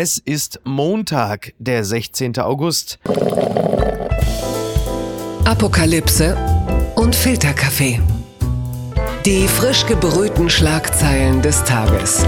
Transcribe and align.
Es 0.00 0.16
ist 0.16 0.60
Montag, 0.62 1.54
der 1.58 1.84
16. 1.84 2.38
August. 2.38 3.00
Apokalypse 5.44 6.36
und 6.94 7.16
Filterkaffee. 7.16 8.00
Die 9.26 9.48
frisch 9.48 9.86
gebrühten 9.86 10.50
Schlagzeilen 10.50 11.42
des 11.42 11.64
Tages. 11.64 12.24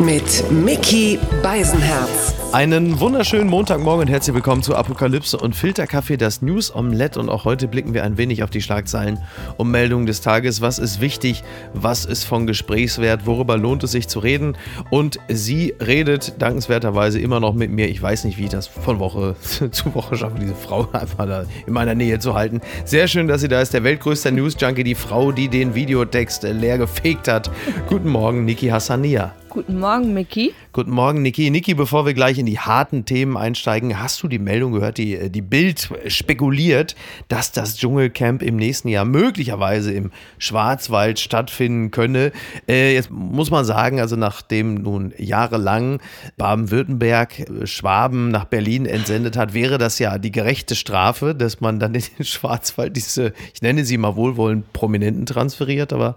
Mit 0.00 0.48
Mickey 0.52 1.18
Beisenherz. 1.42 2.32
Einen 2.52 3.00
wunderschönen 3.00 3.50
Montagmorgen 3.50 4.02
und 4.02 4.08
herzlich 4.08 4.32
willkommen 4.32 4.62
zu 4.62 4.76
Apokalypse 4.76 5.36
und 5.36 5.56
Filterkaffee, 5.56 6.16
das 6.16 6.40
News 6.40 6.72
Omelette. 6.72 7.18
Und 7.18 7.28
auch 7.28 7.44
heute 7.44 7.66
blicken 7.66 7.94
wir 7.94 8.04
ein 8.04 8.16
wenig 8.16 8.44
auf 8.44 8.50
die 8.50 8.62
Schlagzeilen 8.62 9.18
und 9.56 9.72
Meldungen 9.72 10.06
des 10.06 10.20
Tages. 10.20 10.60
Was 10.60 10.78
ist 10.78 11.00
wichtig? 11.00 11.42
Was 11.74 12.04
ist 12.04 12.24
von 12.24 12.46
Gesprächswert? 12.46 13.26
Worüber 13.26 13.56
lohnt 13.56 13.82
es 13.82 13.90
sich 13.90 14.06
zu 14.06 14.20
reden? 14.20 14.56
Und 14.90 15.18
sie 15.28 15.74
redet 15.84 16.40
dankenswerterweise 16.40 17.18
immer 17.18 17.40
noch 17.40 17.54
mit 17.54 17.72
mir. 17.72 17.88
Ich 17.88 18.00
weiß 18.00 18.22
nicht, 18.22 18.38
wie 18.38 18.44
ich 18.44 18.50
das 18.50 18.68
von 18.68 19.00
Woche 19.00 19.34
zu 19.72 19.94
Woche 19.96 20.16
schaffe, 20.16 20.38
diese 20.40 20.54
Frau 20.54 20.88
einfach 20.92 21.26
da 21.26 21.44
in 21.66 21.72
meiner 21.72 21.96
Nähe 21.96 22.20
zu 22.20 22.34
halten. 22.34 22.60
Sehr 22.84 23.08
schön, 23.08 23.26
dass 23.26 23.40
sie 23.40 23.48
da 23.48 23.60
ist. 23.60 23.74
Der 23.74 23.82
weltgrößte 23.82 24.30
News-Junkie, 24.30 24.84
die 24.84 24.94
Frau, 24.94 25.32
die 25.32 25.48
den 25.48 25.74
Videotext 25.74 26.44
leer 26.44 26.78
gefegt 26.78 27.26
hat. 27.26 27.50
Guten 27.88 28.08
Morgen, 28.08 28.44
Niki 28.44 28.68
Hassania. 28.68 29.34
Guten 29.58 29.80
Morgen, 29.80 30.14
Mickey. 30.14 30.54
Guten 30.72 30.92
Morgen, 30.92 31.22
Niki. 31.22 31.50
Niki, 31.50 31.74
bevor 31.74 32.06
wir 32.06 32.14
gleich 32.14 32.38
in 32.38 32.46
die 32.46 32.60
harten 32.60 33.04
Themen 33.06 33.36
einsteigen, 33.36 34.00
hast 34.00 34.22
du 34.22 34.28
die 34.28 34.38
Meldung 34.38 34.70
gehört, 34.70 34.98
die, 34.98 35.30
die 35.30 35.42
Bild 35.42 35.90
spekuliert, 36.06 36.94
dass 37.26 37.50
das 37.50 37.76
Dschungelcamp 37.76 38.40
im 38.40 38.54
nächsten 38.54 38.86
Jahr 38.86 39.04
möglicherweise 39.04 39.92
im 39.92 40.12
Schwarzwald 40.38 41.18
stattfinden 41.18 41.90
könne. 41.90 42.30
Äh, 42.68 42.94
jetzt 42.94 43.10
muss 43.10 43.50
man 43.50 43.64
sagen, 43.64 43.98
also 43.98 44.14
nachdem 44.14 44.74
nun 44.74 45.12
jahrelang 45.18 45.98
Baden-Württemberg 46.36 47.40
äh, 47.40 47.66
Schwaben 47.66 48.30
nach 48.30 48.44
Berlin 48.44 48.86
entsendet 48.86 49.36
hat, 49.36 49.54
wäre 49.54 49.76
das 49.76 49.98
ja 49.98 50.18
die 50.18 50.30
gerechte 50.30 50.76
Strafe, 50.76 51.34
dass 51.34 51.60
man 51.60 51.80
dann 51.80 51.96
in 51.96 52.04
den 52.16 52.24
Schwarzwald 52.24 52.94
diese, 52.94 53.32
ich 53.52 53.60
nenne 53.60 53.84
sie 53.84 53.98
mal 53.98 54.14
wohlwollend, 54.14 54.72
Prominenten 54.72 55.26
transferiert, 55.26 55.92
aber 55.92 56.14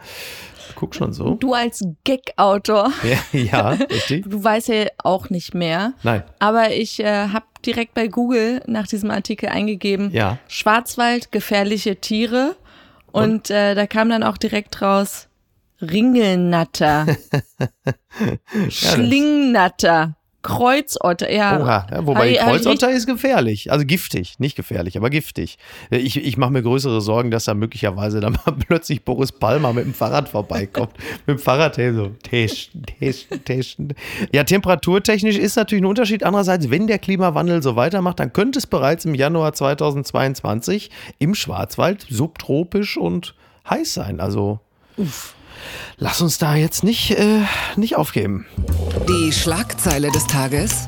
guck 0.81 0.95
schon 0.95 1.13
so. 1.13 1.35
Du 1.35 1.53
als 1.53 1.83
Gag-Autor. 2.03 2.91
Ja, 3.03 3.39
ja, 3.39 3.69
richtig. 3.69 4.27
Du 4.27 4.43
weißt 4.43 4.69
ja 4.69 4.85
auch 4.97 5.29
nicht 5.29 5.53
mehr. 5.53 5.93
Nein. 6.01 6.23
Aber 6.39 6.71
ich 6.71 6.99
äh, 6.99 7.27
habe 7.27 7.45
direkt 7.63 7.93
bei 7.93 8.07
Google 8.07 8.63
nach 8.65 8.87
diesem 8.87 9.11
Artikel 9.11 9.49
eingegeben, 9.49 10.09
Ja. 10.11 10.39
Schwarzwald, 10.47 11.31
gefährliche 11.31 11.97
Tiere. 11.97 12.55
Und 13.11 13.51
äh, 13.51 13.75
da 13.75 13.85
kam 13.85 14.09
dann 14.09 14.23
auch 14.23 14.37
direkt 14.37 14.81
raus, 14.81 15.27
Ringelnatter, 15.81 17.05
Schlingnatter, 18.69 20.15
Kreuzotter. 20.41 21.31
Ja, 21.31 21.59
Oha, 21.59 21.87
ja, 21.91 22.07
wobei 22.07 22.31
ich 22.31 22.39
Kreuzotter 22.39 22.89
ist 22.89 23.05
gefährlich. 23.05 23.71
Also 23.71 23.85
giftig, 23.85 24.39
nicht 24.39 24.55
gefährlich, 24.55 24.97
aber 24.97 25.09
giftig. 25.09 25.57
Ich, 25.91 26.17
ich 26.17 26.37
mache 26.37 26.51
mir 26.51 26.63
größere 26.63 27.01
Sorgen, 27.01 27.29
dass 27.31 27.45
da 27.45 27.53
möglicherweise 27.53 28.19
dann 28.19 28.33
mal 28.33 28.53
plötzlich 28.67 29.03
Boris 29.03 29.31
Palmer 29.31 29.73
mit 29.73 29.85
dem 29.85 29.93
Fahrrad 29.93 30.29
vorbeikommt. 30.29 30.93
mit 31.25 31.37
dem 31.37 31.39
Fahrrad 31.39 31.77
hey, 31.77 31.93
so 31.93 32.11
testen, 32.23 32.83
testen, 32.83 33.43
testen. 33.45 33.93
Ja, 34.31 34.43
temperaturtechnisch 34.43 35.37
ist 35.37 35.55
natürlich 35.55 35.83
ein 35.83 35.87
Unterschied. 35.87 36.23
Andererseits, 36.23 36.69
wenn 36.69 36.87
der 36.87 36.99
Klimawandel 36.99 37.61
so 37.61 37.75
weitermacht, 37.75 38.19
dann 38.19 38.33
könnte 38.33 38.59
es 38.59 38.67
bereits 38.67 39.05
im 39.05 39.13
Januar 39.13 39.53
2022 39.53 40.89
im 41.19 41.35
Schwarzwald 41.35 42.05
subtropisch 42.09 42.97
und 42.97 43.35
heiß 43.69 43.93
sein. 43.93 44.19
Also 44.19 44.59
lass 45.97 46.21
uns 46.21 46.37
da 46.37 46.55
jetzt 46.55 46.83
nicht, 46.83 47.11
äh, 47.11 47.41
nicht 47.75 47.97
aufgeben. 47.97 48.45
Die 49.07 49.31
Schlagzeile 49.31 50.11
des 50.11 50.27
Tages. 50.27 50.87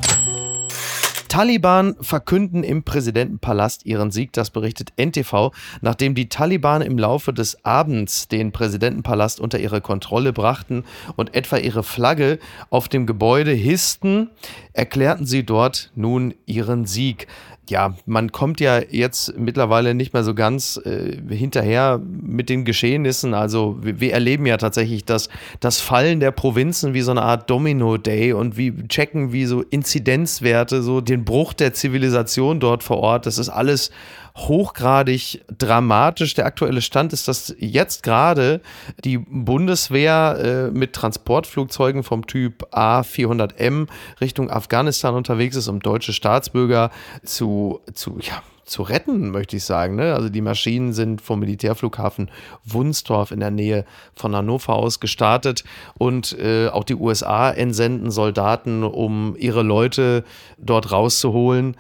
Taliban 1.33 1.95
verkünden 1.99 2.63
im 2.63 2.83
Präsidentenpalast 2.83 3.87
ihren 3.87 4.11
Sieg, 4.11 4.33
das 4.33 4.51
berichtet 4.51 4.93
NTV, 4.97 5.49
nachdem 5.81 6.13
die 6.13 6.29
Taliban 6.29 6.83
im 6.83 6.99
Laufe 6.99 7.33
des 7.33 7.65
Abends 7.65 8.27
den 8.27 8.51
Präsidentenpalast 8.51 9.39
unter 9.39 9.57
ihre 9.57 9.81
Kontrolle 9.81 10.31
brachten 10.31 10.83
und 11.15 11.33
etwa 11.33 11.57
ihre 11.57 11.81
Flagge 11.81 12.37
auf 12.69 12.87
dem 12.87 13.07
Gebäude 13.07 13.49
hissten, 13.49 14.29
erklärten 14.73 15.25
sie 15.25 15.43
dort 15.43 15.91
nun 15.95 16.35
ihren 16.45 16.85
Sieg. 16.85 17.25
Ja, 17.69 17.95
man 18.05 18.33
kommt 18.33 18.59
ja 18.59 18.81
jetzt 18.89 19.37
mittlerweile 19.37 19.93
nicht 19.95 20.13
mehr 20.13 20.25
so 20.25 20.33
ganz 20.33 20.79
äh, 20.83 21.17
hinterher 21.33 22.01
mit 22.03 22.49
den 22.49 22.65
Geschehnissen. 22.65 23.33
Also 23.33 23.77
wir, 23.81 24.01
wir 24.01 24.11
erleben 24.13 24.45
ja 24.45 24.57
tatsächlich 24.57 25.05
das, 25.05 25.29
das 25.61 25.79
Fallen 25.79 26.19
der 26.19 26.31
Provinzen 26.31 26.93
wie 26.93 27.01
so 27.01 27.11
eine 27.11 27.21
Art 27.21 27.49
Domino-Day 27.49 28.33
und 28.33 28.57
wie 28.57 28.73
checken 28.89 29.31
wie 29.31 29.45
so 29.45 29.61
Inzidenzwerte, 29.61 30.83
so 30.83 30.99
den 30.99 31.23
Bruch 31.23 31.53
der 31.53 31.73
Zivilisation 31.73 32.59
dort 32.59 32.83
vor 32.83 32.97
Ort. 32.97 33.25
Das 33.25 33.37
ist 33.37 33.47
alles 33.47 33.91
hochgradig 34.35 35.43
dramatisch. 35.57 36.33
Der 36.33 36.45
aktuelle 36.45 36.81
Stand 36.81 37.13
ist, 37.13 37.27
dass 37.27 37.53
jetzt 37.59 38.03
gerade 38.03 38.61
die 39.03 39.17
Bundeswehr 39.17 40.69
äh, 40.71 40.71
mit 40.71 40.93
Transportflugzeugen 40.93 42.03
vom 42.03 42.25
Typ 42.25 42.67
A400M 42.73 43.87
Richtung 44.21 44.49
Afghanistan 44.49 45.15
unterwegs 45.15 45.55
ist, 45.55 45.67
um 45.67 45.79
deutsche 45.79 46.13
Staatsbürger 46.13 46.89
zu, 47.23 47.81
zu 47.93 48.17
ja, 48.19 48.41
zu 48.65 48.81
retten, 48.81 49.29
möchte 49.29 49.57
ich 49.57 49.65
sagen. 49.65 49.95
Ne? 49.95 50.13
Also 50.13 50.29
die 50.29 50.41
Maschinen 50.41 50.93
sind 50.93 51.21
vom 51.21 51.39
Militärflughafen 51.39 52.31
Wunstorf 52.63 53.31
in 53.31 53.39
der 53.39 53.51
Nähe 53.51 53.85
von 54.15 54.35
Hannover 54.35 54.75
aus 54.75 54.99
gestartet 54.99 55.63
und 55.97 56.37
äh, 56.39 56.69
auch 56.69 56.83
die 56.83 56.95
USA 56.95 57.51
entsenden 57.51 58.11
Soldaten, 58.11 58.83
um 58.83 59.35
ihre 59.37 59.63
Leute 59.63 60.23
dort 60.57 60.91
rauszuholen. 60.91 61.75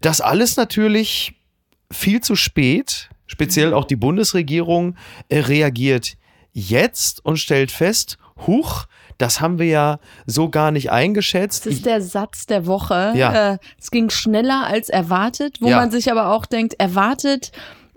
Das 0.00 0.20
alles 0.20 0.56
natürlich 0.56 1.35
viel 1.90 2.20
zu 2.20 2.36
spät, 2.36 3.08
speziell 3.26 3.74
auch 3.74 3.84
die 3.84 3.96
Bundesregierung 3.96 4.96
äh, 5.28 5.38
reagiert 5.40 6.14
jetzt 6.52 7.24
und 7.24 7.36
stellt 7.38 7.70
fest, 7.70 8.18
huch, 8.46 8.86
das 9.18 9.40
haben 9.40 9.58
wir 9.58 9.66
ja 9.66 9.98
so 10.26 10.48
gar 10.50 10.70
nicht 10.70 10.90
eingeschätzt. 10.90 11.64
Das 11.66 11.72
ist 11.74 11.86
der 11.86 12.02
Satz 12.02 12.46
der 12.46 12.66
Woche. 12.66 13.12
Ja. 13.14 13.52
Äh, 13.54 13.58
es 13.80 13.90
ging 13.90 14.10
schneller 14.10 14.66
als 14.66 14.88
erwartet, 14.88 15.58
wo 15.60 15.68
Ja. 15.68 15.76
man 15.78 15.90
sich 15.90 16.10
aber 16.10 16.30
auch 16.32 16.44
denkt, 16.46 16.74
erwartet, 16.78 17.50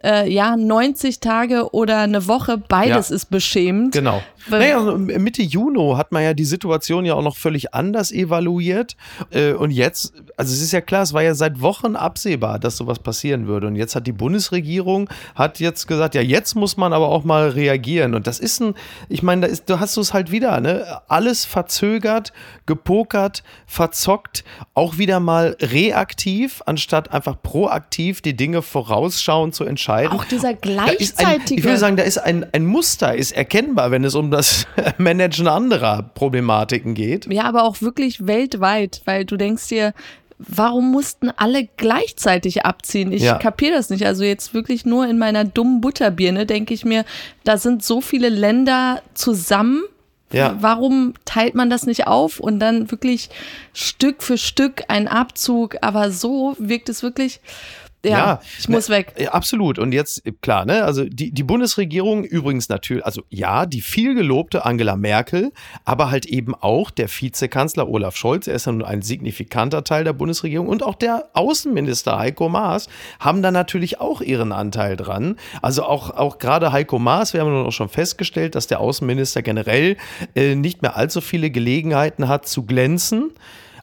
äh, 0.04 0.32
ja, 0.32 0.56
90 0.56 1.20
Tage 1.20 1.74
oder 1.74 2.00
eine 2.00 2.26
Woche, 2.28 2.58
beides 2.58 3.10
Ja. 3.10 3.16
ist 3.16 3.30
beschämend. 3.30 3.92
Genau. 3.94 4.24
Naja, 4.50 4.78
also 4.78 4.98
Mitte 4.98 5.42
Juni 5.42 5.94
hat 5.96 6.12
man 6.12 6.24
ja 6.24 6.34
die 6.34 6.46
Situation 6.46 7.06
ja 7.06 7.14
auch 7.14 7.24
noch 7.24 7.38
völlig 7.38 7.74
anders 7.74 8.12
evaluiert. 8.12 8.96
Äh, 9.32 9.54
Und 9.54 9.72
jetzt, 9.72 10.14
also 10.38 10.54
es 10.54 10.62
ist 10.62 10.72
ja 10.72 10.82
klar, 10.82 11.04
es 11.04 11.14
war 11.14 11.24
ja 11.24 11.34
seit 11.36 11.62
Wochen 11.62 11.96
absehbar, 11.96 12.60
dass 12.60 12.78
sowas 12.78 13.00
passieren 13.00 13.48
würde. 13.48 13.68
Und 13.68 13.76
jetzt 13.76 13.96
hat 13.96 14.08
die 14.08 14.12
Bundesregierung 14.12 15.10
hat 15.36 15.60
jetzt 15.60 15.88
gesagt, 15.88 16.16
ja, 16.16 16.22
jetzt 16.22 16.56
muss 16.56 16.78
man 16.78 16.94
aber 16.94 17.10
auch 17.10 17.24
mal 17.24 17.50
reagieren. 17.50 18.16
Und 18.16 18.28
das 18.28 18.40
ist 18.40 18.60
ein, 18.62 18.74
ich 19.10 19.24
meine, 19.24 19.42
da 19.42 19.48
ist, 19.48 19.70
du 19.70 19.80
hast 19.80 19.98
es 19.98 20.14
halt 20.14 20.32
wieder, 20.32 20.60
ne? 20.62 21.02
Alles 21.08 21.46
verzögert, 21.46 22.34
gepokert, 22.66 23.44
verzockt, 23.66 24.44
auch 24.74 24.98
wieder 24.98 25.20
mal 25.20 25.56
reaktiv, 25.62 26.62
anstatt 26.66 27.12
einfach 27.12 27.42
proaktiv 27.42 28.22
die 28.22 28.36
Dinge 28.36 28.62
vorausschauend 28.62 29.56
zu 29.56 29.64
entscheiden. 29.64 30.12
Auch 30.12 30.26
dieser 30.26 30.54
Da 30.54 30.86
ist 30.88 31.20
ein, 31.20 31.26
gleichzeitige. 31.26 31.60
ich 31.60 31.66
würde 31.66 31.78
sagen, 31.78 31.98
da 31.98 32.04
ist 32.04 32.18
ein, 32.18 32.46
ein 32.54 32.66
Muster, 32.66 33.16
ist 33.16 33.32
erkennbar, 33.32 33.92
wenn 33.92 34.04
es 34.04 34.16
um 34.16 34.29
das 34.32 34.66
Managen 34.98 35.48
anderer 35.48 36.04
Problematiken 36.14 36.94
geht. 36.94 37.32
Ja, 37.32 37.44
aber 37.44 37.64
auch 37.64 37.82
wirklich 37.82 38.26
weltweit, 38.28 39.02
weil 39.06 39.26
du 39.26 39.38
denkst 39.38 39.68
dir, 39.68 39.94
warum 40.38 40.92
mussten 40.92 41.30
alle 41.36 41.68
gleichzeitig 41.78 42.66
abziehen? 42.66 43.12
Ich 43.12 43.24
Ja. 43.24 43.38
kapiere 43.38 43.74
das 43.76 43.90
nicht. 43.90 44.06
Also 44.06 44.24
jetzt 44.24 44.54
wirklich 44.54 44.86
nur 44.86 45.06
in 45.08 45.18
meiner 45.18 45.44
dummen 45.44 45.82
Butterbirne 45.82 46.46
denke 46.46 46.74
ich 46.74 46.86
mir, 46.86 47.04
da 47.44 47.58
sind 47.58 47.84
so 47.84 48.00
viele 48.02 48.30
Länder 48.30 49.02
zusammen. 49.14 49.84
Ja. 50.32 50.56
Warum 50.62 51.16
teilt 51.26 51.56
man 51.56 51.70
das 51.72 51.86
nicht 51.88 52.06
auf 52.08 52.40
und 52.40 52.60
dann 52.60 52.92
wirklich 52.92 53.30
Stück 53.74 54.22
für 54.24 54.38
Stück 54.38 54.84
ein 54.88 55.08
Abzug? 55.08 55.78
Aber 55.82 56.12
so 56.12 56.56
wirkt 56.60 56.88
es 56.88 57.02
wirklich. 57.04 57.42
Ja, 58.06 58.40
ich 58.58 58.70
muss 58.70 58.88
ne, 58.88 58.96
weg. 58.96 59.14
äh, 59.18 59.28
Absolut. 59.28 59.78
Und 59.78 59.92
jetzt, 59.92 60.26
äh, 60.26 60.32
klar, 60.32 60.66
ne, 60.66 60.84
also 60.84 61.04
die, 61.04 61.32
die 61.32 61.44
Bundesregierung 61.44 62.24
übrigens 62.24 62.70
natürlich, 62.70 63.06
also 63.06 63.24
ja, 63.30 63.66
die 63.66 63.82
viel 63.82 64.16
gelobte 64.16 64.66
Angela 64.66 64.96
Merkel, 64.96 65.52
aber 65.84 66.10
halt 66.10 66.26
eben 66.26 66.56
auch 66.56 66.92
der 66.92 67.10
Vizekanzler 67.10 67.90
Olaf 67.90 68.16
Scholz, 68.16 68.48
er 68.48 68.56
ist 68.56 68.66
ja 68.68 68.72
nun 68.72 68.86
ein 68.86 69.02
signifikanter 69.02 69.84
Teil 69.84 70.06
der 70.06 70.14
Bundesregierung 70.14 70.68
und 70.68 70.82
auch 70.82 70.96
der 70.96 71.30
Außenminister 71.34 72.18
Heiko 72.18 72.48
Maas 72.48 72.88
haben 73.20 73.42
da 73.42 73.52
natürlich 73.52 74.00
auch 74.00 74.22
ihren 74.22 74.54
Anteil 74.54 74.96
dran. 74.96 75.36
Also 75.62 75.84
auch, 75.84 76.12
auch 76.12 76.40
gerade 76.40 76.72
Heiko 76.72 77.00
Maas, 77.00 77.34
wir 77.34 77.42
haben 77.42 77.52
nun 77.52 77.66
auch 77.66 77.72
schon 77.72 77.90
festgestellt, 77.90 78.56
dass 78.56 78.68
der 78.68 78.80
Außenminister 78.80 79.42
generell 79.42 79.98
äh, 80.36 80.56
nicht 80.56 80.82
mehr 80.82 80.96
allzu 80.96 81.20
viele 81.22 81.50
Gelegenheiten 81.52 82.28
hat 82.28 82.48
zu 82.48 82.64
glänzen. 82.64 83.32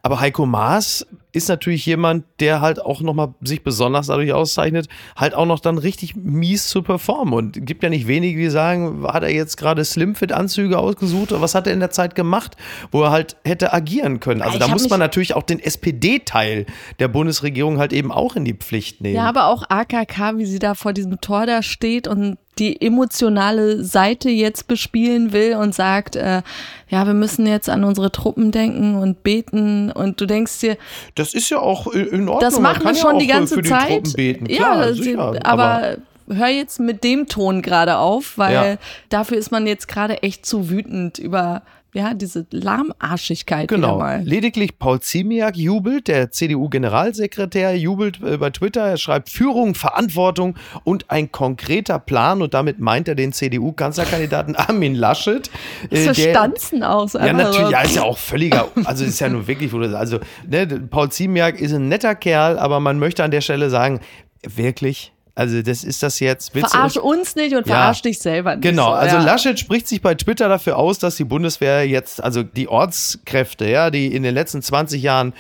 Aber 0.02 0.20
Heiko 0.20 0.46
Maas 0.46 1.04
ist 1.36 1.48
natürlich 1.48 1.84
jemand, 1.84 2.24
der 2.40 2.60
halt 2.60 2.80
auch 2.80 3.02
nochmal 3.02 3.34
sich 3.42 3.62
besonders 3.62 4.06
dadurch 4.06 4.32
auszeichnet, 4.32 4.88
halt 5.14 5.34
auch 5.34 5.44
noch 5.44 5.60
dann 5.60 5.76
richtig 5.78 6.16
mies 6.16 6.68
zu 6.68 6.82
performen. 6.82 7.34
Und 7.34 7.66
gibt 7.66 7.82
ja 7.82 7.90
nicht 7.90 8.06
wenige, 8.08 8.40
die 8.40 8.48
sagen, 8.48 9.06
hat 9.06 9.22
er 9.22 9.32
jetzt 9.32 9.56
gerade 9.56 9.84
Slimfit-Anzüge 9.84 10.78
ausgesucht 10.78 11.32
oder 11.32 11.42
was 11.42 11.54
hat 11.54 11.66
er 11.66 11.74
in 11.74 11.80
der 11.80 11.90
Zeit 11.90 12.14
gemacht, 12.14 12.56
wo 12.90 13.02
er 13.02 13.10
halt 13.10 13.36
hätte 13.44 13.72
agieren 13.72 14.20
können. 14.20 14.40
Also 14.40 14.54
ich 14.54 14.60
da 14.60 14.68
muss 14.68 14.88
man 14.88 14.98
natürlich 14.98 15.34
auch 15.34 15.42
den 15.42 15.60
SPD-Teil 15.60 16.66
der 16.98 17.08
Bundesregierung 17.08 17.78
halt 17.78 17.92
eben 17.92 18.10
auch 18.10 18.34
in 18.36 18.44
die 18.44 18.54
Pflicht 18.54 19.02
nehmen. 19.02 19.16
Ja, 19.16 19.28
aber 19.28 19.48
auch 19.48 19.64
AKK, 19.68 20.38
wie 20.38 20.46
sie 20.46 20.58
da 20.58 20.74
vor 20.74 20.94
diesem 20.94 21.20
Tor 21.20 21.46
da 21.46 21.62
steht 21.62 22.08
und 22.08 22.38
die 22.58 22.80
emotionale 22.80 23.84
Seite 23.84 24.30
jetzt 24.30 24.66
bespielen 24.66 25.32
will 25.32 25.56
und 25.56 25.74
sagt, 25.74 26.16
äh, 26.16 26.42
ja, 26.88 27.06
wir 27.06 27.14
müssen 27.14 27.46
jetzt 27.46 27.68
an 27.68 27.84
unsere 27.84 28.10
Truppen 28.10 28.50
denken 28.50 28.96
und 28.96 29.22
beten 29.22 29.90
und 29.90 30.20
du 30.20 30.26
denkst 30.26 30.60
dir, 30.60 30.78
das 31.26 31.34
ist 31.34 31.50
ja 31.50 31.58
auch 31.58 31.88
in 31.88 32.28
Ordnung. 32.28 32.40
Das 32.40 32.58
machen 32.60 32.84
wir 32.84 32.94
schon 32.94 33.14
ja 33.14 33.18
die 33.20 33.26
ganze 33.26 33.54
für, 33.56 33.62
für 33.62 33.68
Zeit. 33.68 34.16
Die 34.16 34.34
Klar, 34.34 34.86
ja, 34.86 34.92
sicher, 34.92 35.18
aber, 35.18 35.46
aber 35.46 35.96
hör 36.28 36.48
jetzt 36.48 36.80
mit 36.80 37.04
dem 37.04 37.26
Ton 37.26 37.62
gerade 37.62 37.96
auf, 37.98 38.38
weil 38.38 38.54
ja. 38.54 38.76
dafür 39.08 39.38
ist 39.38 39.50
man 39.50 39.66
jetzt 39.66 39.88
gerade 39.88 40.22
echt 40.22 40.44
zu 40.46 40.70
wütend 40.70 41.18
über 41.18 41.62
ja, 41.94 42.12
diese 42.12 42.46
Lahmarschigkeit. 42.50 43.68
Genau. 43.68 44.04
Lediglich 44.22 44.78
Paul 44.78 45.00
Ziemiak 45.00 45.56
jubelt, 45.56 46.08
der 46.08 46.30
CDU-Generalsekretär 46.30 47.74
jubelt 47.74 48.20
äh, 48.22 48.36
bei 48.36 48.50
Twitter. 48.50 48.82
Er 48.82 48.96
schreibt 48.98 49.30
Führung, 49.30 49.74
Verantwortung 49.74 50.56
und 50.84 51.10
ein 51.10 51.32
konkreter 51.32 51.98
Plan. 51.98 52.42
Und 52.42 52.52
damit 52.52 52.80
meint 52.80 53.08
er 53.08 53.14
den 53.14 53.32
CDU-Kanzlerkandidaten 53.32 54.56
Armin 54.56 54.94
Laschet. 54.94 55.50
Äh, 55.88 56.04
so 56.04 56.12
Stanzen 56.12 56.82
aus. 56.82 57.14
Ja, 57.14 57.32
natürlich. 57.32 57.70
Ja, 57.70 57.80
ist 57.80 57.96
ja 57.96 58.02
auch 58.02 58.18
völliger. 58.18 58.68
Also 58.84 59.04
ist 59.04 59.18
ja 59.20 59.30
nur 59.30 59.46
wirklich, 59.46 59.72
also 59.72 60.18
ne, 60.46 60.66
Paul 60.66 61.10
Ziemiak 61.10 61.58
ist 61.60 61.72
ein 61.72 61.88
netter 61.88 62.14
Kerl, 62.14 62.58
aber 62.58 62.78
man 62.78 62.98
möchte 62.98 63.24
an 63.24 63.30
der 63.30 63.40
Stelle 63.40 63.70
sagen, 63.70 64.00
wirklich 64.42 65.14
also 65.38 65.60
das 65.60 65.84
ist 65.84 66.02
das 66.02 66.18
jetzt. 66.18 66.52
Verarsch 66.52 66.96
uns 66.96 67.36
nicht 67.36 67.54
und 67.54 67.66
verarsch 67.66 68.00
dich 68.00 68.18
selber 68.18 68.56
nicht. 68.56 68.62
Genau, 68.62 68.86
so, 68.86 68.92
also 68.92 69.16
ja. 69.16 69.22
Laschet 69.22 69.60
spricht 69.60 69.86
sich 69.86 70.00
bei 70.00 70.14
Twitter 70.14 70.48
dafür 70.48 70.78
aus, 70.78 70.98
dass 70.98 71.16
die 71.16 71.24
Bundeswehr 71.24 71.86
jetzt, 71.86 72.24
also 72.24 72.42
die 72.42 72.68
Ortskräfte, 72.68 73.68
ja, 73.68 73.90
die 73.90 74.06
in 74.06 74.22
den 74.22 74.32
letzten 74.32 74.62
20 74.62 75.02
Jahren 75.02 75.34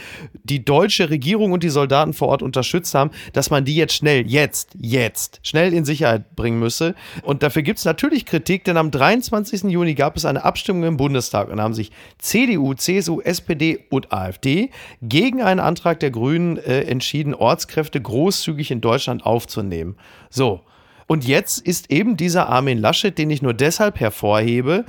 die 0.44 0.62
deutsche 0.62 1.08
Regierung 1.08 1.52
und 1.52 1.62
die 1.62 1.70
Soldaten 1.70 2.12
vor 2.12 2.28
Ort 2.28 2.42
unterstützt 2.42 2.94
haben, 2.94 3.10
dass 3.32 3.48
man 3.48 3.64
die 3.64 3.74
jetzt 3.74 3.94
schnell, 3.94 4.26
jetzt, 4.26 4.68
jetzt, 4.78 5.40
schnell 5.42 5.72
in 5.72 5.86
Sicherheit 5.86 6.36
bringen 6.36 6.58
müsse. 6.58 6.94
Und 7.22 7.42
dafür 7.42 7.62
gibt 7.62 7.78
es 7.78 7.86
natürlich 7.86 8.26
Kritik, 8.26 8.64
denn 8.64 8.76
am 8.76 8.90
23. 8.90 9.62
Juni 9.62 9.94
gab 9.94 10.18
es 10.18 10.26
eine 10.26 10.44
Abstimmung 10.44 10.84
im 10.84 10.98
Bundestag 10.98 11.48
und 11.48 11.58
haben 11.58 11.72
sich 11.72 11.90
CDU, 12.18 12.74
CSU, 12.74 13.22
SPD 13.22 13.86
und 13.88 14.12
AfD 14.12 14.68
gegen 15.00 15.40
einen 15.40 15.60
Antrag 15.60 16.00
der 16.00 16.10
Grünen 16.10 16.58
äh, 16.58 16.82
entschieden, 16.82 17.32
Ortskräfte 17.32 17.98
großzügig 17.98 18.70
in 18.70 18.82
Deutschland 18.82 19.24
aufzunehmen 19.24 19.85
nehmen. 19.86 19.96
So. 20.30 20.60
Und 21.08 21.24
jetzt 21.24 21.58
ist 21.60 21.90
eben 21.90 22.16
dieser 22.16 22.48
Armin 22.48 22.78
Laschet, 22.78 23.16
den 23.16 23.30
ich 23.30 23.40
nur 23.40 23.54
deshalb 23.54 24.00
hervorhebe, 24.00 24.84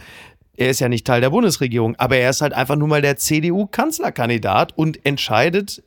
er 0.59 0.71
ist 0.71 0.79
ja 0.79 0.89
nicht 0.89 1.05
Teil 1.05 1.21
der 1.21 1.29
Bundesregierung, 1.29 1.95
aber 1.97 2.17
er 2.17 2.31
ist 2.31 2.41
halt 2.41 2.53
einfach 2.53 2.75
nur 2.75 2.87
mal 2.87 3.03
der 3.03 3.17
CDU-Kanzlerkandidat 3.17 4.75
und 4.75 5.05
entscheidet, 5.05 5.83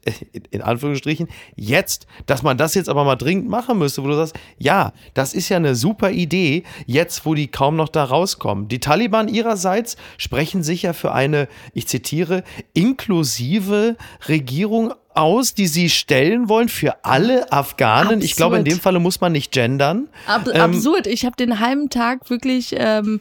in 0.52 0.62
Anführungsstrichen, 0.62 1.26
jetzt, 1.56 2.06
dass 2.26 2.44
man 2.44 2.56
das 2.56 2.76
jetzt 2.76 2.88
aber 2.88 3.02
mal 3.02 3.16
dringend 3.16 3.48
machen 3.48 3.78
müsste, 3.78 4.04
wo 4.04 4.06
du 4.06 4.14
sagst, 4.14 4.38
ja, 4.58 4.92
das 5.12 5.34
ist 5.34 5.48
ja 5.48 5.56
eine 5.56 5.74
super 5.74 6.12
Idee, 6.12 6.62
jetzt, 6.86 7.26
wo 7.26 7.34
die 7.34 7.48
kaum 7.48 7.74
noch 7.74 7.88
da 7.88 8.04
rauskommen. 8.04 8.68
Die 8.68 8.78
Taliban 8.78 9.26
ihrerseits 9.26 9.96
sprechen 10.18 10.62
sich 10.62 10.82
ja 10.82 10.92
für 10.92 11.10
eine, 11.10 11.48
ich 11.74 11.88
zitiere, 11.88 12.44
inklusive 12.72 13.96
Regierung 14.28 14.94
aus, 15.14 15.54
die 15.54 15.66
sie 15.66 15.90
stellen 15.90 16.48
wollen 16.48 16.68
für 16.68 17.04
alle 17.04 17.52
Afghanen. 17.52 18.06
Absurd. 18.06 18.24
Ich 18.24 18.36
glaube, 18.36 18.58
in 18.58 18.64
dem 18.64 18.78
Falle 18.80 19.00
muss 19.00 19.20
man 19.20 19.32
nicht 19.32 19.52
gendern. 19.52 20.08
Ab 20.26 20.48
ähm, 20.52 20.60
absurd. 20.60 21.06
Ich 21.06 21.24
habe 21.24 21.36
den 21.36 21.60
halben 21.60 21.90
Tag 21.90 22.30
wirklich 22.30 22.74
ähm, 22.76 23.20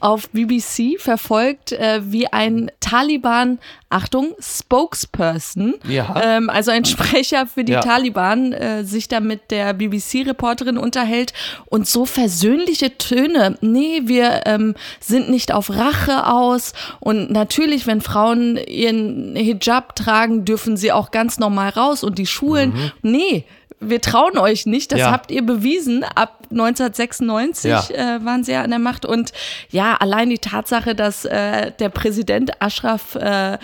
auf 0.00 0.30
BBC 0.30 0.98
verfolgt, 0.98 1.72
äh, 1.72 2.00
wie 2.04 2.26
ein 2.26 2.70
Taliban, 2.80 3.58
Achtung, 3.90 4.34
Spokesperson, 4.38 5.74
ja. 5.88 6.14
ähm, 6.22 6.50
also 6.50 6.70
ein 6.70 6.84
Sprecher 6.84 7.46
für 7.46 7.64
die 7.64 7.72
ja. 7.72 7.80
Taliban, 7.80 8.52
äh, 8.52 8.84
sich 8.84 9.08
da 9.08 9.20
mit 9.20 9.50
der 9.50 9.72
BBC-Reporterin 9.72 10.76
unterhält 10.76 11.32
und 11.66 11.86
so 11.86 12.04
versöhnliche 12.04 12.98
Töne. 12.98 13.56
Nee, 13.60 14.02
wir 14.04 14.42
ähm, 14.46 14.74
sind 15.00 15.30
nicht 15.30 15.52
auf 15.52 15.70
Rache 15.70 16.26
aus 16.26 16.72
und 17.00 17.30
natürlich, 17.30 17.86
wenn 17.86 18.00
Frauen 18.00 18.56
ihren 18.56 19.34
Hijab 19.36 19.96
tragen, 19.96 20.44
dürfen 20.44 20.76
sie 20.76 20.92
auch 20.92 21.10
ganz 21.10 21.38
normal 21.38 21.70
raus 21.70 22.04
und 22.04 22.18
die 22.18 22.26
Schulen. 22.26 22.70
Mhm. 22.70 22.92
Nee, 23.02 23.44
wir 23.80 24.00
trauen 24.00 24.38
euch 24.38 24.66
nicht. 24.66 24.92
Das 24.92 25.00
ja. 25.00 25.10
habt 25.10 25.30
ihr 25.30 25.44
bewiesen. 25.44 26.04
Ab 26.04 26.38
1996 26.50 27.70
ja. 27.70 28.16
äh, 28.16 28.24
waren 28.24 28.44
sie 28.44 28.52
ja 28.52 28.62
an 28.62 28.70
der 28.70 28.78
Macht. 28.78 29.04
Und 29.04 29.32
ja, 29.70 29.96
allein 29.96 30.30
die 30.30 30.38
Tatsache, 30.38 30.94
dass 30.94 31.24
äh, 31.24 31.72
der 31.78 31.88
Präsident 31.88 32.60
Ashraf 32.60 33.14
äh, 33.14 33.58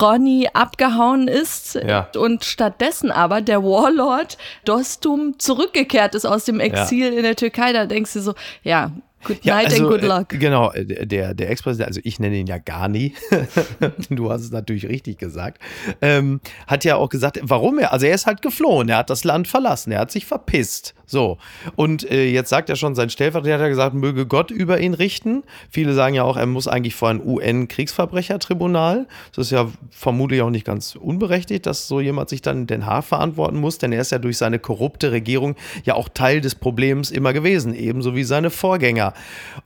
Ronny 0.00 0.48
abgehauen 0.52 1.26
ist 1.26 1.74
ja. 1.74 2.08
und 2.16 2.44
stattdessen 2.44 3.10
aber 3.10 3.40
der 3.40 3.64
Warlord 3.64 4.38
Dostum 4.64 5.38
zurückgekehrt 5.38 6.14
ist 6.14 6.24
aus 6.24 6.44
dem 6.44 6.60
Exil 6.60 7.12
ja. 7.12 7.18
in 7.18 7.24
der 7.24 7.34
Türkei, 7.34 7.72
da 7.72 7.84
denkst 7.84 8.12
du 8.12 8.20
so, 8.20 8.34
ja, 8.62 8.92
Good 9.24 9.44
ja, 9.44 9.56
night 9.56 9.72
also, 9.72 9.84
and 9.84 9.90
good 9.90 10.02
luck. 10.02 10.32
Äh, 10.32 10.38
genau, 10.38 10.70
äh, 10.72 11.06
der, 11.06 11.34
der 11.34 11.50
Ex-Präsident, 11.50 11.88
also 11.88 12.00
ich 12.04 12.20
nenne 12.20 12.36
ihn 12.36 12.46
ja 12.46 12.58
Gani, 12.58 13.14
du 14.10 14.30
hast 14.30 14.42
es 14.42 14.50
natürlich 14.50 14.88
richtig 14.88 15.18
gesagt, 15.18 15.60
ähm, 16.00 16.40
hat 16.66 16.84
ja 16.84 16.96
auch 16.96 17.08
gesagt, 17.08 17.40
warum 17.42 17.78
er, 17.78 17.92
also 17.92 18.06
er 18.06 18.14
ist 18.14 18.26
halt 18.26 18.42
geflohen, 18.42 18.88
er 18.88 18.98
hat 18.98 19.10
das 19.10 19.24
Land 19.24 19.48
verlassen, 19.48 19.92
er 19.92 20.00
hat 20.00 20.10
sich 20.10 20.26
verpisst. 20.26 20.94
So, 21.10 21.38
und 21.74 22.08
äh, 22.10 22.26
jetzt 22.26 22.50
sagt 22.50 22.68
er 22.68 22.76
schon, 22.76 22.94
sein 22.94 23.08
Stellvertreter 23.08 23.62
hat 23.62 23.70
gesagt, 23.70 23.94
möge 23.94 24.26
Gott 24.26 24.50
über 24.50 24.78
ihn 24.78 24.92
richten. 24.92 25.42
Viele 25.70 25.94
sagen 25.94 26.14
ja 26.14 26.22
auch, 26.22 26.36
er 26.36 26.44
muss 26.44 26.68
eigentlich 26.68 26.94
vor 26.94 27.08
ein 27.08 27.26
UN-Kriegsverbrechertribunal. 27.26 29.06
Das 29.34 29.46
ist 29.46 29.52
ja 29.52 29.68
vermutlich 29.90 30.42
auch 30.42 30.50
nicht 30.50 30.66
ganz 30.66 30.96
unberechtigt, 30.96 31.64
dass 31.64 31.88
so 31.88 32.02
jemand 32.02 32.28
sich 32.28 32.42
dann 32.42 32.58
in 32.58 32.66
Den 32.66 32.84
Haag 32.84 33.04
verantworten 33.04 33.56
muss, 33.56 33.78
denn 33.78 33.90
er 33.90 34.02
ist 34.02 34.12
ja 34.12 34.18
durch 34.18 34.36
seine 34.36 34.58
korrupte 34.58 35.10
Regierung 35.10 35.56
ja 35.84 35.94
auch 35.94 36.10
Teil 36.10 36.42
des 36.42 36.54
Problems 36.54 37.10
immer 37.10 37.32
gewesen, 37.32 37.74
ebenso 37.74 38.14
wie 38.14 38.24
seine 38.24 38.50
Vorgänger. 38.50 39.14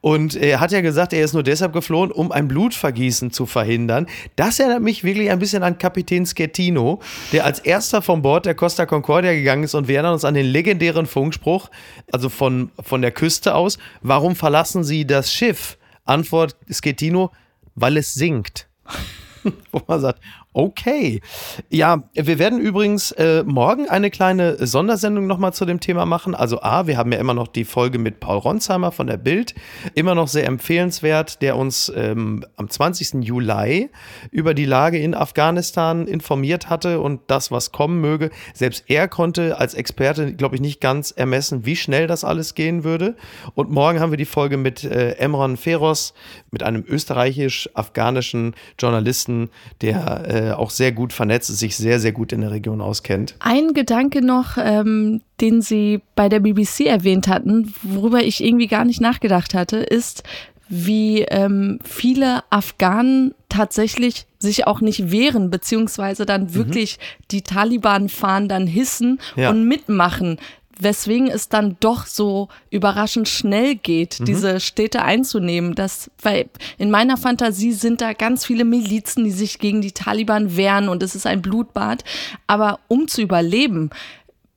Und 0.00 0.36
er 0.36 0.60
hat 0.60 0.70
ja 0.70 0.80
gesagt, 0.80 1.12
er 1.12 1.24
ist 1.24 1.32
nur 1.32 1.42
deshalb 1.42 1.72
geflohen, 1.72 2.12
um 2.12 2.30
ein 2.30 2.46
Blutvergießen 2.46 3.32
zu 3.32 3.46
verhindern. 3.46 4.06
Das 4.36 4.60
erinnert 4.60 4.82
mich 4.82 5.02
wirklich 5.02 5.28
ein 5.32 5.40
bisschen 5.40 5.64
an 5.64 5.76
Kapitän 5.76 6.24
Schettino, 6.24 7.00
der 7.32 7.44
als 7.46 7.58
erster 7.58 8.00
von 8.00 8.22
Bord 8.22 8.46
der 8.46 8.54
Costa 8.54 8.86
Concordia 8.86 9.32
gegangen 9.32 9.64
ist 9.64 9.74
und 9.74 9.88
wir 9.88 9.96
erinnern 9.96 10.12
uns 10.12 10.24
an 10.24 10.34
den 10.34 10.46
legendären 10.46 11.06
Funk 11.06 11.31
Funkspruch, 11.32 11.70
also 12.12 12.28
von, 12.28 12.70
von 12.80 13.02
der 13.02 13.10
Küste 13.10 13.54
aus, 13.54 13.78
warum 14.02 14.36
verlassen 14.36 14.84
Sie 14.84 15.06
das 15.06 15.32
Schiff? 15.32 15.78
Antwort 16.04 16.56
Schettino, 16.68 17.30
weil 17.74 17.96
es 17.96 18.14
sinkt. 18.14 18.68
Wo 19.72 19.80
man 19.86 20.00
sagt, 20.00 20.20
Okay. 20.54 21.22
Ja, 21.70 22.02
wir 22.12 22.38
werden 22.38 22.60
übrigens 22.60 23.10
äh, 23.12 23.42
morgen 23.42 23.88
eine 23.88 24.10
kleine 24.10 24.66
Sondersendung 24.66 25.26
nochmal 25.26 25.54
zu 25.54 25.64
dem 25.64 25.80
Thema 25.80 26.04
machen. 26.04 26.34
Also 26.34 26.60
A, 26.60 26.86
wir 26.86 26.98
haben 26.98 27.10
ja 27.10 27.18
immer 27.18 27.32
noch 27.32 27.48
die 27.48 27.64
Folge 27.64 27.98
mit 27.98 28.20
Paul 28.20 28.36
Ronsheimer 28.36 28.92
von 28.92 29.06
der 29.06 29.16
Bild. 29.16 29.54
Immer 29.94 30.14
noch 30.14 30.28
sehr 30.28 30.44
empfehlenswert, 30.44 31.40
der 31.40 31.56
uns 31.56 31.90
ähm, 31.96 32.44
am 32.56 32.68
20. 32.68 33.24
Juli 33.24 33.88
über 34.30 34.52
die 34.52 34.66
Lage 34.66 34.98
in 34.98 35.14
Afghanistan 35.14 36.06
informiert 36.06 36.68
hatte 36.68 37.00
und 37.00 37.22
das, 37.28 37.50
was 37.50 37.72
kommen 37.72 38.02
möge. 38.02 38.28
Selbst 38.52 38.84
er 38.88 39.08
konnte 39.08 39.58
als 39.58 39.72
Experte, 39.72 40.34
glaube 40.34 40.56
ich, 40.56 40.60
nicht 40.60 40.82
ganz 40.82 41.12
ermessen, 41.12 41.64
wie 41.64 41.76
schnell 41.76 42.06
das 42.06 42.24
alles 42.24 42.54
gehen 42.54 42.84
würde. 42.84 43.16
Und 43.54 43.70
morgen 43.70 44.00
haben 44.00 44.12
wir 44.12 44.18
die 44.18 44.26
Folge 44.26 44.58
mit 44.58 44.84
äh, 44.84 45.12
Emron 45.12 45.56
Feros, 45.56 46.12
mit 46.50 46.62
einem 46.62 46.84
österreichisch-afghanischen 46.86 48.54
Journalisten, 48.78 49.48
der 49.80 50.28
äh, 50.28 50.41
äh, 50.42 50.52
auch 50.52 50.70
sehr 50.70 50.92
gut 50.92 51.12
vernetzt 51.12 51.50
ist, 51.50 51.58
sich 51.58 51.76
sehr, 51.76 52.00
sehr 52.00 52.12
gut 52.12 52.32
in 52.32 52.40
der 52.40 52.50
Region 52.50 52.80
auskennt. 52.80 53.34
Ein 53.40 53.74
Gedanke 53.74 54.22
noch, 54.24 54.56
ähm, 54.58 55.20
den 55.40 55.62
Sie 55.62 56.00
bei 56.14 56.28
der 56.28 56.40
BBC 56.40 56.86
erwähnt 56.86 57.28
hatten, 57.28 57.74
worüber 57.82 58.22
ich 58.22 58.42
irgendwie 58.42 58.66
gar 58.66 58.84
nicht 58.84 59.00
nachgedacht 59.00 59.54
hatte, 59.54 59.78
ist, 59.78 60.22
wie 60.68 61.20
ähm, 61.22 61.78
viele 61.84 62.44
Afghanen 62.48 63.34
tatsächlich 63.50 64.26
sich 64.38 64.66
auch 64.66 64.80
nicht 64.80 65.10
wehren, 65.10 65.50
beziehungsweise 65.50 66.24
dann 66.24 66.44
mhm. 66.44 66.54
wirklich 66.54 66.98
mhm. 66.98 67.24
die 67.30 67.42
Taliban 67.42 68.08
fahren, 68.08 68.48
dann 68.48 68.66
hissen 68.66 69.20
ja. 69.36 69.50
und 69.50 69.68
mitmachen 69.68 70.38
weswegen 70.82 71.28
es 71.28 71.48
dann 71.48 71.76
doch 71.80 72.06
so 72.06 72.48
überraschend 72.70 73.28
schnell 73.28 73.74
geht, 73.74 74.20
mhm. 74.20 74.24
diese 74.24 74.60
Städte 74.60 75.02
einzunehmen. 75.02 75.74
Das, 75.74 76.10
weil 76.20 76.48
in 76.78 76.90
meiner 76.90 77.16
Fantasie 77.16 77.72
sind 77.72 78.00
da 78.00 78.12
ganz 78.12 78.44
viele 78.44 78.64
Milizen, 78.64 79.24
die 79.24 79.30
sich 79.30 79.58
gegen 79.58 79.80
die 79.80 79.92
Taliban 79.92 80.56
wehren 80.56 80.88
und 80.88 81.02
es 81.02 81.14
ist 81.14 81.26
ein 81.26 81.42
Blutbad. 81.42 82.04
Aber 82.46 82.80
um 82.88 83.08
zu 83.08 83.22
überleben, 83.22 83.90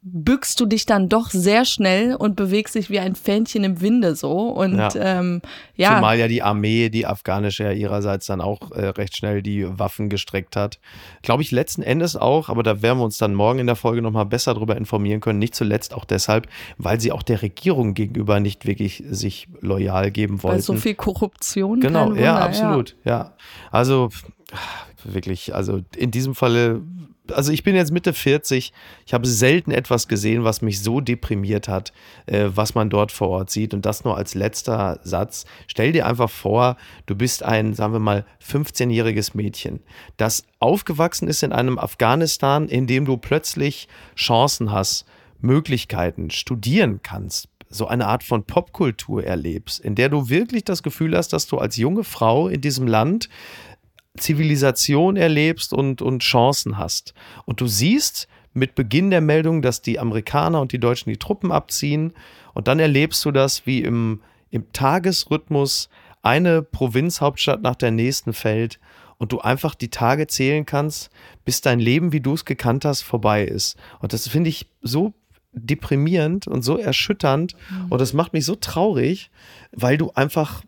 bückst 0.07 0.59
du 0.59 0.67
dich 0.67 0.85
dann 0.85 1.09
doch 1.09 1.31
sehr 1.31 1.65
schnell 1.65 2.15
und 2.15 2.35
bewegst 2.35 2.75
dich 2.75 2.91
wie 2.91 3.00
ein 3.00 3.15
Fähnchen 3.15 3.63
im 3.63 3.81
Winde 3.81 4.15
so. 4.15 4.50
Und 4.50 4.77
ja. 4.77 4.89
Ähm, 4.95 5.41
ja. 5.75 5.95
Zumal 5.95 6.19
ja 6.19 6.27
die 6.27 6.43
Armee, 6.43 6.89
die 6.89 7.07
afghanische 7.07 7.63
ja 7.63 7.71
ihrerseits 7.71 8.27
dann 8.27 8.39
auch 8.39 8.71
äh, 8.71 8.85
recht 8.89 9.17
schnell 9.17 9.41
die 9.41 9.65
Waffen 9.79 10.09
gestreckt 10.09 10.55
hat. 10.55 10.79
Glaube 11.24 11.41
ich 11.41 11.50
letzten 11.50 11.81
Endes 11.81 12.15
auch, 12.15 12.50
aber 12.50 12.62
da 12.62 12.83
werden 12.83 13.00
wir 13.00 13.03
uns 13.03 13.17
dann 13.17 13.33
morgen 13.33 13.57
in 13.57 13.65
der 13.65 13.75
Folge 13.75 14.03
nochmal 14.03 14.27
besser 14.27 14.53
darüber 14.53 14.77
informieren 14.77 15.21
können. 15.21 15.39
Nicht 15.39 15.55
zuletzt 15.55 15.95
auch 15.95 16.05
deshalb, 16.05 16.47
weil 16.77 17.01
sie 17.01 17.12
auch 17.12 17.24
der 17.24 17.41
Regierung 17.41 17.95
gegenüber 17.95 18.39
nicht 18.39 18.67
wirklich 18.67 19.03
sich 19.09 19.47
loyal 19.59 20.12
geben 20.12 20.43
wollten. 20.43 20.57
Weil 20.57 20.62
so 20.62 20.75
viel 20.75 20.93
Korruption. 20.93 21.79
Genau, 21.79 22.09
Wunder, 22.09 22.21
ja, 22.21 22.38
absolut. 22.38 22.95
Ja. 23.05 23.12
ja. 23.12 23.33
Also 23.71 24.09
wirklich, 25.03 25.55
also 25.55 25.81
in 25.97 26.12
diesem 26.12 26.35
Falle 26.35 26.83
also 27.32 27.51
ich 27.51 27.63
bin 27.63 27.75
jetzt 27.75 27.91
Mitte 27.91 28.13
40, 28.13 28.74
ich 29.05 29.13
habe 29.13 29.27
selten 29.27 29.72
etwas 29.72 30.08
gesehen, 30.08 30.44
was 30.44 30.62
mich 30.62 30.82
so 30.82 31.01
deprimiert 31.01 31.67
hat, 31.67 31.94
äh, 32.25 32.46
was 32.48 32.75
man 32.75 32.89
dort 32.89 33.12
vor 33.12 33.29
Ort 33.29 33.50
sieht. 33.50 33.74
Und 33.74 33.86
das 33.86 34.03
nur 34.03 34.17
als 34.17 34.36
letzter 34.36 35.00
Satz. 35.03 35.46
Stell 35.67 35.91
dir 35.91 36.05
einfach 36.05 36.29
vor, 36.29 36.77
du 37.05 37.15
bist 37.15 37.44
ein, 37.44 37.74
sagen 37.74 37.94
wir 37.94 38.00
mal, 38.00 38.25
15-jähriges 38.46 39.36
Mädchen, 39.36 39.82
das 40.17 40.44
aufgewachsen 40.60 41.27
ist 41.27 41.44
in 41.44 41.51
einem 41.51 41.79
Afghanistan, 41.79 42.67
in 42.67 42.88
dem 42.88 43.05
du 43.05 43.17
plötzlich 43.17 43.88
Chancen 44.15 44.72
hast, 44.72 45.05
Möglichkeiten, 45.39 46.32
studieren 46.32 47.01
kannst, 47.03 47.50
so 47.70 47.88
eine 47.88 48.08
Art 48.08 48.24
von 48.24 48.44
Popkultur 48.44 49.24
erlebst, 49.24 49.79
in 49.79 49.96
der 49.96 50.10
du 50.10 50.29
wirklich 50.29 50.63
das 50.63 50.84
Gefühl 50.84 51.15
hast, 51.15 51.34
dass 51.34 51.48
du 51.48 51.58
als 51.58 51.77
junge 51.77 52.03
Frau 52.03 52.48
in 52.48 52.62
diesem 52.62 52.88
Land 52.88 53.29
Zivilisation 54.17 55.17
erlebst 55.17 55.74
und, 55.74 56.01
und 56.01 56.24
Chancen 56.24 56.77
hast. 56.77 57.13
Und 57.45 57.62
du 57.62 57.67
siehst 57.67 58.27
mit 58.53 58.75
Beginn 58.75 59.10
der 59.10 59.22
Meldung, 59.22 59.62
dass 59.62 59.81
die 59.81 60.00
Amerikaner 60.00 60.62
und 60.62 60.72
die 60.72 60.79
Deutschen 60.79 61.10
die 61.10 61.19
Truppen 61.19 61.51
abziehen. 61.51 62.13
Und 62.53 62.67
dann 62.67 62.79
erlebst 62.79 63.24
du 63.25 63.31
das, 63.31 63.65
wie 63.65 63.81
im, 63.81 64.22
im 64.50 64.72
Tagesrhythmus 64.72 65.89
eine 66.22 66.62
Provinzhauptstadt 66.62 67.62
nach 67.62 67.75
der 67.75 67.91
nächsten 67.91 68.34
fällt 68.34 68.79
und 69.17 69.31
du 69.31 69.39
einfach 69.39 69.75
die 69.75 69.89
Tage 69.89 70.27
zählen 70.27 70.65
kannst, 70.65 71.10
bis 71.43 71.62
dein 71.62 71.79
Leben, 71.79 72.12
wie 72.12 72.22
du 72.22 72.34
es 72.34 72.45
gekannt 72.45 72.86
hast, 72.86 73.01
vorbei 73.01 73.43
ist. 73.43 73.77
Und 74.00 74.13
das 74.13 74.27
finde 74.27 74.50
ich 74.50 74.67
so 74.81 75.13
deprimierend 75.51 76.48
und 76.48 76.63
so 76.63 76.77
erschütternd 76.77 77.55
mhm. 77.69 77.86
und 77.89 78.01
das 78.01 78.13
macht 78.13 78.34
mich 78.34 78.45
so 78.45 78.55
traurig, 78.55 79.31
weil 79.72 79.98
du 79.98 80.12
einfach 80.12 80.63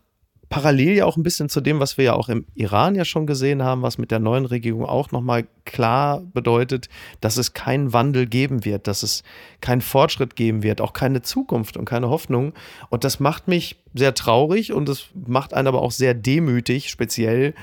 parallel 0.48 0.94
ja 0.94 1.04
auch 1.04 1.16
ein 1.16 1.22
bisschen 1.22 1.48
zu 1.48 1.60
dem, 1.60 1.80
was 1.80 1.98
wir 1.98 2.06
ja 2.06 2.12
auch 2.14 2.28
im 2.28 2.46
Iran 2.54 2.94
ja 2.94 3.04
schon 3.04 3.26
gesehen 3.26 3.62
haben, 3.62 3.82
was 3.82 3.98
mit 3.98 4.10
der 4.10 4.18
neuen 4.18 4.46
Regierung 4.46 4.84
auch 4.84 5.10
nochmal 5.12 5.46
klar 5.64 6.22
bedeutet, 6.32 6.88
dass 7.20 7.36
es 7.36 7.52
keinen 7.52 7.92
Wandel 7.92 8.26
geben 8.26 8.64
wird, 8.64 8.86
dass 8.86 9.02
es 9.02 9.22
keinen 9.60 9.82
Fortschritt 9.82 10.36
geben 10.36 10.62
wird, 10.62 10.80
auch 10.80 10.92
keine 10.92 11.22
Zukunft 11.22 11.76
und 11.76 11.84
keine 11.84 12.08
Hoffnung. 12.08 12.54
Und 12.88 13.04
das 13.04 13.20
macht 13.20 13.48
mich 13.48 13.76
sehr 13.94 14.14
traurig 14.14 14.72
und 14.72 14.88
es 14.88 15.06
macht 15.26 15.52
einen 15.52 15.68
aber 15.68 15.82
auch 15.82 15.92
sehr 15.92 16.14
demütig, 16.14 16.88
speziell 16.90 17.54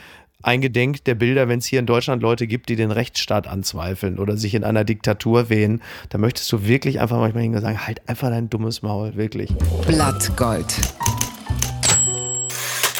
eingedenk 0.44 1.04
der 1.06 1.16
Bilder, 1.16 1.48
wenn 1.48 1.60
es 1.60 1.66
hier 1.66 1.80
in 1.80 1.88
Deutschland 1.88 2.22
Leute 2.22 2.46
gibt, 2.46 2.70
die 2.70 2.76
den 2.76 2.92
Rechtsstaat 2.92 3.48
anzweifeln 3.48 4.20
oder 4.20 4.38
sich 4.38 4.54
in 4.54 4.64
einer 4.64 4.84
Diktatur 4.84 5.50
wehen, 5.50 5.82
da 6.10 6.20
möchtest 6.20 6.52
du 6.52 6.66
wirklich 6.68 7.00
einfach 7.00 7.18
manchmal 7.18 7.44
hingehen 7.44 7.62
sagen, 7.62 7.88
halt 7.88 8.08
einfach 8.08 8.30
dein 8.30 8.50
dummes 8.50 8.84
Maul, 8.84 9.16
wirklich. 9.16 9.52
Blattgold. 9.88 10.76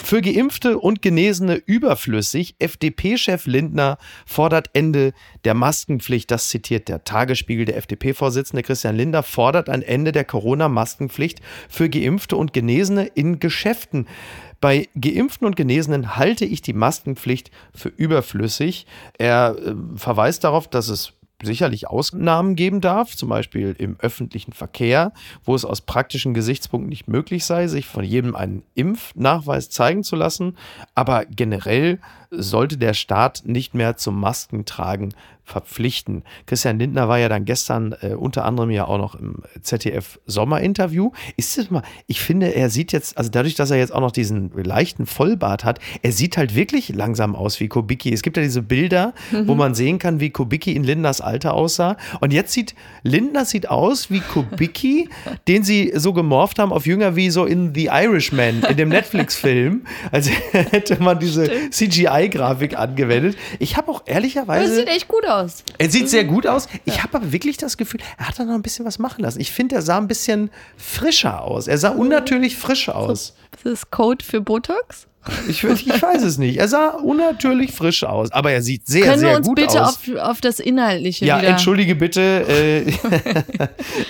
Für 0.06 0.22
Geimpfte 0.22 0.78
und 0.78 1.02
Genesene 1.02 1.56
überflüssig. 1.56 2.58
FDP-Chef 2.60 3.48
Lindner 3.48 3.98
fordert 4.28 4.70
Ende 4.74 5.14
der 5.46 5.56
Maskenpflicht. 5.56 6.30
Das 6.30 6.50
zitiert 6.50 6.90
der 6.90 7.06
Tagesspiegel. 7.06 7.66
Der 7.66 7.78
FDP-Vorsitzende 7.78 8.62
Christian 8.62 8.96
Lindner 8.96 9.24
fordert 9.24 9.68
ein 9.68 9.82
Ende 9.82 10.12
der 10.12 10.24
Corona-Maskenpflicht 10.24 11.42
für 11.68 11.90
Geimpfte 11.90 12.38
und 12.38 12.54
Genesene 12.54 13.08
in 13.16 13.40
Geschäften. 13.40 14.08
Bei 14.62 14.88
Geimpften 14.94 15.48
und 15.48 15.56
Genesenen 15.56 16.16
halte 16.16 16.46
ich 16.46 16.62
die 16.62 16.74
Maskenpflicht 16.74 17.50
für 17.74 17.90
überflüssig. 17.90 18.86
Er 19.18 19.56
äh, 19.58 19.74
verweist 19.96 20.44
darauf, 20.44 20.68
dass 20.68 20.88
es 20.88 21.14
sicherlich 21.46 21.88
Ausnahmen 21.88 22.56
geben 22.56 22.82
darf, 22.82 23.16
zum 23.16 23.30
Beispiel 23.30 23.76
im 23.78 23.98
öffentlichen 24.00 24.54
Verkehr, 24.54 25.14
wo 25.44 25.56
es 25.56 25.66
aus 25.66 25.82
praktischen 25.82 26.34
Gesichtspunkten 26.34 26.90
nicht 26.90 27.08
möglich 27.08 27.46
sei, 27.46 27.68
sich 27.68 27.86
von 27.86 28.04
jedem 28.04 28.36
einen 28.36 28.64
Impfnachweis 28.74 29.70
zeigen 29.70 30.04
zu 30.04 30.16
lassen. 30.16 30.58
Aber 30.94 31.26
generell 31.26 32.00
sollte 32.32 32.78
der 32.78 32.94
Staat 32.94 33.44
nicht 33.46 33.74
mehr 33.74 33.98
zum 33.98 34.20
Maskentragen 34.20 35.14
verpflichten. 35.46 36.24
Christian 36.46 36.80
Lindner 36.80 37.08
war 37.08 37.20
ja 37.20 37.30
dann 37.30 37.46
gestern 37.46 37.96
äh, 38.02 38.14
unter 38.14 38.46
anderem 38.46 38.72
ja 38.72 38.86
auch 38.86 38.98
noch 38.98 39.16
im 39.16 39.44
ZDF 39.62 40.20
Sommerinterview. 40.26 41.12
Ist 41.38 41.58
es 41.58 41.72
mal, 41.72 41.84
ich 42.08 42.22
finde, 42.22 42.54
er 42.56 42.70
sieht 42.70 42.92
jetzt, 42.92 43.18
also 43.18 43.30
dadurch, 43.30 43.56
dass 43.56 43.72
er 43.72 43.78
jetzt 43.78 43.94
auch 43.94 44.02
noch 44.02 44.12
diesen 44.12 44.52
leichten 44.52 45.06
Vollbart 45.06 45.64
hat, 45.64 45.80
er 46.02 46.12
sieht 46.12 46.38
halt 46.38 46.56
wirklich 46.56 46.90
langsam 46.90 47.36
aus 47.36 47.60
wie 47.60 47.68
Kubicki. 47.68 48.14
Es 48.14 48.22
gibt 48.22 48.38
ja 48.38 48.44
diese 48.44 48.62
Bilder, 48.62 49.14
mhm. 49.32 49.48
wo 49.48 49.56
man 49.56 49.76
sehen 49.76 50.00
kann, 50.00 50.20
wie 50.20 50.30
Kubicki 50.30 50.76
in 50.76 50.84
Lindners 50.84 51.22
Alter 51.22 51.54
aussah. 51.54 51.98
Und 52.22 52.34
jetzt 52.34 52.54
sieht 52.54 52.76
Lindner 53.04 53.46
sieht 53.46 53.70
aus 53.70 54.10
wie 54.10 54.20
Kubicki, 54.20 55.10
den 55.48 55.64
sie 55.64 55.92
so 55.96 56.14
gemorpht 56.14 56.60
haben 56.60 56.72
auf 56.72 56.86
Jünger 56.86 57.16
wie 57.16 57.30
so 57.30 57.46
in 57.46 57.74
The 57.74 57.86
Irishman, 57.92 58.64
in 58.70 58.78
dem 58.78 58.90
Netflix-Film. 58.90 59.86
Also 60.12 60.32
hätte 60.52 61.02
man 61.02 61.20
diese 61.20 61.70
CGI 61.70 62.06
CGI-Grafik 62.06 62.78
angewendet. 62.78 63.38
Ich 63.60 63.78
habe 63.78 63.92
auch 63.92 64.04
ehrlicherweise. 64.06 64.68
Das 64.68 64.76
sieht 64.78 64.88
echt 64.88 65.08
gut 65.08 65.26
aus. 65.26 65.35
Er 65.78 65.90
sieht 65.90 66.10
sehr 66.10 66.24
gut 66.24 66.48
aus. 66.48 66.68
Ich 66.86 67.04
habe 67.04 67.16
aber 67.16 67.32
wirklich 67.32 67.58
das 67.58 67.78
Gefühl, 67.78 68.00
er 68.18 68.28
hat 68.28 68.40
da 68.40 68.46
noch 68.46 68.54
ein 68.54 68.62
bisschen 68.62 68.86
was 68.86 69.00
machen 69.00 69.24
lassen. 69.24 69.40
Ich 69.40 69.52
finde, 69.52 69.76
er 69.76 69.82
sah 69.82 69.98
ein 69.98 70.08
bisschen 70.08 70.50
frischer 70.78 71.42
aus. 71.44 71.68
Er 71.68 71.78
sah 71.78 71.90
unnatürlich 71.90 72.56
frisch 72.58 72.90
aus. 72.90 73.36
Das 73.52 73.72
ist 73.72 73.92
Code 73.92 74.24
für 74.24 74.42
Botox? 74.42 75.08
Ich, 75.48 75.64
ich, 75.64 76.02
weiß 76.02 76.24
es 76.24 76.38
nicht. 76.38 76.58
Er 76.58 76.68
sah 76.68 76.90
unnatürlich 76.90 77.72
frisch 77.72 78.04
aus, 78.04 78.32
aber 78.32 78.52
er 78.52 78.62
sieht 78.62 78.88
sehr, 78.88 79.04
Können 79.04 79.20
sehr 79.20 79.42
gut 79.42 79.48
aus. 79.48 79.56
Können 79.56 79.58
wir 79.58 79.82
uns 79.88 79.98
bitte 79.98 80.20
auf, 80.22 80.30
auf, 80.30 80.42
das 80.42 80.60
Inhaltliche 80.60 81.26
Ja, 81.26 81.40
wieder. 81.40 81.50
entschuldige 81.50 81.96
bitte. 81.96 82.22
Äh, 82.22 82.94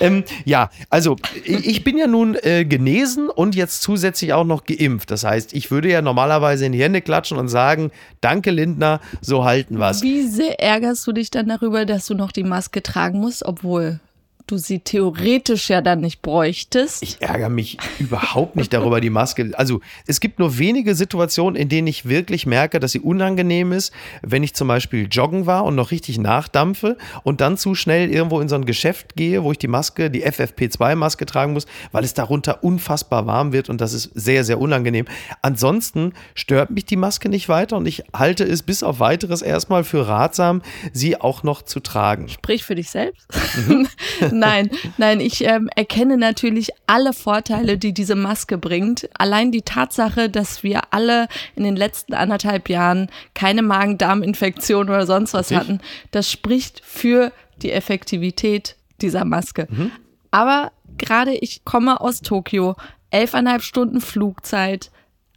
ähm, 0.00 0.24
ja, 0.44 0.70
also 0.90 1.16
ich 1.44 1.84
bin 1.84 1.98
ja 1.98 2.06
nun 2.06 2.36
äh, 2.42 2.64
genesen 2.64 3.28
und 3.28 3.54
jetzt 3.54 3.82
zusätzlich 3.82 4.32
auch 4.32 4.44
noch 4.44 4.64
geimpft. 4.64 5.10
Das 5.10 5.24
heißt, 5.24 5.54
ich 5.54 5.70
würde 5.70 5.90
ja 5.90 6.02
normalerweise 6.02 6.66
in 6.66 6.72
die 6.72 6.82
Hände 6.82 7.00
klatschen 7.00 7.38
und 7.38 7.48
sagen, 7.48 7.90
danke 8.20 8.50
Lindner, 8.50 9.00
so 9.20 9.44
halten 9.44 9.78
wir 9.78 9.90
es. 9.90 10.02
Wie 10.02 10.26
sehr 10.26 10.60
ärgerst 10.60 11.06
du 11.06 11.12
dich 11.12 11.30
dann 11.30 11.48
darüber, 11.48 11.86
dass 11.86 12.06
du 12.06 12.14
noch 12.14 12.32
die 12.32 12.44
Maske 12.44 12.82
tragen 12.82 13.20
musst, 13.20 13.44
obwohl 13.44 14.00
du 14.46 14.56
sie 14.56 14.80
theoretisch 14.80 15.68
ja 15.70 15.80
dann 15.80 16.00
nicht 16.00 16.22
bräuchtest. 16.22 17.02
Ich 17.02 17.20
ärgere 17.20 17.48
mich 17.48 17.78
überhaupt 17.98 18.56
nicht 18.56 18.72
darüber, 18.72 19.00
die 19.00 19.10
Maske. 19.10 19.50
Also 19.54 19.80
es 20.06 20.20
gibt 20.20 20.38
nur 20.38 20.58
wenige 20.58 20.94
Situationen, 20.94 21.60
in 21.60 21.68
denen 21.68 21.88
ich 21.88 22.08
wirklich 22.08 22.46
merke, 22.46 22.80
dass 22.80 22.92
sie 22.92 23.00
unangenehm 23.00 23.72
ist, 23.72 23.92
wenn 24.22 24.42
ich 24.42 24.54
zum 24.54 24.68
Beispiel 24.68 25.08
joggen 25.10 25.46
war 25.46 25.64
und 25.64 25.74
noch 25.74 25.90
richtig 25.90 26.18
nachdampfe 26.18 26.96
und 27.24 27.40
dann 27.40 27.56
zu 27.56 27.74
schnell 27.74 28.10
irgendwo 28.10 28.40
in 28.40 28.48
so 28.48 28.54
ein 28.54 28.64
Geschäft 28.64 29.16
gehe, 29.16 29.42
wo 29.42 29.52
ich 29.52 29.58
die 29.58 29.68
Maske, 29.68 30.10
die 30.10 30.24
FFP2-Maske 30.24 31.26
tragen 31.26 31.52
muss, 31.52 31.66
weil 31.92 32.04
es 32.04 32.14
darunter 32.14 32.62
unfassbar 32.62 33.26
warm 33.26 33.52
wird 33.52 33.68
und 33.68 33.80
das 33.80 33.92
ist 33.92 34.10
sehr, 34.14 34.44
sehr 34.44 34.60
unangenehm. 34.60 35.06
Ansonsten 35.42 36.12
stört 36.34 36.70
mich 36.70 36.84
die 36.84 36.96
Maske 36.96 37.28
nicht 37.28 37.48
weiter 37.48 37.76
und 37.76 37.86
ich 37.86 38.04
halte 38.14 38.44
es 38.44 38.62
bis 38.62 38.82
auf 38.82 39.00
weiteres 39.00 39.42
erstmal 39.42 39.84
für 39.84 40.06
ratsam, 40.06 40.62
sie 40.92 41.20
auch 41.20 41.42
noch 41.42 41.62
zu 41.62 41.80
tragen. 41.80 42.28
Sprich 42.28 42.64
für 42.64 42.74
dich 42.74 42.90
selbst. 42.90 43.26
Mhm. 43.66 43.88
nein, 44.38 44.70
nein, 44.98 45.20
ich 45.20 45.44
ähm, 45.44 45.68
erkenne 45.74 46.16
natürlich 46.16 46.70
alle 46.86 47.12
Vorteile, 47.12 47.78
die 47.78 47.92
diese 47.92 48.14
Maske 48.14 48.58
bringt. 48.58 49.08
Allein 49.18 49.52
die 49.52 49.62
Tatsache, 49.62 50.28
dass 50.30 50.62
wir 50.62 50.92
alle 50.92 51.28
in 51.54 51.64
den 51.64 51.76
letzten 51.76 52.14
anderthalb 52.14 52.68
Jahren 52.68 53.08
keine 53.34 53.62
Magen-Darm-Infektion 53.62 54.88
oder 54.88 55.06
sonst 55.06 55.34
was 55.34 55.50
ich? 55.50 55.56
hatten, 55.56 55.80
das 56.10 56.30
spricht 56.30 56.82
für 56.84 57.32
die 57.62 57.72
Effektivität 57.72 58.76
dieser 59.00 59.24
Maske. 59.24 59.66
Mhm. 59.70 59.90
Aber 60.30 60.72
gerade 60.98 61.34
ich 61.34 61.64
komme 61.64 62.00
aus 62.00 62.20
Tokio, 62.20 62.76
elfeinhalb 63.10 63.62
Stunden 63.62 64.00
Flugzeit, 64.00 64.90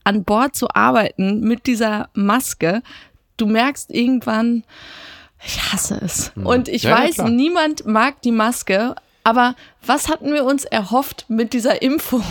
an 0.04 0.24
Bord 0.24 0.56
zu 0.56 0.68
arbeiten 0.74 1.42
mit 1.42 1.68
dieser 1.68 2.10
Maske. 2.14 2.82
Du 3.38 3.46
merkst 3.46 3.92
irgendwann, 3.92 4.64
ich 5.46 5.72
hasse 5.72 6.00
es. 6.04 6.34
Hm. 6.36 6.46
Und 6.46 6.68
ich 6.68 6.84
ja, 6.84 6.98
weiß, 6.98 7.18
ja, 7.18 7.30
niemand 7.30 7.86
mag 7.86 8.22
die 8.22 8.32
Maske, 8.32 8.96
aber 9.24 9.56
was 9.86 10.10
hatten 10.10 10.34
wir 10.34 10.44
uns 10.44 10.66
erhofft 10.66 11.26
mit 11.28 11.54
dieser 11.54 11.82
Impfung? 11.82 12.24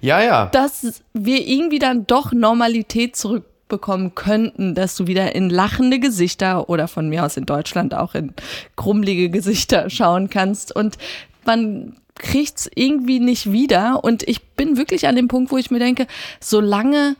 Ja, 0.00 0.22
ja. 0.22 0.46
Dass 0.46 1.02
wir 1.12 1.46
irgendwie 1.46 1.78
dann 1.78 2.06
doch 2.06 2.32
Normalität 2.32 3.16
zurückbekommen 3.16 4.14
könnten, 4.14 4.74
dass 4.74 4.96
du 4.96 5.06
wieder 5.06 5.34
in 5.34 5.50
lachende 5.50 5.98
Gesichter 5.98 6.68
oder 6.68 6.88
von 6.88 7.08
mir 7.08 7.24
aus 7.24 7.36
in 7.36 7.46
Deutschland 7.46 7.94
auch 7.94 8.14
in 8.14 8.32
krummelige 8.76 9.28
Gesichter 9.30 9.90
schauen 9.90 10.30
kannst. 10.30 10.74
Und 10.74 10.98
man 11.44 11.96
kriegt 12.14 12.58
es 12.58 12.70
irgendwie 12.74 13.18
nicht 13.18 13.50
wieder. 13.50 14.04
Und 14.04 14.22
ich 14.28 14.42
bin 14.50 14.76
wirklich 14.76 15.06
an 15.06 15.16
dem 15.16 15.28
Punkt, 15.28 15.50
wo 15.50 15.56
ich 15.56 15.70
mir 15.70 15.78
denke, 15.78 16.06
solange 16.38 17.16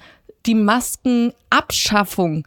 die 0.46 0.54
Maskenabschaffung 0.54 2.44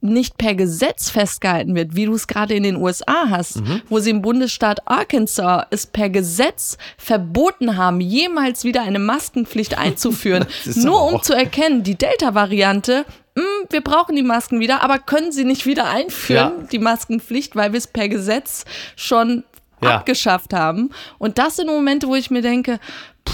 nicht 0.00 0.38
per 0.38 0.54
Gesetz 0.54 1.10
festgehalten 1.10 1.74
wird, 1.74 1.96
wie 1.96 2.06
du 2.06 2.14
es 2.14 2.26
gerade 2.28 2.54
in 2.54 2.62
den 2.62 2.76
USA 2.76 3.28
hast, 3.28 3.60
mhm. 3.60 3.82
wo 3.88 3.98
sie 3.98 4.10
im 4.10 4.22
Bundesstaat 4.22 4.86
Arkansas 4.86 5.66
es 5.70 5.86
per 5.86 6.08
Gesetz 6.08 6.78
verboten 6.96 7.76
haben, 7.76 8.00
jemals 8.00 8.64
wieder 8.64 8.82
eine 8.82 9.00
Maskenpflicht 9.00 9.76
einzuführen, 9.76 10.46
nur 10.76 11.02
um 11.04 11.22
zu 11.22 11.34
erkennen, 11.34 11.82
die 11.82 11.96
Delta-Variante, 11.96 13.04
hm, 13.36 13.44
wir 13.70 13.80
brauchen 13.80 14.14
die 14.14 14.22
Masken 14.22 14.60
wieder, 14.60 14.82
aber 14.82 14.98
können 14.98 15.32
sie 15.32 15.44
nicht 15.44 15.66
wieder 15.66 15.88
einführen, 15.88 16.52
ja. 16.60 16.66
die 16.70 16.78
Maskenpflicht, 16.78 17.56
weil 17.56 17.72
wir 17.72 17.78
es 17.78 17.88
per 17.88 18.08
Gesetz 18.08 18.64
schon 18.94 19.44
ja. 19.82 19.96
abgeschafft 19.96 20.54
haben. 20.54 20.90
Und 21.18 21.38
das 21.38 21.56
sind 21.56 21.66
Momente, 21.66 22.08
wo 22.08 22.14
ich 22.14 22.30
mir 22.30 22.42
denke, 22.42 22.78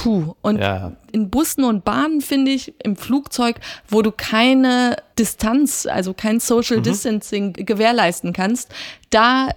puh. 0.02 0.34
Und 0.42 0.58
ja. 0.58 0.92
in 1.12 1.30
Bussen 1.30 1.64
und 1.64 1.84
Bahnen 1.84 2.20
finde 2.20 2.50
ich, 2.50 2.74
im 2.82 2.96
Flugzeug, 2.96 3.60
wo 3.88 4.02
du 4.02 4.12
keine 4.12 4.96
Distanz, 5.18 5.86
also 5.86 6.14
kein 6.14 6.40
Social 6.40 6.78
mhm. 6.78 6.82
Distancing 6.82 7.52
gewährleisten 7.52 8.32
kannst, 8.32 8.72
da 9.10 9.48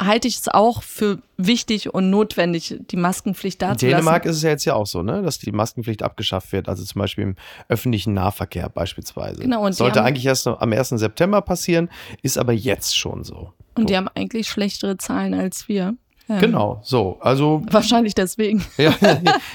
halte 0.00 0.28
ich 0.28 0.38
es 0.38 0.48
auch 0.48 0.82
für 0.82 1.18
wichtig 1.36 1.92
und 1.92 2.10
notwendig, 2.10 2.80
die 2.90 2.96
Maskenpflicht 2.96 3.60
da 3.60 3.76
zu 3.76 3.86
In 3.86 3.92
Dänemark 3.92 4.24
ist 4.24 4.36
es 4.36 4.42
ja 4.42 4.50
jetzt 4.50 4.64
ja 4.64 4.74
auch 4.74 4.86
so, 4.86 5.02
ne, 5.02 5.22
dass 5.22 5.38
die 5.38 5.52
Maskenpflicht 5.52 6.02
abgeschafft 6.02 6.52
wird, 6.52 6.68
also 6.68 6.84
zum 6.84 7.00
Beispiel 7.00 7.24
im 7.24 7.36
öffentlichen 7.68 8.14
Nahverkehr 8.14 8.68
beispielsweise. 8.68 9.42
Genau, 9.42 9.64
und 9.64 9.74
Sollte 9.74 10.02
eigentlich 10.02 10.26
erst 10.26 10.46
am 10.46 10.72
1. 10.72 10.90
September 10.90 11.42
passieren, 11.42 11.90
ist 12.22 12.38
aber 12.38 12.52
jetzt 12.52 12.96
schon 12.96 13.24
so. 13.24 13.52
Und 13.74 13.82
so. 13.82 13.84
die 13.84 13.96
haben 13.96 14.08
eigentlich 14.14 14.48
schlechtere 14.48 14.96
Zahlen 14.96 15.34
als 15.34 15.68
wir. 15.68 15.94
Genau, 16.40 16.80
so. 16.82 17.18
Also 17.20 17.62
wahrscheinlich 17.70 18.14
deswegen. 18.14 18.64
Ja, 18.78 18.94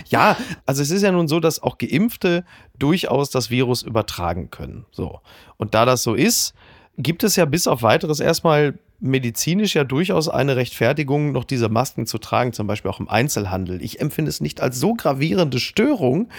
ja, 0.09 0.37
also 0.65 0.81
es 0.81 0.91
ist 0.91 1.01
ja 1.01 1.11
nun 1.11 1.27
so, 1.27 1.39
dass 1.39 1.61
auch 1.61 1.77
Geimpfte 1.77 2.45
durchaus 2.77 3.29
das 3.29 3.49
Virus 3.49 3.81
übertragen 3.81 4.49
können. 4.51 4.85
So. 4.91 5.19
Und 5.57 5.73
da 5.73 5.85
das 5.85 6.03
so 6.03 6.13
ist, 6.13 6.53
gibt 6.97 7.23
es 7.23 7.35
ja 7.35 7.45
bis 7.45 7.67
auf 7.67 7.83
weiteres 7.83 8.19
erstmal 8.19 8.77
medizinisch 8.99 9.75
ja 9.75 9.83
durchaus 9.83 10.27
eine 10.27 10.55
Rechtfertigung, 10.55 11.31
noch 11.31 11.43
diese 11.43 11.69
Masken 11.69 12.07
zu 12.07 12.17
tragen, 12.17 12.53
zum 12.53 12.67
Beispiel 12.67 12.89
auch 12.89 12.99
im 12.99 13.09
Einzelhandel. 13.09 13.81
Ich 13.81 13.99
empfinde 13.99 14.29
es 14.29 14.41
nicht 14.41 14.61
als 14.61 14.79
so 14.79 14.93
gravierende 14.93 15.59
Störung, 15.59 16.29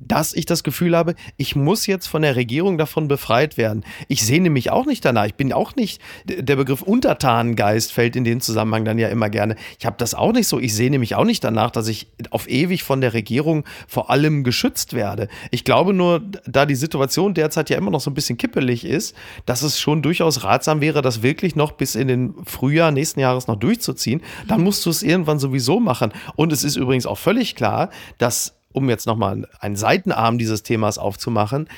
dass 0.00 0.32
ich 0.32 0.46
das 0.46 0.62
Gefühl 0.62 0.96
habe, 0.96 1.14
ich 1.36 1.56
muss 1.56 1.86
jetzt 1.86 2.06
von 2.06 2.22
der 2.22 2.36
Regierung 2.36 2.78
davon 2.78 3.08
befreit 3.08 3.56
werden. 3.56 3.84
Ich 4.08 4.24
sehne 4.24 4.50
mich 4.50 4.70
auch 4.70 4.86
nicht 4.86 5.04
danach. 5.04 5.26
Ich 5.26 5.34
bin 5.34 5.52
auch 5.52 5.76
nicht, 5.76 6.00
der 6.24 6.56
Begriff 6.56 6.82
Untertanengeist 6.82 7.92
fällt 7.92 8.16
in 8.16 8.24
dem 8.24 8.40
Zusammenhang 8.40 8.84
dann 8.84 8.98
ja 8.98 9.08
immer 9.08 9.30
gerne. 9.30 9.56
Ich 9.78 9.86
habe 9.86 9.96
das 9.98 10.14
auch 10.14 10.32
nicht 10.32 10.48
so. 10.48 10.58
Ich 10.58 10.74
sehne 10.74 10.98
mich 10.98 11.14
auch 11.14 11.24
nicht 11.24 11.42
danach, 11.44 11.70
dass 11.70 11.88
ich 11.88 12.08
auf 12.30 12.48
ewig 12.48 12.82
von 12.82 13.00
der 13.00 13.14
Regierung 13.14 13.64
vor 13.86 14.10
allem 14.10 14.44
geschützt 14.44 14.94
werde. 14.94 15.28
Ich 15.50 15.64
glaube 15.64 15.92
nur, 15.92 16.22
da 16.46 16.66
die 16.66 16.74
Situation 16.74 17.34
derzeit 17.34 17.70
ja 17.70 17.76
immer 17.76 17.90
noch 17.90 18.00
so 18.00 18.10
ein 18.10 18.14
bisschen 18.14 18.38
kippelig 18.38 18.84
ist, 18.84 19.14
dass 19.46 19.62
es 19.62 19.80
schon 19.80 20.02
durchaus 20.02 20.44
ratsam 20.44 20.80
wäre, 20.80 21.02
das 21.02 21.22
wirklich 21.22 21.56
noch 21.56 21.72
bis 21.72 21.94
in 21.94 22.08
den 22.08 22.34
Frühjahr 22.44 22.90
nächsten 22.90 23.20
Jahres 23.20 23.46
noch 23.46 23.56
durchzuziehen. 23.56 24.22
Dann 24.46 24.62
musst 24.62 24.84
du 24.86 24.90
es 24.90 25.02
irgendwann 25.02 25.38
sowieso 25.38 25.80
machen. 25.80 26.12
Und 26.36 26.52
es 26.52 26.64
ist 26.64 26.76
übrigens 26.76 27.06
auch 27.06 27.18
völlig 27.18 27.54
klar, 27.54 27.90
dass 28.18 28.57
um 28.78 28.88
jetzt 28.88 29.06
nochmal 29.06 29.46
einen 29.60 29.76
Seitenarm 29.76 30.38
dieses 30.38 30.62
Themas 30.62 30.98
aufzumachen, 30.98 31.68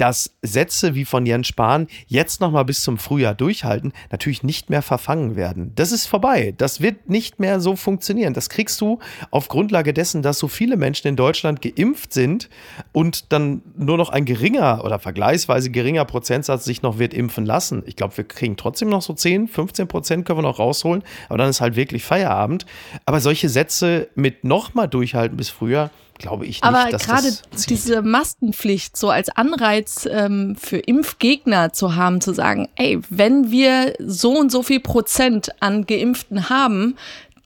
dass 0.00 0.34
Sätze 0.40 0.94
wie 0.94 1.04
von 1.04 1.26
Jens 1.26 1.48
Spahn 1.48 1.86
jetzt 2.06 2.40
nochmal 2.40 2.64
bis 2.64 2.82
zum 2.82 2.96
Frühjahr 2.96 3.34
durchhalten, 3.34 3.92
natürlich 4.10 4.42
nicht 4.42 4.70
mehr 4.70 4.80
verfangen 4.80 5.36
werden. 5.36 5.72
Das 5.74 5.92
ist 5.92 6.06
vorbei. 6.06 6.54
Das 6.56 6.80
wird 6.80 7.10
nicht 7.10 7.38
mehr 7.38 7.60
so 7.60 7.76
funktionieren. 7.76 8.32
Das 8.32 8.48
kriegst 8.48 8.80
du 8.80 8.98
auf 9.30 9.48
Grundlage 9.48 9.92
dessen, 9.92 10.22
dass 10.22 10.38
so 10.38 10.48
viele 10.48 10.78
Menschen 10.78 11.08
in 11.08 11.16
Deutschland 11.16 11.60
geimpft 11.60 12.14
sind 12.14 12.48
und 12.92 13.30
dann 13.32 13.60
nur 13.76 13.98
noch 13.98 14.08
ein 14.08 14.24
geringer 14.24 14.84
oder 14.84 14.98
vergleichsweise 14.98 15.68
geringer 15.70 16.06
Prozentsatz 16.06 16.64
sich 16.64 16.80
noch 16.80 16.98
wird 16.98 17.12
impfen 17.12 17.44
lassen. 17.44 17.82
Ich 17.84 17.96
glaube, 17.96 18.16
wir 18.16 18.24
kriegen 18.24 18.56
trotzdem 18.56 18.88
noch 18.88 19.02
so 19.02 19.12
10, 19.12 19.48
15 19.48 19.86
Prozent 19.86 20.24
können 20.24 20.38
wir 20.38 20.42
noch 20.42 20.58
rausholen, 20.58 21.02
aber 21.28 21.36
dann 21.36 21.50
ist 21.50 21.60
halt 21.60 21.76
wirklich 21.76 22.04
Feierabend. 22.04 22.64
Aber 23.04 23.20
solche 23.20 23.50
Sätze 23.50 24.08
mit 24.14 24.44
nochmal 24.44 24.88
durchhalten 24.88 25.36
bis 25.36 25.50
Frühjahr, 25.50 25.90
glaube 26.20 26.44
ich 26.44 26.62
nicht. 26.62 26.64
Aber 26.64 26.86
gerade 26.90 27.32
diese 27.68 28.02
Maskenpflicht 28.02 28.96
so 28.96 29.10
als 29.10 29.28
Anreiz 29.30 30.06
ähm, 30.10 30.54
für 30.56 30.78
Impfgegner 30.78 31.72
zu 31.72 31.96
haben, 31.96 32.20
zu 32.20 32.32
sagen, 32.32 32.68
ey, 32.76 33.00
wenn 33.10 33.50
wir 33.50 33.94
so 33.98 34.38
und 34.38 34.52
so 34.52 34.62
viel 34.62 34.80
Prozent 34.80 35.50
an 35.60 35.86
Geimpften 35.86 36.48
haben, 36.48 36.96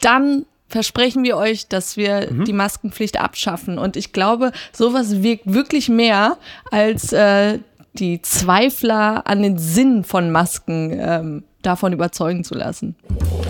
dann 0.00 0.44
versprechen 0.68 1.22
wir 1.22 1.36
euch, 1.36 1.68
dass 1.68 1.96
wir 1.96 2.28
mhm. 2.30 2.44
die 2.44 2.52
Maskenpflicht 2.52 3.18
abschaffen. 3.20 3.78
Und 3.78 3.96
ich 3.96 4.12
glaube, 4.12 4.52
sowas 4.72 5.22
wirkt 5.22 5.52
wirklich 5.52 5.88
mehr 5.88 6.36
als 6.70 7.12
äh, 7.12 7.60
die 7.94 8.20
Zweifler 8.22 9.26
an 9.26 9.42
den 9.42 9.58
Sinn 9.58 10.02
von 10.04 10.30
Masken 10.30 10.90
ähm, 10.98 11.44
davon 11.62 11.92
überzeugen 11.92 12.44
zu 12.44 12.54
lassen. 12.54 12.96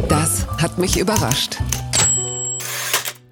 Das 0.09 0.47
hat 0.61 0.79
mich 0.79 0.99
überrascht. 0.99 1.59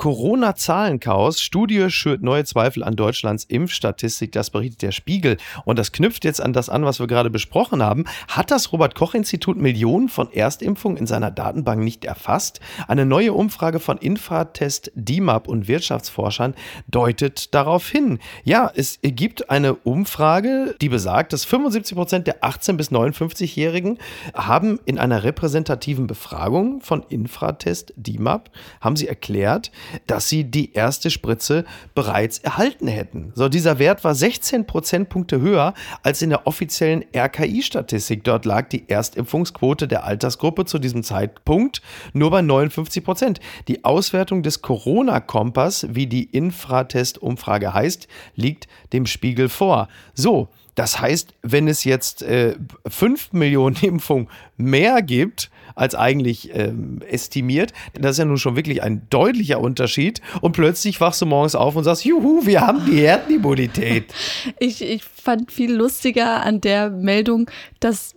Corona-Zahlenchaos. 0.02 1.40
Studie 1.40 1.88
schürt 1.88 2.24
neue 2.24 2.44
Zweifel 2.44 2.82
an 2.82 2.96
Deutschlands 2.96 3.44
Impfstatistik. 3.44 4.32
Das 4.32 4.50
berichtet 4.50 4.82
der 4.82 4.90
Spiegel. 4.90 5.36
Und 5.64 5.78
das 5.78 5.92
knüpft 5.92 6.24
jetzt 6.24 6.40
an 6.40 6.52
das 6.52 6.68
an, 6.68 6.84
was 6.84 6.98
wir 6.98 7.06
gerade 7.06 7.30
besprochen 7.30 7.84
haben. 7.84 8.06
Hat 8.26 8.50
das 8.50 8.72
Robert-Koch-Institut 8.72 9.58
Millionen 9.58 10.08
von 10.08 10.32
Erstimpfungen 10.32 10.96
in 10.96 11.06
seiner 11.06 11.30
Datenbank 11.30 11.84
nicht 11.84 12.04
erfasst? 12.04 12.58
Eine 12.88 13.06
neue 13.06 13.32
Umfrage 13.32 13.78
von 13.78 13.96
Infratest, 13.96 14.90
DIMAP 14.96 15.46
und 15.46 15.68
Wirtschaftsforschern 15.68 16.56
deutet 16.88 17.54
darauf 17.54 17.88
hin. 17.88 18.18
Ja, 18.42 18.72
es 18.74 18.98
gibt 19.02 19.50
eine 19.50 19.74
Umfrage, 19.74 20.74
die 20.80 20.88
besagt, 20.88 21.32
dass 21.32 21.44
75 21.44 21.96
Prozent 21.96 22.26
der 22.26 22.42
18- 22.42 22.72
bis 22.72 22.90
59-Jährigen 22.90 23.98
haben 24.34 24.80
in 24.84 24.98
einer 24.98 25.22
repräsentativen 25.22 26.08
Befragung 26.08 26.80
von 26.80 27.04
Infratest, 27.08 27.94
DIMAP, 27.94 28.50
haben 28.80 28.96
sie 28.96 29.06
erklärt, 29.06 29.70
dass 30.06 30.28
sie 30.28 30.44
die 30.44 30.72
erste 30.72 31.10
Spritze 31.10 31.64
bereits 31.94 32.38
erhalten 32.38 32.88
hätten. 32.88 33.32
So, 33.34 33.48
dieser 33.48 33.78
Wert 33.78 34.04
war 34.04 34.14
16 34.14 34.66
Prozentpunkte 34.66 35.40
höher 35.40 35.74
als 36.02 36.22
in 36.22 36.30
der 36.30 36.46
offiziellen 36.46 37.04
RKI-Statistik. 37.14 38.24
Dort 38.24 38.44
lag 38.44 38.68
die 38.68 38.88
Erstimpfungsquote 38.88 39.88
der 39.88 40.04
Altersgruppe 40.04 40.64
zu 40.64 40.78
diesem 40.78 41.02
Zeitpunkt 41.02 41.82
nur 42.12 42.30
bei 42.30 42.42
59 42.42 43.04
Prozent. 43.04 43.40
Die 43.68 43.84
Auswertung 43.84 44.42
des 44.42 44.62
Corona-Kompass, 44.62 45.86
wie 45.90 46.06
die 46.06 46.24
Infratest-Umfrage 46.24 47.74
heißt, 47.74 48.08
liegt 48.34 48.68
dem 48.92 49.06
Spiegel 49.06 49.48
vor. 49.48 49.88
So, 50.14 50.48
das 50.74 51.00
heißt, 51.00 51.34
wenn 51.42 51.68
es 51.68 51.84
jetzt 51.84 52.22
äh, 52.22 52.56
5 52.86 53.32
Millionen 53.32 53.76
Impfungen 53.82 54.28
mehr 54.56 55.02
gibt, 55.02 55.50
als 55.74 55.94
eigentlich 55.94 56.50
ähm, 56.54 57.00
estimiert. 57.08 57.72
Das 57.94 58.12
ist 58.12 58.18
ja 58.18 58.24
nun 58.24 58.36
schon 58.36 58.56
wirklich 58.56 58.82
ein 58.82 59.06
deutlicher 59.10 59.60
Unterschied. 59.60 60.20
Und 60.40 60.52
plötzlich 60.52 61.00
wachst 61.00 61.22
du 61.22 61.26
morgens 61.26 61.54
auf 61.54 61.76
und 61.76 61.84
sagst, 61.84 62.04
juhu, 62.04 62.44
wir 62.44 62.60
haben 62.60 62.84
die 62.86 63.00
Herdenimmunität. 63.00 64.12
ich, 64.58 64.82
ich 64.82 65.04
fand 65.04 65.50
viel 65.50 65.72
lustiger 65.72 66.42
an 66.42 66.60
der 66.60 66.90
Meldung, 66.90 67.50
dass 67.80 68.14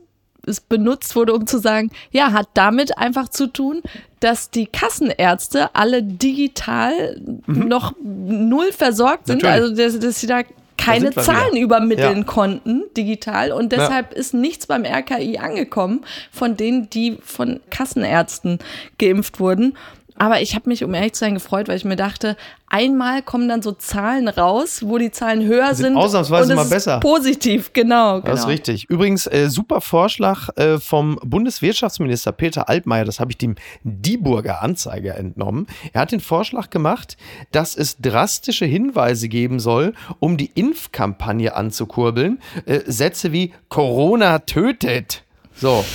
es 0.48 0.62
benutzt 0.62 1.16
wurde, 1.16 1.34
um 1.34 1.48
zu 1.48 1.60
sagen, 1.60 1.90
ja, 2.12 2.32
hat 2.32 2.50
damit 2.54 2.98
einfach 2.98 3.30
zu 3.30 3.48
tun, 3.48 3.82
dass 4.20 4.52
die 4.52 4.68
Kassenärzte 4.68 5.74
alle 5.74 6.04
digital 6.04 7.20
mhm. 7.48 7.68
noch 7.68 7.94
null 8.04 8.72
versorgt 8.72 9.28
sind. 9.28 9.42
Natürlich. 9.42 9.80
Also, 9.80 9.98
dass, 9.98 10.00
dass 10.00 10.22
sie 10.22 10.28
da 10.28 10.42
keine 10.86 11.12
Zahlen 11.12 11.54
wieder. 11.54 11.64
übermitteln 11.64 12.18
ja. 12.20 12.24
konnten 12.24 12.84
digital 12.96 13.52
und 13.52 13.72
deshalb 13.72 14.12
ja. 14.12 14.18
ist 14.18 14.34
nichts 14.34 14.68
beim 14.68 14.86
RKI 14.86 15.38
angekommen 15.38 16.06
von 16.32 16.58
denen, 16.58 16.90
die 16.90 17.18
von 17.22 17.60
Kassenärzten 17.70 18.60
geimpft 18.98 19.40
wurden. 19.40 19.78
Aber 20.18 20.42
ich 20.42 20.56
habe 20.56 20.70
mich, 20.70 20.84
um 20.84 20.94
ehrlich 20.94 21.14
zu 21.14 21.20
sein, 21.20 21.34
gefreut, 21.34 21.68
weil 21.68 21.76
ich 21.76 21.84
mir 21.84 21.98
dachte, 21.98 22.38
einmal 22.68 23.22
kommen 23.22 23.50
dann 23.50 23.62
so 23.62 23.74
Zahlen 23.74 24.30
raus, 24.30 24.82
wo 24.86 24.98
die 24.98 25.12
Zahlen 25.12 25.46
höher 25.46 25.76
sind. 25.76 25.88
sind 25.88 25.98
ausnahmsweise 25.98 26.54
und 26.54 26.56
mal 26.56 26.66
besser. 26.66 27.00
Positiv, 27.02 27.74
genau, 27.74 28.22
genau. 28.22 28.22
Das 28.22 28.40
ist 28.40 28.46
genau. 28.46 28.54
richtig. 28.54 28.90
Übrigens, 28.90 29.28
äh, 29.28 29.50
super 29.50 29.82
Vorschlag 29.82 30.50
äh, 30.56 30.80
vom 30.80 31.20
Bundeswirtschaftsminister 31.24 32.32
Peter 32.32 32.70
Altmaier, 32.70 33.04
das 33.04 33.20
habe 33.20 33.32
ich 33.32 33.38
dem 33.38 33.56
Dieburger 33.84 34.62
Anzeiger 34.62 35.18
entnommen. 35.18 35.68
Er 35.92 36.02
hat 36.02 36.14
den 36.14 36.22
Vorschlag 36.22 36.70
gemacht, 36.70 37.18
dass 37.52 37.76
es 37.76 37.98
drastische 37.98 38.66
Hinweise 38.66 39.28
geben 39.28 39.60
soll, 39.60 39.94
um 40.20 40.38
die 40.38 40.52
Impfkampagne 40.56 41.56
anzukurbeln. 41.56 42.40
Äh, 42.66 42.82
Sätze 42.86 43.34
wie 43.34 43.54
Corona 43.68 44.40
tötet. 44.40 45.24
So, 45.58 45.86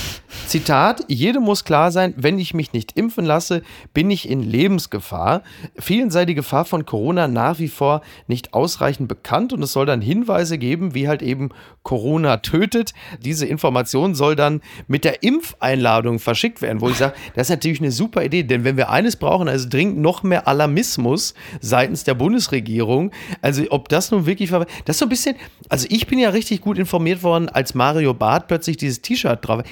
Zitat, 0.47 1.05
jedem 1.07 1.43
muss 1.43 1.63
klar 1.63 1.91
sein, 1.91 2.13
wenn 2.17 2.39
ich 2.39 2.53
mich 2.53 2.73
nicht 2.73 2.97
impfen 2.97 3.25
lasse, 3.25 3.61
bin 3.93 4.09
ich 4.09 4.29
in 4.29 4.41
Lebensgefahr. 4.41 5.43
Vielen 5.77 6.11
sei 6.11 6.25
die 6.25 6.35
Gefahr 6.35 6.65
von 6.65 6.85
Corona 6.85 7.27
nach 7.27 7.59
wie 7.59 7.67
vor 7.67 8.01
nicht 8.27 8.53
ausreichend 8.53 9.07
bekannt 9.07 9.53
und 9.53 9.61
es 9.61 9.73
soll 9.73 9.85
dann 9.85 10.01
Hinweise 10.01 10.57
geben, 10.57 10.93
wie 10.93 11.07
halt 11.07 11.21
eben 11.21 11.49
Corona 11.83 12.37
tötet. 12.37 12.93
Diese 13.19 13.45
Information 13.45 14.15
soll 14.15 14.35
dann 14.35 14.61
mit 14.87 15.05
der 15.05 15.23
Impfeinladung 15.23 16.19
verschickt 16.19 16.61
werden, 16.61 16.81
wo 16.81 16.89
ich 16.89 16.97
sage, 16.97 17.13
das 17.35 17.47
ist 17.47 17.51
natürlich 17.51 17.79
eine 17.79 17.91
super 17.91 18.23
Idee, 18.23 18.43
denn 18.43 18.63
wenn 18.63 18.77
wir 18.77 18.89
eines 18.89 19.15
brauchen, 19.15 19.47
also 19.47 19.69
dringend 19.69 19.99
noch 19.99 20.23
mehr 20.23 20.47
Alarmismus 20.47 21.33
seitens 21.59 22.03
der 22.03 22.13
Bundesregierung, 22.13 23.11
also 23.41 23.63
ob 23.69 23.89
das 23.89 24.11
nun 24.11 24.25
wirklich, 24.25 24.49
das 24.49 24.67
ist 24.87 24.99
so 24.99 25.05
ein 25.05 25.09
bisschen, 25.09 25.35
also 25.69 25.87
ich 25.89 26.07
bin 26.07 26.19
ja 26.19 26.29
richtig 26.29 26.61
gut 26.61 26.77
informiert 26.77 27.23
worden, 27.23 27.49
als 27.49 27.73
Mario 27.73 28.13
Barth 28.13 28.47
plötzlich 28.47 28.77
dieses 28.77 29.01
T-Shirt 29.01 29.39
drauf 29.41 29.63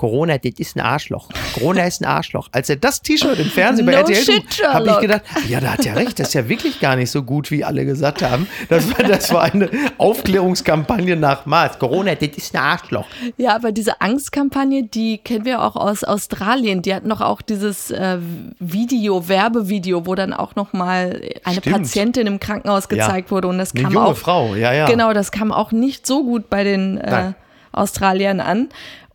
Corona, 0.00 0.38
das 0.38 0.52
ist 0.56 0.76
ein 0.76 0.80
Arschloch. 0.80 1.28
Corona 1.52 1.84
ist 1.84 2.00
ein 2.00 2.06
Arschloch. 2.06 2.48
Als 2.52 2.70
er 2.70 2.76
das 2.76 3.02
T-Shirt 3.02 3.38
im 3.38 3.50
Fernsehen 3.50 3.84
bei 3.84 3.92
no 3.92 3.98
RTL 3.98 4.42
habe 4.72 4.88
ich 4.88 4.98
gedacht, 5.00 5.20
ja, 5.46 5.60
da 5.60 5.74
hat 5.74 5.84
er 5.84 5.94
recht, 5.94 6.18
das 6.18 6.28
ist 6.28 6.34
ja 6.34 6.48
wirklich 6.48 6.80
gar 6.80 6.96
nicht 6.96 7.10
so 7.10 7.22
gut, 7.22 7.50
wie 7.50 7.64
alle 7.64 7.84
gesagt 7.84 8.22
haben. 8.22 8.48
Das 8.70 8.88
war, 8.90 9.04
das 9.06 9.30
war 9.30 9.42
eine 9.42 9.68
Aufklärungskampagne 9.98 11.16
nach 11.16 11.44
Maß. 11.44 11.78
Corona, 11.78 12.14
das 12.14 12.30
ist 12.30 12.54
ein 12.54 12.62
Arschloch. 12.62 13.04
Ja, 13.36 13.54
aber 13.54 13.72
diese 13.72 14.00
Angstkampagne, 14.00 14.84
die 14.84 15.18
kennen 15.18 15.44
wir 15.44 15.62
auch 15.62 15.76
aus 15.76 16.02
Australien. 16.02 16.80
Die 16.80 16.94
hatten 16.94 17.08
noch 17.08 17.20
auch 17.20 17.42
dieses 17.42 17.90
äh, 17.90 18.16
Video, 18.58 19.28
Werbevideo, 19.28 20.06
wo 20.06 20.14
dann 20.14 20.32
auch 20.32 20.56
noch 20.56 20.72
mal 20.72 21.20
eine 21.44 21.56
Stimmt. 21.56 21.76
Patientin 21.76 22.26
im 22.26 22.40
Krankenhaus 22.40 22.88
gezeigt 22.88 23.28
ja. 23.28 23.32
wurde 23.32 23.48
und 23.48 23.58
das 23.58 23.74
eine 23.74 23.82
kam 23.82 23.92
junge 23.92 24.06
auch 24.06 24.16
Frau, 24.16 24.54
ja, 24.54 24.72
ja. 24.72 24.86
Genau, 24.86 25.12
das 25.12 25.30
kam 25.30 25.52
auch 25.52 25.72
nicht 25.72 26.06
so 26.06 26.24
gut 26.24 26.48
bei 26.48 26.64
den 26.64 26.96
äh, 26.96 27.32
Australiern 27.72 28.40
an 28.40 28.70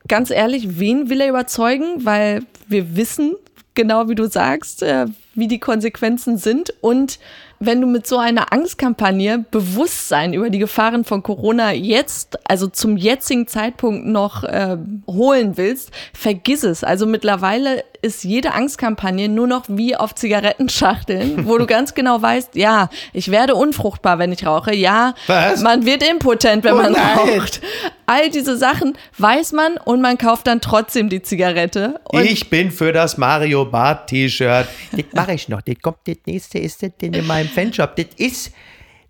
ganz 0.08 0.30
ehrlich, 0.30 0.80
wen 0.80 1.10
will 1.10 1.22
er 1.22 1.30
überzeugen? 1.30 2.06
Weil 2.06 2.44
wir 2.68 2.96
wissen, 2.96 3.36
genau 3.76 4.10
wie 4.10 4.16
du 4.16 4.28
sagst, 4.28 4.82
äh, 4.84 5.06
wie 5.36 5.48
die 5.48 5.60
Konsequenzen 5.60 6.38
sind. 6.38 6.74
Und 6.82 7.20
wenn 7.60 7.82
du 7.82 7.88
mit 7.88 8.08
so 8.08 8.18
einer 8.18 8.52
Angstkampagne 8.52 9.46
Bewusstsein 9.52 10.34
über 10.34 10.50
die 10.50 10.60
Gefahren 10.60 11.04
von 11.04 11.24
Corona 11.24 11.72
jetzt, 11.74 12.38
also 12.50 12.68
zum 12.68 12.98
jetzigen 12.98 13.48
Zeitpunkt 13.48 14.06
noch 14.06 14.44
äh, 14.44 14.78
holen 15.08 15.58
willst, 15.58 15.92
vergiss 16.14 16.64
es. 16.64 16.84
Also 16.84 17.06
mittlerweile 17.06 17.84
ist 18.06 18.24
jede 18.24 18.54
Angstkampagne 18.54 19.28
nur 19.28 19.48
noch 19.48 19.66
wie 19.68 19.96
auf 19.96 20.14
Zigarettenschachteln, 20.14 21.48
wo 21.48 21.58
du 21.58 21.66
ganz 21.66 21.96
genau 21.96 22.22
weißt, 22.22 22.56
ja, 22.56 22.90
ich 23.12 23.32
werde 23.32 23.56
unfruchtbar, 23.56 24.20
wenn 24.20 24.32
ich 24.32 24.46
rauche. 24.46 24.74
Ja, 24.74 25.16
Was? 25.28 25.62
man 25.62 25.86
wird 25.86 26.08
impotent, 26.08 26.64
wenn 26.64 26.74
oh 26.74 26.78
man 26.78 26.92
nein. 26.94 27.18
raucht. 27.18 27.62
All 28.06 28.30
diese 28.30 28.56
Sachen 28.56 28.96
weiß 29.18 29.54
man 29.54 29.78
und 29.78 30.02
man 30.02 30.18
kauft 30.18 30.46
dann 30.46 30.62
trotzdem 30.62 31.10
die 31.10 31.24
Zigarette. 31.24 32.00
ich 32.14 32.50
bin 32.50 32.72
für 32.72 32.94
das 32.94 33.18
Mario 33.18 33.66
Bart 33.66 34.08
T-Shirt. 34.08 34.68
Das 34.92 35.06
mache 35.14 35.34
ich 35.34 35.50
noch. 35.50 35.62
Das 35.62 35.76
kommt, 35.82 35.98
das 36.06 36.18
nächste 36.28 36.60
ist 36.60 36.84
das 36.84 36.92
in 37.02 37.26
meinem 37.26 37.50
Fanshop. 37.50 37.96
Das 37.96 38.06
ist 38.18 38.52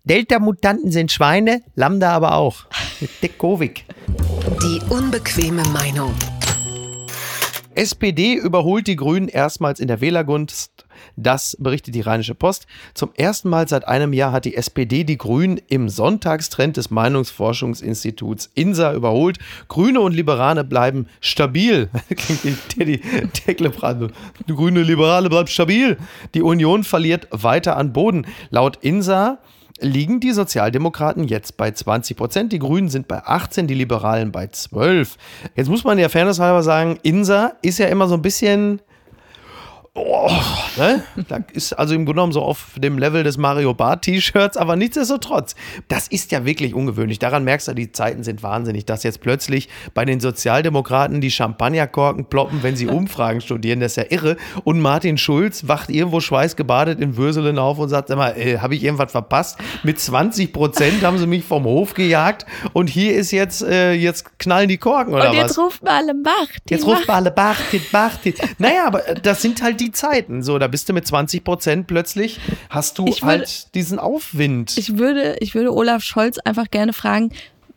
Delta-Mutanten 0.06 0.92
sind 0.92 1.12
Schweine, 1.12 1.64
Lambda 1.76 2.12
aber 2.12 2.36
auch. 2.36 2.66
Dick 3.22 3.38
Covid. 3.40 3.84
Die 4.62 4.80
unbequeme 4.90 5.64
Meinung. 5.70 6.14
SPD 7.76 8.36
überholt 8.36 8.88
die 8.88 8.96
Grünen 8.96 9.28
erstmals 9.28 9.80
in 9.80 9.88
der 9.88 10.02
Wählergunst. 10.02 10.86
Das 11.16 11.58
berichtet 11.60 11.96
die 11.96 12.02
Rheinische 12.02 12.36
Post. 12.36 12.68
Zum 12.94 13.12
ersten 13.16 13.50
Mal 13.50 13.68
seit 13.68 13.88
einem 13.88 14.14
Jahr 14.14 14.32
hat 14.32 14.46
die 14.46 14.56
SPD 14.56 15.04
die 15.04 15.18
Grünen 15.18 15.60
im 15.68 15.90
Sonntagstrend 15.90 16.78
des 16.78 16.90
Meinungsforschungsinstituts 16.90 18.52
INSA 18.56 18.94
überholt. 18.94 19.40
Grüne 19.68 20.00
und 20.02 20.14
Liberale 20.14 20.64
bleiben 20.64 21.08
stabil. 21.20 21.90
Grüne 24.48 24.82
Liberale 24.82 25.30
bleibt 25.30 25.50
stabil. 25.50 25.98
Die 26.34 26.42
Union 26.42 26.84
verliert 26.84 27.28
weiter 27.32 27.78
an 27.78 27.94
Boden. 27.94 28.26
Laut 28.50 28.78
INSA 28.82 29.40
liegen 29.80 30.20
die 30.20 30.32
Sozialdemokraten 30.32 31.26
jetzt 31.26 31.58
bei 31.58 31.72
20 31.72 32.16
Prozent, 32.16 32.54
die 32.54 32.60
Grünen 32.60 32.90
sind 32.90 33.08
bei 33.08 33.24
18, 33.24 33.68
die 33.68 33.74
Liberalen 33.74 34.32
bei 34.32 34.48
12. 34.48 35.18
Jetzt 35.56 35.70
muss 35.70 35.84
man 35.84 36.00
ja 36.00 36.10
fairnesshalber 36.10 36.64
sagen, 36.64 36.98
Insa 37.04 37.54
ist 37.62 37.80
ja 37.80 37.88
immer 37.88 38.08
so 38.08 38.16
ein 38.16 38.22
bisschen 38.22 38.82
Oh, 39.98 40.30
ne? 40.76 41.04
Das 41.30 41.44
ist 41.54 41.72
also 41.72 41.96
im 41.96 42.04
Grunde 42.04 42.16
genommen 42.16 42.34
so 42.34 42.42
auf 42.42 42.74
dem 42.76 42.98
Level 42.98 43.24
des 43.24 43.38
Mario 43.38 43.74
Bart 43.74 44.02
T-Shirts, 44.02 44.58
aber 44.58 44.76
nichtsdestotrotz, 44.76 45.56
das 45.88 46.10
ist 46.10 46.34
ja 46.34 46.44
wirklich 46.44 46.74
ungewöhnlich. 46.74 47.18
Daran 47.18 47.46
merkst 47.46 47.70
du, 47.70 47.74
die 47.74 47.94
Zeiten 47.94 48.22
sind 48.22 48.44
wahnsinnig, 48.44 48.86
dass 48.86 49.04
jetzt 49.04 49.22
plötzlich 49.22 49.70
bei 49.94 50.04
den 50.04 50.20
Sozialdemokraten 50.20 51.22
die 51.22 51.32
Champagnerkorken 51.32 52.26
ploppen, 52.26 52.62
wenn 52.62 52.76
sie 52.76 52.88
Umfragen 52.96 53.40
studieren. 53.40 53.80
Das 53.80 53.94
ist 53.94 53.96
ja 53.96 54.04
irre. 54.10 54.36
Und 54.66 54.82
Martin 54.82 55.18
Schulz 55.18 55.70
wacht 55.70 55.90
irgendwo 55.90 56.20
schweißgebadet 56.20 57.00
in 57.00 57.16
Würselen 57.16 57.58
auf 57.58 57.80
und 57.80 57.88
sagt, 57.88 58.10
sag 58.10 58.18
mal, 58.18 58.38
äh, 58.38 58.58
habe 58.58 58.76
ich 58.76 58.84
irgendwas 58.84 59.14
verpasst? 59.14 59.60
Mit 59.84 59.98
20 59.98 60.52
Prozent 60.52 61.04
haben 61.04 61.20
sie 61.20 61.28
mich 61.28 61.46
vom 61.46 61.64
Hof 61.64 61.94
gejagt 61.94 62.46
und 62.74 62.90
hier 62.90 63.16
ist 63.16 63.32
jetzt, 63.32 63.64
äh, 63.64 63.94
jetzt 63.94 64.40
knallen 64.40 64.68
die 64.68 64.78
Korken 64.78 65.14
oder 65.14 65.24
was? 65.24 65.30
Und 65.30 65.38
jetzt 65.38 65.58
ruft 65.58 65.84
mal 65.86 65.92
alle 65.92 66.14
Macht. 66.14 66.70
Jetzt 66.70 66.86
ruft 66.86 67.08
mal 67.08 67.14
alle 67.16 67.34
Macht, 67.34 67.94
Macht. 67.94 68.20
Naja, 68.58 68.88
aber 68.88 69.08
äh, 69.08 69.16
das 69.16 69.42
sind 69.42 69.62
halt 69.62 69.80
die 69.80 69.85
die 69.86 69.92
Zeiten. 69.92 70.44
So, 70.44 70.60
da 70.60 70.68
bist 70.68 70.90
du 70.90 70.94
mit 70.94 71.08
20 71.08 71.44
Prozent 71.44 71.88
plötzlich, 71.88 72.40
hast 72.70 72.98
du 72.98 73.06
würde, 73.06 73.22
halt 73.22 73.74
diesen 73.76 74.00
Aufwind. 74.00 74.78
Ich 74.78 74.98
würde, 74.98 75.38
ich 75.40 75.56
würde 75.56 75.74
Olaf 75.74 76.04
Scholz 76.04 76.38
einfach 76.40 76.70
gerne 76.70 76.94
fragen, 76.94 77.32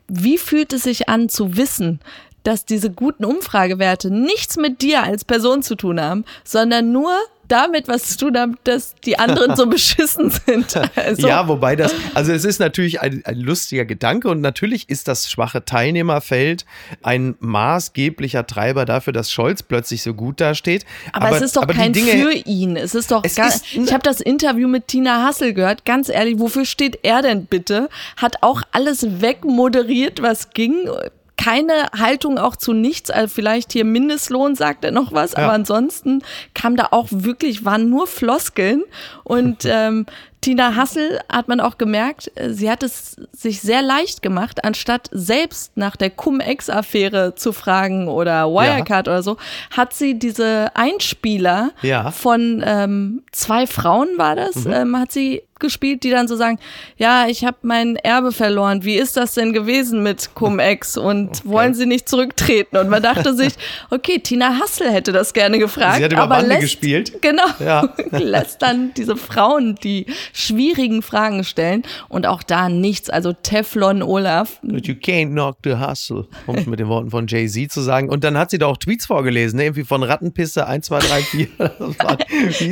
wie 0.09 0.39
fühlt 0.39 0.73
es 0.73 0.85
sich 0.85 1.09
an 1.09 1.29
zu 1.29 1.57
wissen, 1.57 2.01
dass 2.43 2.65
diese 2.65 2.91
guten 2.91 3.25
Umfragewerte 3.25 4.11
nichts 4.11 4.57
mit 4.57 4.81
dir 4.81 5.03
als 5.03 5.25
Person 5.25 5.63
zu 5.63 5.75
tun 5.75 6.01
haben, 6.01 6.25
sondern 6.45 6.93
nur 6.93 7.13
damit 7.49 7.89
was 7.89 8.05
zu 8.05 8.19
tun 8.19 8.39
haben, 8.39 8.59
dass 8.65 8.95
die 9.05 9.19
anderen 9.19 9.57
so 9.57 9.67
beschissen 9.71 10.31
sind. 10.31 10.77
Also. 10.97 11.27
Ja, 11.27 11.49
wobei 11.49 11.77
das, 11.77 11.95
also 12.15 12.33
es 12.33 12.45
ist 12.45 12.61
natürlich 12.61 13.01
ein, 13.01 13.23
ein 13.25 13.39
lustiger 13.39 13.85
Gedanke 13.85 14.29
und 14.29 14.41
natürlich 14.41 14.89
ist 14.89 15.09
das 15.09 15.31
schwache 15.31 15.65
Teilnehmerfeld 15.65 16.65
ein 17.03 17.35
maßgeblicher 17.41 18.47
Treiber 18.47 18.85
dafür, 18.85 19.13
dass 19.13 19.33
Scholz 19.33 19.63
plötzlich 19.63 20.03
so 20.03 20.15
gut 20.15 20.41
dasteht. 20.41 20.85
Aber, 21.13 21.29
aber 21.29 21.37
es 21.37 21.43
ist 21.43 21.57
doch 21.57 21.67
kein 21.67 21.93
Dinge, 21.93 22.13
für 22.13 22.33
ihn. 22.33 22.77
Es 22.77 22.95
ist 22.95 23.11
doch 23.11 23.23
gar, 23.23 23.49
ist, 23.49 23.65
ich 23.73 23.93
habe 23.93 24.03
das 24.03 24.21
Interview 24.21 24.69
mit 24.69 24.89
Tina 24.89 25.25
Hassel 25.27 25.55
gehört. 25.55 25.85
Ganz 25.85 26.09
ehrlich, 26.09 26.39
wofür 26.39 26.65
steht 26.65 27.01
er 27.03 27.23
denn 27.23 27.47
bitte? 27.47 27.89
Hat 28.17 28.43
auch 28.43 28.63
alles 28.73 29.21
wegmoderiert, 29.21 30.23
was 30.23 30.51
ging 30.51 30.89
keine 31.39 31.87
Haltung 31.99 32.37
auch 32.37 32.57
zu 32.57 32.75
nichts. 32.75 33.11
Also 33.11 33.33
vielleicht 33.35 33.73
hier 33.73 33.87
Mindestlohn 33.87 34.55
sagt 34.55 34.85
er 34.85 34.91
noch 34.91 35.13
was, 35.13 35.33
ja. 35.33 35.39
aber 35.39 35.53
ansonsten 35.53 36.23
kam 36.53 36.77
da 36.77 36.89
auch 36.91 37.07
wirklich, 37.11 37.65
waren 37.65 37.89
nur 37.89 38.07
Floskeln 38.07 38.83
und 39.25 39.65
ähm, 39.65 40.05
Tina 40.41 40.77
Hassel 40.77 41.21
hat 41.31 41.49
man 41.49 41.61
auch 41.61 41.79
gemerkt, 41.79 42.31
äh, 42.37 42.51
sie 42.51 42.71
hat 42.71 42.83
es 42.83 43.17
sich 43.33 43.61
sehr 43.61 43.83
leicht 43.83 44.23
gemacht, 44.23 44.65
anstatt 44.65 45.09
selbst 45.13 45.77
nach 45.77 45.97
der 45.97 46.11
Cum-Ex-Affäre 46.11 47.35
zu 47.35 47.53
fragen 47.53 48.09
oder 48.09 48.49
Wirecard 48.49 49.07
ja. 49.07 49.13
oder 49.15 49.23
so, 49.23 49.37
hat 49.77 49.95
sie 49.95 50.19
diese 50.19 50.71
Einspieler 50.75 51.71
ja. 51.83 52.11
von 52.11 52.63
ähm, 52.65 53.23
zwei 53.33 53.67
Frauen 53.67 54.09
war 54.17 54.37
das, 54.37 54.65
mhm. 54.65 54.73
ähm, 54.73 54.99
hat 54.99 55.13
sie 55.13 55.43
gespielt, 55.59 56.03
die 56.05 56.11
dann 56.11 56.29
so 56.29 56.37
sagen, 56.37 56.59
ja, 56.97 57.27
ich 57.29 57.45
habe 57.45 57.57
mein 57.63 57.97
Erbe 57.97 58.33
verloren. 58.33 58.85
Wie 58.85 58.97
ist 58.97 59.17
das 59.17 59.35
denn 59.35 59.53
gewesen 59.53 60.03
mit 60.03 60.35
Cum-Ex 60.35 60.97
und 60.97 61.29
okay. 61.29 61.41
wollen 61.45 61.75
Sie 61.75 61.87
nicht 61.87 62.09
zurücktreten? 62.09 62.77
Und 62.77 62.89
man 62.89 63.03
dachte 63.03 63.35
sich, 63.35 63.55
okay, 63.91 64.19
Tina 64.19 64.59
Hassel 64.59 64.91
hätte 64.91 65.13
das 65.13 65.33
gerne 65.33 65.59
gefragt. 65.59 65.99
Sie 65.99 66.05
hat 66.05 66.13
über 66.13 66.23
aber 66.23 66.43
lässt, 66.43 66.61
gespielt. 66.61 67.23
Genau. 67.23 67.47
Ja. 67.59 67.93
lässt 68.11 68.63
dann 68.63 68.93
diese 68.95 69.17
Frauen 69.17 69.75
die 69.77 70.07
schwierigen 70.33 71.03
Fragen 71.03 71.45
stellen 71.45 71.83
und 72.09 72.27
auch 72.27 72.43
da 72.43 72.69
nichts. 72.69 73.11
Also 73.11 73.33
Teflon 73.33 74.03
Olaf. 74.03 74.61
But 74.63 74.87
you 74.87 74.95
can't 74.95 75.31
knock 75.31 75.59
the 75.65 75.77
hustle, 75.77 76.27
um 76.47 76.57
es 76.57 76.67
mit 76.67 76.81
den 76.81 76.89
Worten 76.89 77.11
von 77.11 77.27
Jay-Z 77.27 77.73
zu 77.73 77.81
sagen. 77.81 78.09
Und 78.09 78.25
dann 78.25 78.37
hat 78.37 78.51
sie 78.51 78.59
da 78.59 78.67
auch 78.67 78.77
Tweets 78.77 79.07
vorgelesen, 79.07 79.59
ne? 79.59 79.65
irgendwie 79.65 79.85
von 79.85 80.03
Rattenpisse 80.03 80.67
1, 80.67 80.87
2, 80.87 80.99
3, 80.99 81.23
4. 81.23 81.49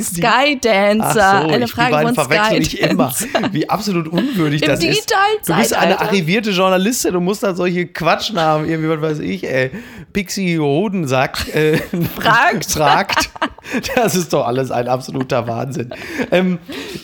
Skydancer. 0.02 1.42
So, 1.42 1.48
eine 1.52 1.68
Frage 1.68 2.14
von 2.14 2.24
Sky 2.24 2.76
immer, 2.78 3.14
wie 3.52 3.68
absolut 3.68 4.08
unwürdig 4.08 4.62
Im 4.62 4.68
das 4.68 4.82
ist. 4.82 5.12
Du 5.46 5.54
bist 5.54 5.74
eine 5.74 6.00
arrivierte 6.00 6.50
Journalistin 6.50 7.16
und 7.16 7.24
musst 7.24 7.42
da 7.42 7.54
solche 7.54 7.86
Quatschnamen, 7.86 8.68
irgendwie, 8.68 8.88
was 8.88 9.00
weiß 9.00 9.18
ich, 9.20 9.44
ey, 9.44 9.70
Pixie 10.12 10.58
Hodensack 10.58 11.54
äh, 11.54 11.78
fragt. 12.16 12.66
fragt. 12.70 13.30
Das 13.94 14.14
ist 14.14 14.32
doch 14.32 14.46
alles 14.46 14.70
ein 14.70 14.88
absoluter 14.88 15.46
Wahnsinn. 15.46 15.92
Ähm, 16.30 16.58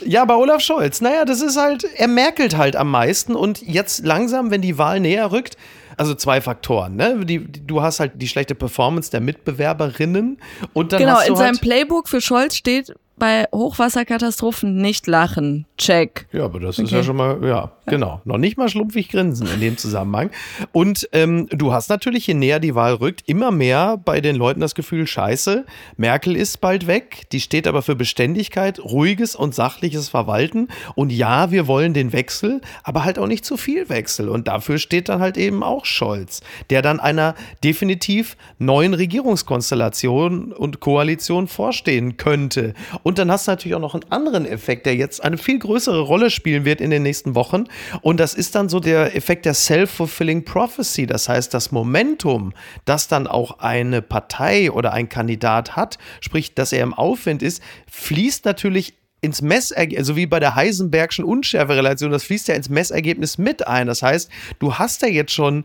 ja, 0.05 0.25
bei 0.25 0.35
Olaf 0.43 0.61
Scholz, 0.61 1.01
naja, 1.01 1.25
das 1.25 1.41
ist 1.41 1.57
halt, 1.57 1.85
er 1.95 2.09
merkelt 2.09 2.57
halt 2.57 2.75
am 2.75 2.91
meisten 2.91 3.37
und 3.37 3.63
jetzt 3.63 4.05
langsam, 4.05 4.51
wenn 4.51 4.61
die 4.61 4.77
Wahl 4.77 4.99
näher 4.99 5.31
rückt, 5.31 5.57
also 5.97 6.17
zwei 6.17 6.41
Faktoren, 6.41 6.97
ne? 6.97 7.25
Die, 7.25 7.39
die, 7.47 7.65
du 7.65 7.81
hast 7.81 8.01
halt 8.01 8.13
die 8.17 8.27
schlechte 8.27 8.57
Performance 8.57 9.11
der 9.11 9.21
Mitbewerberinnen 9.21 10.39
und 10.73 10.93
dann 10.93 10.99
Genau, 10.99 11.21
in 11.21 11.37
seinem 11.37 11.55
halt 11.55 11.61
Playbook 11.61 12.09
für 12.09 12.21
Scholz 12.21 12.57
steht 12.57 12.93
bei 13.17 13.47
Hochwasserkatastrophen 13.55 14.75
nicht 14.79 15.07
lachen. 15.07 15.67
Check. 15.79 16.27
Ja, 16.33 16.47
aber 16.47 16.59
das 16.59 16.77
okay. 16.77 16.87
ist 16.87 16.91
ja 16.93 17.03
schon 17.05 17.17
mal, 17.17 17.39
ja. 17.45 17.71
Genau. 17.87 18.21
Noch 18.25 18.38
nicht 18.38 18.57
mal 18.57 18.68
schlumpfig 18.68 19.09
grinsen 19.09 19.47
in 19.47 19.61
dem 19.61 19.77
Zusammenhang. 19.77 20.31
Und 20.73 21.09
ähm, 21.12 21.49
du 21.51 21.73
hast 21.73 21.88
natürlich, 21.88 22.27
je 22.27 22.35
näher 22.35 22.61
die 22.61 22.75
Wahl 22.75 22.95
rückt, 22.95 23.23
immer 23.27 23.51
mehr 23.51 23.97
bei 23.97 24.21
den 24.21 24.37
Leuten 24.37 24.61
das 24.61 24.75
Gefühl, 24.75 25.07
scheiße, 25.07 25.64
Merkel 25.97 26.37
ist 26.37 26.61
bald 26.61 26.87
weg, 26.87 27.23
die 27.33 27.40
steht 27.40 27.66
aber 27.66 27.83
für 27.83 27.97
Beständigkeit, 27.97 28.79
ruhiges 28.79 29.35
und 29.35 29.55
sachliches 29.55 30.09
Verwalten. 30.09 30.68
Und 30.95 31.12
ja, 31.12 31.51
wir 31.51 31.66
wollen 31.66 31.95
den 31.95 32.12
Wechsel, 32.12 32.61
aber 32.83 33.05
halt 33.05 33.18
auch 33.18 33.27
nicht 33.27 33.45
zu 33.45 33.57
viel 33.57 33.88
Wechsel. 33.88 34.29
Und 34.29 34.49
dafür 34.49 34.79
steht 34.79 35.09
dann 35.09 35.21
halt 35.21 35.37
eben 35.37 35.62
auch 35.62 35.85
Scholz, 35.85 36.40
der 36.71 36.83
dann 36.83 37.01
einer 37.01 37.35
definitiv 37.64 38.37
neuen 38.59 38.95
Regierungskonstellation 38.95 40.53
und 40.53 40.81
Koalition 40.81 41.49
vorstehen 41.49 42.16
könnte. 42.16 42.75
Und 43.03 43.18
dann 43.18 43.31
hast 43.31 43.47
du 43.47 43.53
natürlich 43.53 43.75
auch 43.75 43.81
noch 43.81 43.95
einen 43.95 44.11
anderen 44.11 44.47
Effekt, 44.47 44.87
der 44.87 44.97
jetzt 44.97 45.23
eine 45.23 45.38
viel 45.38 45.59
größere 45.59 46.01
Rolle 46.01 46.31
spielen 46.31 46.64
wird 46.64 46.81
in 46.81 46.90
den 46.90 47.03
nächsten 47.03 47.35
Wochen. 47.35 47.64
Und 48.01 48.21
das 48.21 48.35
ist 48.35 48.55
dann 48.55 48.68
so 48.68 48.81
der 48.81 49.16
Effekt 49.16 49.45
der 49.45 49.55
Self-Fulfilling 49.55 50.45
Prophecy. 50.45 51.07
Das 51.07 51.29
heißt, 51.29 51.53
das 51.53 51.73
Momentum, 51.73 52.53
das 52.85 53.09
dann 53.09 53.27
auch 53.27 53.59
eine 53.59 54.03
Partei 54.03 54.71
oder 54.71 54.92
ein 54.92 55.09
Kandidat 55.09 55.77
hat, 55.77 55.99
sprich, 56.21 56.55
dass 56.55 56.73
er 56.73 56.83
im 56.83 56.95
Aufwind 56.95 57.42
ist, 57.42 57.62
fließt 57.90 58.45
natürlich 58.45 58.95
ins 59.23 59.40
Messergebnis, 59.40 59.99
also 60.01 60.16
wie 60.16 60.27
bei 60.27 60.40
der 60.40 60.57
Heisenbergschen 60.57 61.25
Unschärferelation, 61.25 62.11
das 62.11 62.25
fließt 62.25 62.49
ja 62.49 62.57
ins 62.57 62.68
Messergebnis 62.68 63.38
mit 63.38 63.66
ein. 63.66 63.87
Das 63.87 64.03
heißt, 64.03 64.29
du 64.59 64.75
hast 64.75 65.03
ja 65.03 65.09
jetzt 65.09 65.33
schon 65.33 65.64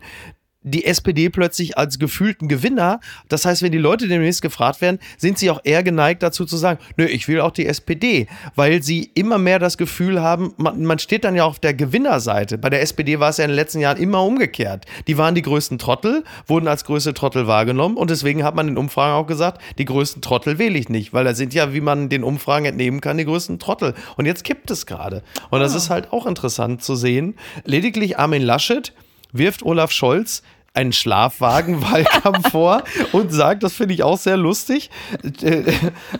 die 0.62 0.84
SPD 0.84 1.28
plötzlich 1.30 1.78
als 1.78 1.98
gefühlten 1.98 2.48
Gewinner. 2.48 3.00
Das 3.28 3.44
heißt, 3.44 3.62
wenn 3.62 3.72
die 3.72 3.78
Leute 3.78 4.08
demnächst 4.08 4.42
gefragt 4.42 4.80
werden, 4.80 4.98
sind 5.16 5.38
sie 5.38 5.50
auch 5.50 5.60
eher 5.62 5.82
geneigt 5.82 6.22
dazu 6.22 6.44
zu 6.44 6.56
sagen, 6.56 6.80
nö, 6.96 7.04
ich 7.04 7.28
will 7.28 7.40
auch 7.40 7.52
die 7.52 7.66
SPD, 7.66 8.26
weil 8.56 8.82
sie 8.82 9.10
immer 9.14 9.38
mehr 9.38 9.58
das 9.58 9.78
Gefühl 9.78 10.20
haben, 10.20 10.54
man, 10.56 10.84
man 10.84 10.98
steht 10.98 11.24
dann 11.24 11.36
ja 11.36 11.44
auf 11.44 11.60
der 11.60 11.74
Gewinnerseite. 11.74 12.58
Bei 12.58 12.70
der 12.70 12.82
SPD 12.82 13.20
war 13.20 13.30
es 13.30 13.36
ja 13.36 13.44
in 13.44 13.50
den 13.50 13.56
letzten 13.56 13.80
Jahren 13.80 13.98
immer 13.98 14.24
umgekehrt. 14.24 14.84
Die 15.06 15.16
waren 15.16 15.34
die 15.34 15.42
größten 15.42 15.78
Trottel, 15.78 16.24
wurden 16.46 16.66
als 16.66 16.84
größte 16.84 17.14
Trottel 17.14 17.46
wahrgenommen 17.46 17.96
und 17.96 18.10
deswegen 18.10 18.42
hat 18.42 18.56
man 18.56 18.68
in 18.68 18.78
Umfragen 18.78 19.14
auch 19.14 19.26
gesagt, 19.26 19.62
die 19.78 19.84
größten 19.84 20.22
Trottel 20.22 20.58
wähle 20.58 20.78
ich 20.78 20.88
nicht, 20.88 21.12
weil 21.12 21.24
da 21.24 21.34
sind 21.34 21.54
ja, 21.54 21.72
wie 21.72 21.80
man 21.80 22.08
den 22.08 22.24
Umfragen 22.24 22.66
entnehmen 22.66 23.00
kann, 23.00 23.16
die 23.16 23.24
größten 23.24 23.58
Trottel. 23.60 23.94
Und 24.16 24.26
jetzt 24.26 24.42
kippt 24.42 24.70
es 24.70 24.86
gerade. 24.86 25.22
Und 25.50 25.60
das 25.60 25.74
oh. 25.74 25.76
ist 25.76 25.90
halt 25.90 26.12
auch 26.12 26.26
interessant 26.26 26.82
zu 26.82 26.96
sehen. 26.96 27.36
Lediglich 27.64 28.18
Armin 28.18 28.42
Laschet 28.42 28.92
wirft 29.32 29.62
Olaf 29.62 29.90
Scholz 29.90 30.42
einen 30.78 30.92
Schlafwagenwahlkampf 30.92 32.48
vor 32.52 32.84
und 33.12 33.32
sagt, 33.32 33.64
das 33.64 33.72
finde 33.72 33.94
ich 33.94 34.04
auch 34.04 34.16
sehr 34.16 34.36
lustig. 34.36 34.90
Äh, 35.42 35.72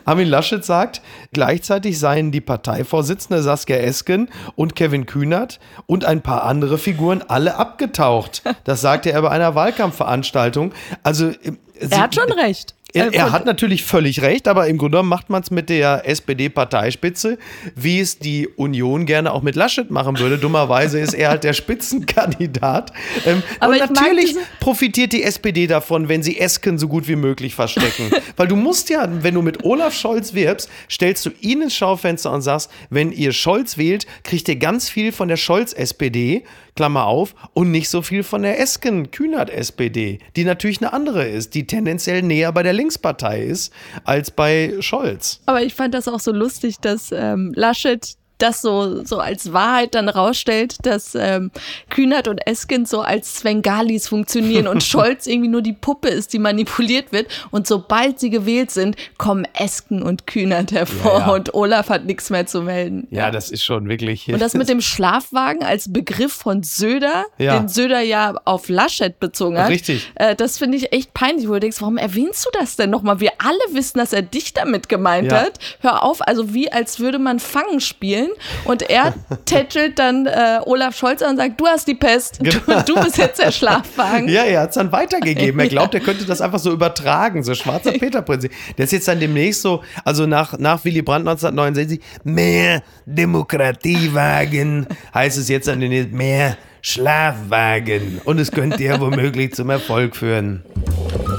Armin 0.03 0.27
Laschet 0.27 0.65
sagt, 0.65 1.01
gleichzeitig 1.31 1.97
seien 1.97 2.31
die 2.31 2.41
Parteivorsitzende 2.41 3.41
Saskia 3.41 3.77
Esken 3.77 4.27
und 4.55 4.75
Kevin 4.75 5.05
Kühnert 5.05 5.59
und 5.85 6.03
ein 6.03 6.21
paar 6.21 6.43
andere 6.43 6.77
Figuren 6.77 7.23
alle 7.25 7.55
abgetaucht. 7.55 8.43
Das 8.65 8.81
sagte 8.81 9.11
er 9.11 9.21
bei 9.21 9.29
einer 9.29 9.55
Wahlkampfveranstaltung. 9.55 10.73
Also 11.03 11.29
äh, 11.29 11.53
er 11.79 12.01
hat 12.01 12.15
schon 12.15 12.31
recht. 12.33 12.75
Er, 12.93 13.13
er, 13.13 13.31
hat 13.31 13.45
natürlich 13.45 13.83
völlig 13.83 14.23
recht, 14.23 14.47
aber 14.47 14.67
im 14.67 14.79
Grunde 14.79 14.97
genommen 14.97 15.09
macht 15.09 15.29
man 15.29 15.43
es 15.43 15.51
mit 15.51 15.69
der 15.69 16.09
SPD-Parteispitze, 16.09 17.37
wie 17.75 17.99
es 17.99 18.17
die 18.17 18.47
Union 18.47 19.05
gerne 19.05 19.31
auch 19.31 19.43
mit 19.43 19.55
Laschet 19.55 19.91
machen 19.91 20.17
würde. 20.17 20.39
Dummerweise 20.39 20.99
ist 20.99 21.13
er 21.13 21.29
halt 21.29 21.43
der 21.43 21.53
Spitzenkandidat. 21.53 22.91
Ähm, 23.27 23.43
aber 23.59 23.73
und 23.73 23.79
natürlich 23.79 24.35
profitiert 24.59 25.13
die 25.13 25.21
SPD 25.21 25.67
davon, 25.67 26.09
wenn 26.09 26.23
sie 26.23 26.39
Esken 26.39 26.79
so 26.79 26.87
gut 26.87 27.07
wie 27.07 27.15
möglich 27.15 27.53
verstecken. 27.53 28.09
Weil 28.37 28.47
du 28.47 28.55
musst 28.55 28.89
ja, 28.89 29.07
wenn 29.21 29.35
du 29.35 29.43
mit 29.43 29.63
Olaf 29.63 29.93
Scholz 29.93 30.33
wirbst, 30.33 30.67
stellst 30.89 31.27
du 31.27 31.29
ihn 31.41 31.61
ins 31.61 31.75
Schaufenster 31.75 32.31
und 32.31 32.41
sagst, 32.41 32.71
wenn 32.89 33.11
ihr 33.11 33.33
Scholz 33.33 33.77
wählt, 33.77 34.07
kriegt 34.23 34.49
ihr 34.49 34.55
ganz 34.55 34.89
viel 34.89 35.11
von 35.11 35.27
der 35.27 35.37
Scholz-SPD, 35.37 36.43
Klammer 36.79 37.07
auf, 37.07 37.35
und 37.53 37.71
nicht 37.71 37.89
so 37.89 38.01
viel 38.01 38.23
von 38.23 38.41
der 38.41 38.57
Esken-Kühnert-SPD, 38.57 40.19
die 40.37 40.45
natürlich 40.45 40.79
eine 40.81 40.93
andere 40.93 41.27
ist, 41.27 41.53
die 41.53 41.67
tendenziell 41.67 42.21
näher 42.21 42.53
bei 42.53 42.63
der 42.63 42.71
Linkspartei 42.71 43.43
ist 43.43 43.73
als 44.05 44.31
bei 44.31 44.75
Scholz. 44.79 45.41
Aber 45.45 45.61
ich 45.61 45.73
fand 45.73 45.93
das 45.93 46.07
auch 46.07 46.21
so 46.21 46.31
lustig, 46.31 46.77
dass 46.79 47.11
ähm, 47.11 47.51
Laschet 47.53 48.15
das 48.41 48.61
so, 48.61 49.03
so 49.05 49.19
als 49.19 49.53
Wahrheit 49.53 49.95
dann 49.95 50.09
rausstellt, 50.09 50.77
dass 50.85 51.13
ähm, 51.15 51.51
Kühnert 51.89 52.27
und 52.27 52.39
Esken 52.47 52.85
so 52.85 53.01
als 53.01 53.37
Svengalis 53.37 54.07
funktionieren 54.07 54.67
und 54.67 54.83
Scholz 54.89 55.27
irgendwie 55.27 55.49
nur 55.49 55.61
die 55.61 55.73
Puppe 55.73 56.07
ist, 56.07 56.33
die 56.33 56.39
manipuliert 56.39 57.11
wird. 57.11 57.27
Und 57.51 57.67
sobald 57.67 58.19
sie 58.19 58.29
gewählt 58.29 58.71
sind, 58.71 58.95
kommen 59.17 59.45
Esken 59.53 60.01
und 60.01 60.25
Kühnert 60.25 60.71
hervor 60.71 61.19
ja, 61.19 61.27
ja. 61.27 61.33
und 61.33 61.53
Olaf 61.53 61.89
hat 61.89 62.05
nichts 62.05 62.29
mehr 62.29 62.45
zu 62.45 62.61
melden. 62.61 63.07
Ja, 63.11 63.29
das 63.29 63.51
ist 63.51 63.63
schon 63.63 63.89
wirklich. 63.89 64.27
Und 64.27 64.41
das 64.41 64.53
mit 64.53 64.69
dem 64.69 64.81
Schlafwagen 64.81 65.63
als 65.63 65.91
Begriff 65.91 66.33
von 66.33 66.63
Söder, 66.63 67.25
ja. 67.37 67.59
den 67.59 67.67
Söder 67.67 67.99
ja 67.99 68.35
auf 68.45 68.69
Laschet 68.69 69.19
bezogen 69.19 69.57
hat. 69.57 69.69
Richtig. 69.69 70.11
Äh, 70.15 70.35
das 70.35 70.57
finde 70.57 70.77
ich 70.77 70.93
echt 70.93 71.13
peinlich, 71.13 71.47
wo 71.47 71.53
du 71.53 71.59
denkst, 71.59 71.81
warum 71.81 71.97
erwähnst 71.97 72.45
du 72.45 72.49
das 72.57 72.77
denn 72.77 72.89
nochmal? 72.89 73.19
Wir 73.19 73.33
alle 73.39 73.75
wissen, 73.75 73.97
dass 73.97 74.13
er 74.13 74.21
dich 74.21 74.53
damit 74.53 74.87
gemeint 74.87 75.31
hat. 75.31 75.59
Hör 75.81 76.03
auf, 76.03 76.25
also 76.25 76.53
wie 76.53 76.71
als 76.71 76.99
würde 76.99 77.19
man 77.19 77.39
Fangen 77.39 77.81
spielen 77.81 78.28
Köln 78.29 78.65
und 78.65 78.89
er 78.89 79.13
tätschelt 79.45 79.99
dann 79.99 80.25
äh, 80.25 80.59
Olaf 80.65 80.95
Scholz 80.95 81.21
an 81.21 81.31
und 81.31 81.37
sagt, 81.37 81.59
du 81.59 81.67
hast 81.67 81.87
die 81.87 81.95
Pest, 81.95 82.39
du, 82.39 82.49
genau. 82.49 82.81
du 82.81 82.95
bist 82.95 83.17
jetzt 83.17 83.39
der 83.39 83.51
Schlafwagen. 83.51 84.27
Ja, 84.27 84.43
er 84.43 84.61
hat 84.61 84.69
es 84.69 84.75
dann 84.75 84.91
weitergegeben. 84.91 85.59
Er 85.59 85.67
glaubt, 85.69 85.93
er 85.93 86.01
könnte 86.01 86.25
das 86.25 86.41
einfach 86.41 86.59
so 86.59 86.71
übertragen, 86.71 87.43
so 87.43 87.53
schwarzer 87.53 87.91
Peter-Prinzip. 87.99 88.51
Der 88.77 88.85
ist 88.85 88.91
jetzt 88.91 89.07
dann 89.07 89.19
demnächst 89.19 89.61
so, 89.61 89.83
also 90.03 90.25
nach, 90.25 90.57
nach 90.57 90.83
Willy 90.85 91.01
Brandt 91.01 91.27
1969, 91.27 91.99
mehr 92.23 92.83
Demokratie 93.05 94.13
wagen, 94.13 94.87
heißt 95.13 95.37
es 95.37 95.49
jetzt 95.49 95.67
dann 95.67 95.79
demnächst 95.79 96.11
mehr 96.11 96.57
Schlafwagen. 96.81 98.21
Und 98.23 98.39
es 98.39 98.51
könnte 98.51 98.83
ja 98.83 98.99
womöglich 98.99 99.53
zum 99.53 99.69
Erfolg 99.69 100.15
führen. 100.15 100.63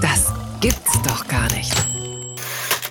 Das 0.03 0.33
gibt's 0.61 1.01
doch 1.03 1.27
gar 1.27 1.51
nicht. 1.55 1.90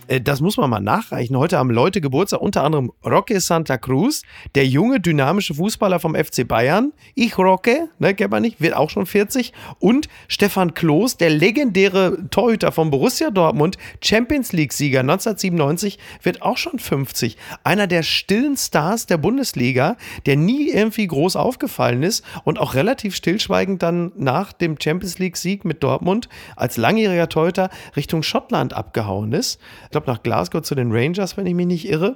Äh, 0.10 0.22
das 0.22 0.41
muss 0.41 0.58
man 0.58 0.69
mal 0.69 0.80
nachreichen. 0.80 1.38
Heute 1.38 1.58
haben 1.58 1.69
Leute 1.69 2.02
Geburtstag, 2.02 2.41
unter 2.41 2.63
anderem 2.63 2.91
Roque 3.06 3.39
Santa 3.39 3.78
Cruz, 3.78 4.24
der 4.56 4.65
junge, 4.65 5.00
dynamische 5.00 5.54
Fußballer 5.54 6.00
vom 6.00 6.15
FC 6.15 6.48
Bayern. 6.48 6.91
Ich 7.15 7.38
Roque, 7.38 7.88
ne, 8.00 8.13
kennt 8.15 8.32
man 8.32 8.41
nicht, 8.41 8.60
wird 8.60 8.76
auch 8.76 8.89
schon 8.89 9.06
40. 9.06 9.54
Und 9.80 10.10
Stefan 10.28 10.74
Kloß, 10.74 11.17
der 11.17 11.30
legendäre 11.30 12.30
Torhüter 12.30 12.72
von 12.72 12.89
Borussia 12.89 13.30
Dortmund, 13.30 13.78
Champions 14.04 14.52
League-Sieger 14.52 15.02
1997, 15.02 16.00
wird 16.24 16.41
auch 16.41 16.58
schon 16.58 16.80
50. 16.80 17.38
Einer 17.63 17.88
der 17.88 18.04
stillen 18.04 18.58
Stars 18.58 19.06
der 19.06 19.17
Bundesliga, 19.17 19.95
der 20.26 20.36
nie 20.36 20.69
irgendwie 20.69 21.08
groß 21.08 21.36
aufgefallen 21.36 22.04
ist 22.04 22.26
und 22.43 22.60
auch 22.60 22.74
relativ 22.74 23.15
stillschweigend 23.15 23.84
dann 23.84 24.12
nach 24.17 24.54
dem 24.54 24.78
Champions 24.82 25.19
League-Sieg 25.19 25.65
mit 25.65 25.84
Dortmund 25.84 26.30
als 26.56 26.78
langjähriger 26.78 27.30
Torhüter 27.30 27.69
Richtung 27.95 28.24
Schottland 28.24 28.74
abgehauen 28.74 29.34
ist. 29.34 29.60
Ich 29.91 29.98
glaube, 29.99 30.12
nach 30.12 30.23
Glasgow 30.23 30.62
zu 30.62 30.75
den 30.75 30.91
Rangers, 30.91 31.38
wenn 31.38 31.45
ich 31.45 31.53
mich 31.53 31.67
nicht 31.67 31.89
irre. 31.89 32.15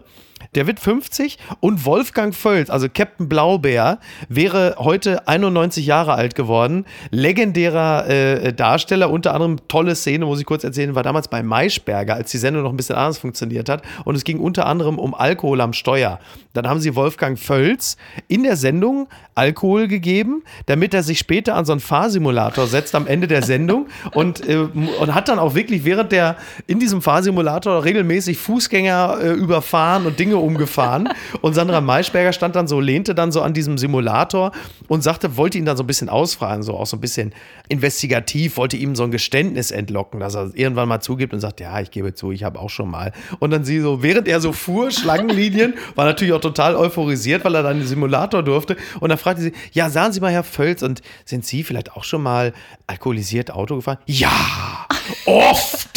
Der 0.56 0.68
wird 0.68 0.80
50 0.80 1.38
und 1.62 1.86
Wolfgang 1.86 2.36
Völz, 2.36 2.70
also 2.70 2.88
Captain 2.94 3.30
Blaubeer, 3.30 4.00
wäre 4.28 4.76
heute 4.78 5.28
91 5.28 5.86
Jahre 5.86 6.14
alt 6.14 6.36
geworden. 6.36 6.86
Legendärer 7.12 8.10
äh, 8.10 8.54
Darsteller, 8.54 9.10
unter 9.10 9.34
anderem 9.34 9.58
tolle 9.68 9.96
Szene, 9.96 10.26
muss 10.26 10.40
ich 10.40 10.46
kurz 10.46 10.64
erzählen, 10.64 10.96
war 10.96 11.04
damals 11.04 11.30
bei 11.30 11.44
Maischberger, 11.44 12.16
als 12.16 12.32
die 12.32 12.38
Sendung 12.38 12.64
noch 12.64 12.72
ein 12.72 12.78
bisschen 12.78 12.96
anders 12.96 13.20
funktioniert 13.20 13.70
hat. 13.70 13.84
Und 14.04 14.16
es 14.16 14.24
ging 14.24 14.40
unter 14.40 14.66
anderem 14.66 15.00
um 15.00 15.14
Alkohol 15.14 15.62
am 15.62 15.74
Steuer. 15.74 16.20
Dann 16.54 16.68
haben 16.68 16.80
sie 16.80 16.96
Wolfgang 16.96 17.38
Völz 17.38 17.98
in 18.28 18.44
der 18.44 18.56
Sendung 18.56 19.08
Alkohol 19.36 19.88
gegeben, 19.88 20.44
damit 20.68 20.94
er 20.94 21.02
sich 21.02 21.18
später 21.18 21.56
an 21.56 21.66
so 21.66 21.74
einen 21.74 21.82
Fahrsimulator 21.82 22.68
setzt 22.68 22.94
am 22.94 23.08
Ende 23.08 23.28
der 23.28 23.42
Sendung 23.42 23.88
und, 24.14 24.48
äh, 24.48 24.58
und 24.58 25.16
hat 25.16 25.28
dann 25.28 25.40
auch 25.40 25.56
wirklich 25.56 25.84
während 25.86 26.12
der 26.12 26.38
in 26.68 26.80
diesem 26.80 27.02
Fahrsimulator 27.02 27.84
regelmäßig 27.84 28.38
Fußgänger 28.38 29.18
äh, 29.22 29.32
überfahren 29.32 30.06
und 30.06 30.20
Dinge 30.20 30.38
umgefahren. 30.38 31.10
Und 31.42 31.54
Sandra 31.56 31.82
Maischberger 31.82 32.34
stand 32.34 32.56
dann 32.56 32.68
so, 32.68 32.80
lehnte 32.80 33.16
dann 33.16 33.32
so 33.32 33.42
an 33.42 33.54
diesem 33.54 33.78
Simulator 33.78 34.52
und 34.88 35.02
sagte, 35.02 35.36
wollte 35.38 35.58
ihn 35.58 35.66
dann 35.66 35.78
so 35.78 35.84
ein 35.84 35.88
bisschen 35.88 36.10
ausfragen, 36.10 36.62
so 36.62 36.76
auch 36.76 36.86
so 36.86 36.98
ein 36.98 37.02
bisschen 37.02 37.34
investigativ, 37.70 38.58
wollte 38.58 38.78
ihm 38.78 38.96
so 38.96 39.04
ein 39.04 39.12
Geständnis 39.12 39.72
entlocken, 39.72 40.20
dass 40.20 40.36
er 40.36 40.52
irgendwann 40.54 40.88
mal 40.88 41.00
zugibt 41.00 41.34
und 41.34 41.40
sagt, 41.40 41.60
ja, 41.60 41.80
ich 41.80 41.90
gebe 41.90 42.14
zu, 42.14 42.32
ich 42.32 42.44
habe 42.44 42.60
auch 42.60 42.70
schon 42.70 42.90
mal. 42.90 43.12
Und 43.40 43.52
dann 43.52 43.64
sie 43.64 43.80
so, 43.80 44.04
während 44.04 44.28
er 44.28 44.40
so 44.40 44.54
fuhr, 44.54 44.92
Schlangenlinien, 44.92 45.74
war 45.96 46.06
natürlich 46.06 46.34
auch 46.34 46.43
total 46.44 46.76
euphorisiert, 46.76 47.44
weil 47.44 47.56
er 47.56 47.64
dann 47.64 47.80
den 47.80 47.88
Simulator 47.88 48.44
durfte. 48.44 48.78
Und 49.00 49.10
dann 49.10 49.18
fragte 49.18 49.42
sie, 49.42 49.54
ja, 49.72 49.90
sagen 49.90 50.14
Sie 50.14 50.20
mal, 50.20 50.32
Herr 50.32 50.44
Völz, 50.44 50.84
und 50.84 51.02
sind 51.26 51.46
Sie 51.46 51.64
vielleicht 51.64 51.94
auch 51.94 52.04
schon 52.04 52.22
mal 52.22 52.54
alkoholisiert 52.88 53.52
Auto 53.52 53.78
gefahren? 53.78 53.98
Ja, 54.06 54.88
oft. 55.26 55.90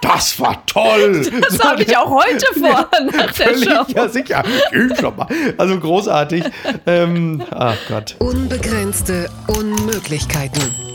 Das 0.00 0.38
war 0.40 0.64
toll. 0.66 1.22
Das 1.42 1.54
so, 1.54 1.64
habe 1.64 1.82
ich 1.82 1.96
auch 1.96 2.10
heute 2.10 2.46
vor 2.58 2.88
nach 3.12 3.32
der 3.32 3.34
völlig, 3.34 3.64
Show. 3.64 3.84
Ja, 3.94 4.08
sicher. 4.08 4.44
schon 4.98 5.16
mal. 5.16 5.26
Also 5.56 5.78
großartig. 5.78 6.44
Ähm, 6.86 7.42
ach 7.50 7.76
Gott. 7.88 8.16
Unbegrenzte 8.18 9.30
Unmöglichkeiten. 9.46 10.91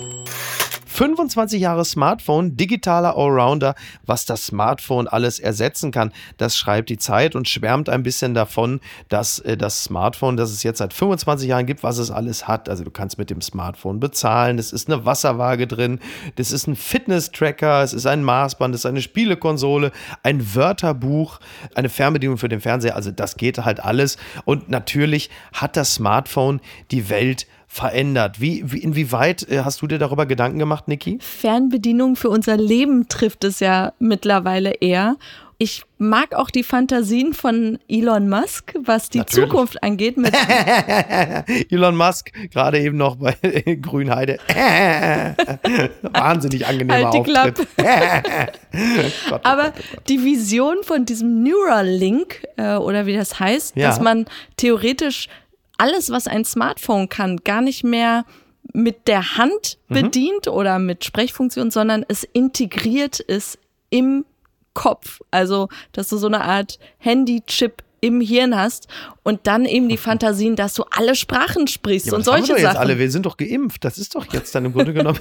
25 0.97 1.61
Jahre 1.61 1.85
Smartphone, 1.85 2.57
digitaler 2.57 3.15
Allrounder, 3.15 3.75
was 4.07 4.25
das 4.25 4.47
Smartphone 4.47 5.07
alles 5.07 5.37
ersetzen 5.37 5.91
kann. 5.91 6.11
Das 6.37 6.57
schreibt 6.57 6.89
die 6.89 6.97
Zeit 6.97 7.35
und 7.35 7.47
schwärmt 7.47 7.87
ein 7.87 8.01
bisschen 8.01 8.33
davon, 8.33 8.79
dass 9.07 9.37
äh, 9.37 9.57
das 9.57 9.83
Smartphone, 9.83 10.37
das 10.37 10.49
es 10.49 10.63
jetzt 10.63 10.79
seit 10.79 10.93
25 10.93 11.49
Jahren 11.49 11.67
gibt, 11.67 11.83
was 11.83 11.99
es 11.99 12.09
alles 12.09 12.47
hat. 12.47 12.67
Also 12.67 12.83
du 12.83 12.89
kannst 12.89 13.19
mit 13.19 13.29
dem 13.29 13.41
Smartphone 13.41 13.99
bezahlen, 13.99 14.57
es 14.57 14.73
ist 14.73 14.89
eine 14.89 15.05
Wasserwaage 15.05 15.67
drin, 15.67 15.99
das 16.37 16.51
ist 16.51 16.65
ein 16.65 16.75
Fitness-Tracker, 16.75 17.83
es 17.83 17.93
ist 17.93 18.07
ein 18.07 18.23
Maßband, 18.23 18.73
es 18.73 18.81
ist 18.81 18.87
eine 18.87 19.03
Spielekonsole, 19.03 19.91
ein 20.23 20.55
Wörterbuch, 20.55 21.39
eine 21.75 21.89
Fernbedienung 21.89 22.39
für 22.39 22.49
den 22.49 22.59
Fernseher. 22.59 22.95
Also 22.95 23.11
das 23.11 23.37
geht 23.37 23.63
halt 23.63 23.85
alles. 23.85 24.17
Und 24.45 24.69
natürlich 24.69 25.29
hat 25.53 25.77
das 25.77 25.93
Smartphone 25.93 26.59
die 26.89 27.07
Welt 27.11 27.45
verändert. 27.67 28.39
Wie, 28.39 28.63
wie, 28.71 28.79
inwieweit 28.79 29.47
äh, 29.49 29.61
hast 29.63 29.81
du 29.81 29.87
dir 29.87 29.99
darüber 29.99 30.25
Gedanken 30.25 30.57
gemacht, 30.57 30.87
Niki? 30.87 31.19
Fernbedienung 31.21 32.15
für 32.15 32.29
unser 32.29 32.57
Leben 32.57 33.07
trifft 33.07 33.43
es 33.43 33.59
ja 33.59 33.93
mittlerweile 33.99 34.71
eher. 34.71 35.17
Ich 35.59 35.83
mag 35.97 36.35
auch 36.35 36.51
die 36.51 36.61
Fantasien 36.61 37.33
von 37.33 37.79
Elon 37.89 38.29
Musk, 38.29 38.75
was 38.79 39.09
die 39.09 39.17
Natürlich. 39.17 39.49
Zukunft 39.49 39.81
angeht. 39.81 40.15
Elon 41.71 41.95
Musk, 41.95 42.31
gerade 42.51 42.79
eben 42.79 42.95
noch 42.95 43.15
bei 43.15 43.31
Grünheide. 43.81 44.37
Wahnsinnig 46.03 46.67
angenehmer 46.67 47.11
halt 47.11 47.27
die 47.27 47.35
Auftritt. 47.35 47.67
Gott, 49.29 49.41
Aber 49.43 49.73
die 50.07 50.23
Vision 50.23 50.77
von 50.83 51.05
diesem 51.05 51.41
Neuralink, 51.41 52.43
äh, 52.57 52.75
oder 52.75 53.07
wie 53.07 53.15
das 53.15 53.39
heißt, 53.39 53.75
ja. 53.75 53.87
dass 53.87 53.99
man 53.99 54.27
theoretisch 54.57 55.27
alles, 55.77 56.09
was 56.09 56.27
ein 56.27 56.45
Smartphone 56.45 57.09
kann, 57.09 57.37
gar 57.37 57.61
nicht 57.61 57.83
mehr 57.83 58.25
mit 58.73 59.07
der 59.07 59.37
Hand 59.37 59.77
mhm. 59.87 59.93
bedient 59.93 60.47
oder 60.47 60.79
mit 60.79 61.05
Sprechfunktion, 61.05 61.71
sondern 61.71 62.05
es 62.07 62.23
integriert 62.23 63.19
ist 63.19 63.59
im 63.89 64.25
Kopf. 64.73 65.21
Also, 65.31 65.69
dass 65.91 66.09
du 66.09 66.17
so 66.17 66.27
eine 66.27 66.41
Art 66.41 66.77
Handy-Chip 66.99 67.83
im 68.01 68.21
Hirn 68.21 68.55
hast 68.55 68.87
und 69.23 69.41
dann 69.47 69.65
eben 69.65 69.89
die 69.89 69.97
Fantasien, 70.07 70.55
dass 70.55 70.73
du 70.73 70.83
alle 70.91 71.15
Sprachen 71.15 71.67
sprichst 71.67 72.07
ja, 72.07 72.13
und 72.13 72.23
solche 72.23 72.49
wir 72.49 72.59
Sachen. 72.59 72.65
Jetzt 72.65 72.77
alle, 72.77 72.99
wir 72.99 73.11
sind 73.11 73.25
doch 73.25 73.37
geimpft, 73.37 73.83
das 73.83 73.97
ist 73.97 74.15
doch 74.15 74.25
jetzt 74.33 74.53
dann 74.55 74.65
im 74.65 74.73
Grunde 74.73 74.93
genommen. 74.93 75.19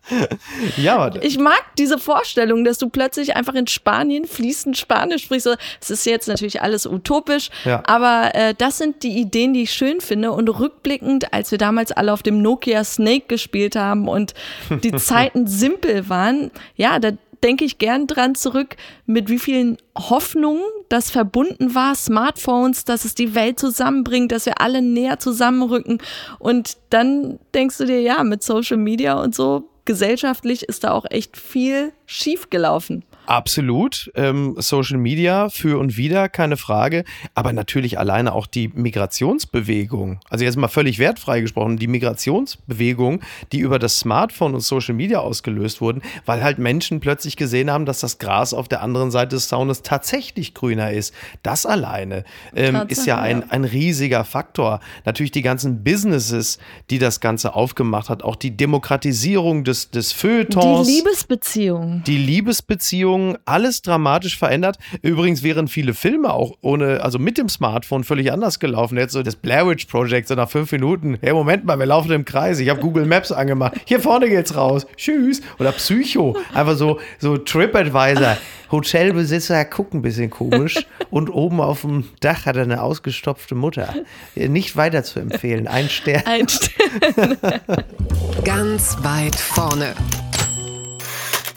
ja, 0.76 1.14
ich 1.20 1.38
mag 1.38 1.62
diese 1.78 1.98
Vorstellung, 1.98 2.64
dass 2.64 2.78
du 2.78 2.88
plötzlich 2.88 3.36
einfach 3.36 3.54
in 3.54 3.66
Spanien 3.66 4.24
fließend 4.24 4.76
Spanisch 4.76 5.24
sprichst. 5.24 5.48
Es 5.80 5.90
ist 5.90 6.06
jetzt 6.06 6.28
natürlich 6.28 6.62
alles 6.62 6.86
utopisch, 6.86 7.50
ja. 7.64 7.82
aber 7.86 8.34
äh, 8.34 8.54
das 8.56 8.78
sind 8.78 9.02
die 9.02 9.18
Ideen, 9.18 9.54
die 9.54 9.62
ich 9.62 9.72
schön 9.72 10.00
finde 10.00 10.32
und 10.32 10.48
rückblickend, 10.48 11.32
als 11.32 11.50
wir 11.50 11.58
damals 11.58 11.92
alle 11.92 12.12
auf 12.12 12.22
dem 12.22 12.42
Nokia 12.42 12.84
Snake 12.84 13.26
gespielt 13.28 13.76
haben 13.76 14.08
und 14.08 14.34
die 14.82 14.92
Zeiten 14.96 15.46
simpel 15.46 16.08
waren, 16.08 16.50
ja, 16.76 16.98
da 16.98 17.12
denke 17.42 17.64
ich 17.64 17.78
gern 17.78 18.06
dran 18.06 18.34
zurück, 18.34 18.76
mit 19.06 19.28
wie 19.28 19.38
vielen 19.38 19.78
Hoffnungen 19.96 20.62
das 20.88 21.10
verbunden 21.10 21.74
war, 21.74 21.94
Smartphones, 21.94 22.84
dass 22.84 23.04
es 23.04 23.14
die 23.14 23.34
Welt 23.34 23.58
zusammenbringt, 23.58 24.32
dass 24.32 24.46
wir 24.46 24.60
alle 24.60 24.82
näher 24.82 25.18
zusammenrücken. 25.18 25.98
Und 26.38 26.76
dann 26.90 27.38
denkst 27.54 27.78
du 27.78 27.86
dir, 27.86 28.00
ja, 28.00 28.22
mit 28.24 28.42
Social 28.42 28.76
Media 28.76 29.14
und 29.14 29.34
so, 29.34 29.68
gesellschaftlich 29.84 30.62
ist 30.62 30.84
da 30.84 30.92
auch 30.92 31.06
echt 31.08 31.36
viel 31.36 31.92
schiefgelaufen. 32.06 33.04
Absolut. 33.30 34.10
Ähm, 34.16 34.56
Social 34.58 34.98
Media 34.98 35.50
für 35.50 35.78
und 35.78 35.96
wieder, 35.96 36.28
keine 36.28 36.56
Frage. 36.56 37.04
Aber 37.36 37.52
natürlich 37.52 37.96
alleine 37.96 38.32
auch 38.32 38.48
die 38.48 38.66
Migrationsbewegung. 38.74 40.18
Also 40.28 40.44
jetzt 40.44 40.56
mal 40.56 40.66
völlig 40.66 40.98
wertfrei 40.98 41.40
gesprochen, 41.40 41.76
die 41.76 41.86
Migrationsbewegung, 41.86 43.20
die 43.52 43.60
über 43.60 43.78
das 43.78 44.00
Smartphone 44.00 44.54
und 44.54 44.62
Social 44.62 44.96
Media 44.96 45.20
ausgelöst 45.20 45.80
wurden, 45.80 46.02
weil 46.26 46.42
halt 46.42 46.58
Menschen 46.58 46.98
plötzlich 46.98 47.36
gesehen 47.36 47.70
haben, 47.70 47.86
dass 47.86 48.00
das 48.00 48.18
Gras 48.18 48.52
auf 48.52 48.66
der 48.66 48.82
anderen 48.82 49.12
Seite 49.12 49.36
des 49.36 49.46
Zaunes 49.46 49.82
tatsächlich 49.82 50.52
grüner 50.52 50.90
ist. 50.90 51.14
Das 51.44 51.66
alleine 51.66 52.24
ähm, 52.56 52.82
ist 52.88 53.06
ja 53.06 53.20
ein, 53.20 53.48
ein 53.48 53.62
riesiger 53.62 54.24
Faktor. 54.24 54.80
Natürlich 55.04 55.30
die 55.30 55.42
ganzen 55.42 55.84
Businesses, 55.84 56.58
die 56.90 56.98
das 56.98 57.20
Ganze 57.20 57.54
aufgemacht 57.54 58.08
hat, 58.08 58.24
auch 58.24 58.34
die 58.34 58.56
Demokratisierung 58.56 59.62
des, 59.62 59.92
des 59.92 60.10
Feuilletons. 60.10 60.88
Die 60.88 60.94
Liebesbeziehung. 60.94 62.02
Die 62.08 62.18
Liebesbeziehung 62.18 63.19
Handlungen, 63.20 63.38
alles 63.44 63.82
dramatisch 63.82 64.38
verändert. 64.38 64.78
Übrigens 65.02 65.42
wären 65.42 65.68
viele 65.68 65.94
Filme 65.94 66.32
auch 66.32 66.56
ohne, 66.60 67.02
also 67.02 67.18
mit 67.18 67.38
dem 67.38 67.48
Smartphone 67.48 68.04
völlig 68.04 68.32
anders 68.32 68.58
gelaufen. 68.58 68.96
Jetzt 68.96 69.12
so 69.12 69.22
das 69.22 69.36
Blair 69.36 69.66
Witch 69.66 69.86
Project, 69.86 70.28
so 70.28 70.34
nach 70.34 70.50
fünf 70.50 70.72
Minuten. 70.72 71.18
Hey, 71.20 71.32
Moment 71.32 71.64
mal, 71.64 71.78
wir 71.78 71.86
laufen 71.86 72.12
im 72.12 72.24
Kreis. 72.24 72.58
Ich 72.58 72.68
habe 72.68 72.80
Google 72.80 73.06
Maps 73.06 73.32
angemacht. 73.32 73.74
Hier 73.84 74.00
vorne 74.00 74.28
geht's 74.28 74.56
raus. 74.56 74.86
Tschüss. 74.96 75.42
Oder 75.58 75.72
Psycho. 75.72 76.36
Einfach 76.54 76.76
so, 76.76 76.98
so 77.18 77.36
TripAdvisor. 77.36 78.36
Hotelbesitzer 78.70 79.64
gucken 79.64 79.98
ein 79.98 80.02
bisschen 80.02 80.30
komisch 80.30 80.86
und 81.10 81.28
oben 81.28 81.60
auf 81.60 81.80
dem 81.80 82.04
Dach 82.20 82.46
hat 82.46 82.54
er 82.54 82.62
eine 82.62 82.82
ausgestopfte 82.82 83.56
Mutter. 83.56 83.92
Nicht 84.36 84.76
weiter 84.76 85.02
zu 85.02 85.18
empfehlen. 85.18 85.66
Ein 85.66 85.88
Stern. 85.88 86.22
Ein 86.24 86.48
Stern. 86.48 87.36
Ganz 88.44 88.96
weit 89.02 89.34
vorne. 89.34 89.94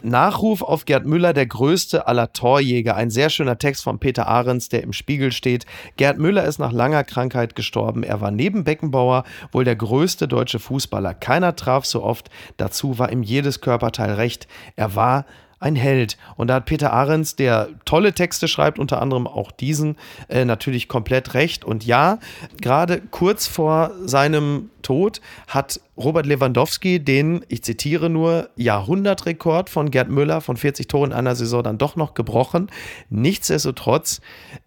Nachruf 0.03 0.61
auf 0.61 0.85
Gerd 0.85 1.05
Müller, 1.05 1.33
der 1.33 1.45
größte 1.45 2.07
aller 2.07 2.33
Torjäger. 2.33 2.95
Ein 2.95 3.09
sehr 3.09 3.29
schöner 3.29 3.57
Text 3.57 3.83
von 3.83 3.99
Peter 3.99 4.27
Ahrens, 4.27 4.69
der 4.69 4.83
im 4.83 4.93
Spiegel 4.93 5.31
steht. 5.31 5.65
Gerd 5.97 6.17
Müller 6.17 6.43
ist 6.45 6.59
nach 6.59 6.71
langer 6.71 7.03
Krankheit 7.03 7.55
gestorben. 7.55 8.03
Er 8.03 8.21
war 8.21 8.31
neben 8.31 8.63
Beckenbauer 8.63 9.23
wohl 9.51 9.63
der 9.63 9.75
größte 9.75 10.27
deutsche 10.27 10.59
Fußballer. 10.59 11.13
Keiner 11.13 11.55
traf 11.55 11.85
so 11.85 12.03
oft. 12.03 12.29
Dazu 12.57 12.99
war 12.99 13.11
ihm 13.11 13.23
jedes 13.23 13.61
Körperteil 13.61 14.13
recht. 14.13 14.47
Er 14.75 14.95
war 14.95 15.25
ein 15.63 15.75
Held. 15.75 16.17
Und 16.35 16.47
da 16.47 16.55
hat 16.55 16.65
Peter 16.65 16.91
Ahrens, 16.91 17.35
der 17.35 17.69
tolle 17.85 18.13
Texte 18.13 18.47
schreibt, 18.47 18.79
unter 18.79 19.01
anderem 19.01 19.27
auch 19.27 19.51
diesen, 19.51 19.95
äh, 20.27 20.45
natürlich 20.45 20.87
komplett 20.87 21.33
recht. 21.33 21.63
Und 21.63 21.85
ja, 21.85 22.19
gerade 22.61 23.01
kurz 23.11 23.47
vor 23.47 23.91
seinem 24.03 24.69
Tod 24.81 25.21
hat 25.47 25.79
Robert 25.95 26.25
Lewandowski 26.25 27.03
den, 27.03 27.45
ich 27.49 27.63
zitiere 27.63 28.09
nur, 28.09 28.49
Jahrhundertrekord 28.55 29.69
von 29.69 29.91
Gerd 29.91 30.09
Müller 30.09 30.41
von 30.41 30.57
40 30.57 30.87
Toren 30.87 31.11
in 31.11 31.17
einer 31.17 31.35
Saison 31.35 31.61
dann 31.61 31.77
doch 31.77 31.95
noch 31.95 32.15
gebrochen. 32.15 32.71
Nichtsdestotrotz 33.09 34.19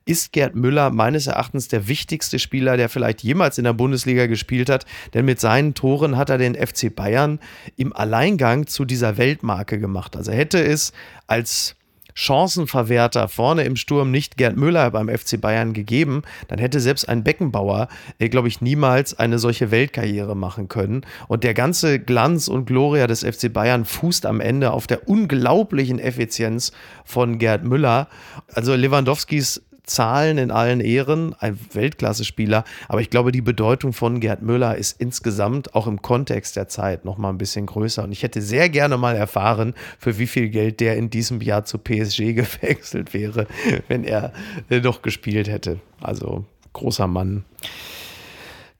ist 0.05 0.33
Gerd 0.33 0.55
Müller 0.55 0.91
meines 0.91 1.27
Erachtens 1.27 1.67
der 1.67 1.89
wichtigste 1.89 2.39
Spieler, 2.39 2.77
der 2.77 2.89
vielleicht 2.89 3.25
jemals 3.25 3.59
in 3.59 3.65
der 3.65 3.73
Bundesliga 3.73 4.27
gespielt 4.27 4.71
hat, 4.71 4.87
denn 5.15 5.25
mit 5.25 5.41
seinen 5.41 5.75
Toren 5.75 6.17
hat 6.17 6.31
er 6.31 6.39
den 6.39 6.55
FC 6.55 6.95
Bayern 6.95 7.41
im 7.77 7.95
Alleingang 7.95 8.69
zu 8.69 8.85
dieser 8.85 9.17
Weltmarke 9.17 9.81
gemacht. 9.81 10.17
Also 10.17 10.31
hätte 10.31 10.63
es 10.63 10.93
als 11.27 11.75
Chancenverwerter 12.17 13.29
vorne 13.29 13.63
im 13.65 13.77
Sturm 13.77 14.11
nicht 14.11 14.37
Gerd 14.37 14.57
Müller 14.57 14.91
beim 14.91 15.09
FC 15.09 15.41
Bayern 15.41 15.75
gegeben, 15.75 16.23
dann 16.49 16.59
hätte 16.59 16.81
selbst 16.81 17.09
ein 17.09 17.23
Beckenbauer, 17.23 17.89
äh, 18.19 18.29
glaube 18.29 18.49
ich, 18.49 18.61
niemals 18.61 19.17
eine 19.19 19.39
solche 19.39 19.71
Weltkarriere 19.71 20.35
machen 20.35 20.69
können. 20.69 21.03
Und 21.29 21.45
der 21.45 21.55
ganze 21.55 22.01
Glanz 22.01 22.49
und 22.49 22.65
Gloria 22.65 23.07
des 23.07 23.23
FC 23.23 23.53
Bayern 23.53 23.85
fußt 23.85 24.27
am 24.27 24.41
Ende 24.41 24.73
auf 24.73 24.87
der 24.87 25.09
unglaublichen 25.09 25.99
Effizienz 25.99 26.73
von 27.05 27.39
Gerd 27.39 27.65
Müller. 27.65 28.09
Also 28.53 28.75
Lewandowskis 28.75 29.63
Zahlen 29.87 30.39
in 30.39 30.51
allen 30.51 30.81
Ehren, 30.81 31.35
ein 31.39 31.59
Weltklasse-Spieler, 31.73 32.65
aber 32.89 33.01
ich 33.01 33.11
glaube, 33.11 33.33
die 33.33 33.41
Bedeutung 33.41 33.93
von 33.93 34.21
Gerd 34.21 34.43
Müller 34.43 34.77
ist 34.77 35.01
insgesamt 35.01 35.75
auch 35.75 35.87
im 35.87 36.03
Kontext 36.03 36.57
der 36.57 36.69
Zeit 36.69 37.05
noch 37.05 37.19
mal 37.19 37.31
ein 37.31 37.39
bisschen 37.39 37.67
größer. 37.67 38.05
Und 38.05 38.13
ich 38.13 38.23
hätte 38.23 38.43
sehr 38.43 38.69
gerne 38.69 38.97
mal 38.97 39.17
erfahren, 39.17 39.75
für 39.99 40.19
wie 40.19 40.27
viel 40.27 40.49
Geld 40.49 40.81
der 40.81 40.97
in 40.97 41.11
diesem 41.11 41.41
Jahr 41.41 41.65
zu 41.65 41.79
PSG 41.79 42.19
gewechselt 42.35 43.15
wäre, 43.15 43.47
wenn 43.89 44.05
er 44.05 44.33
äh, 44.69 44.81
noch 44.81 45.03
gespielt 45.03 45.49
hätte. 45.49 45.81
Also 46.01 46.45
großer 46.73 47.07
Mann. 47.07 47.45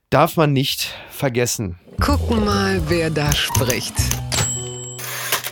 Darf 0.09 0.37
man 0.37 0.53
nicht 0.53 0.93
vergessen. 1.09 1.79
Gucken 1.99 2.45
mal, 2.45 2.81
wer 2.87 3.09
da 3.09 3.31
spricht. 3.33 3.95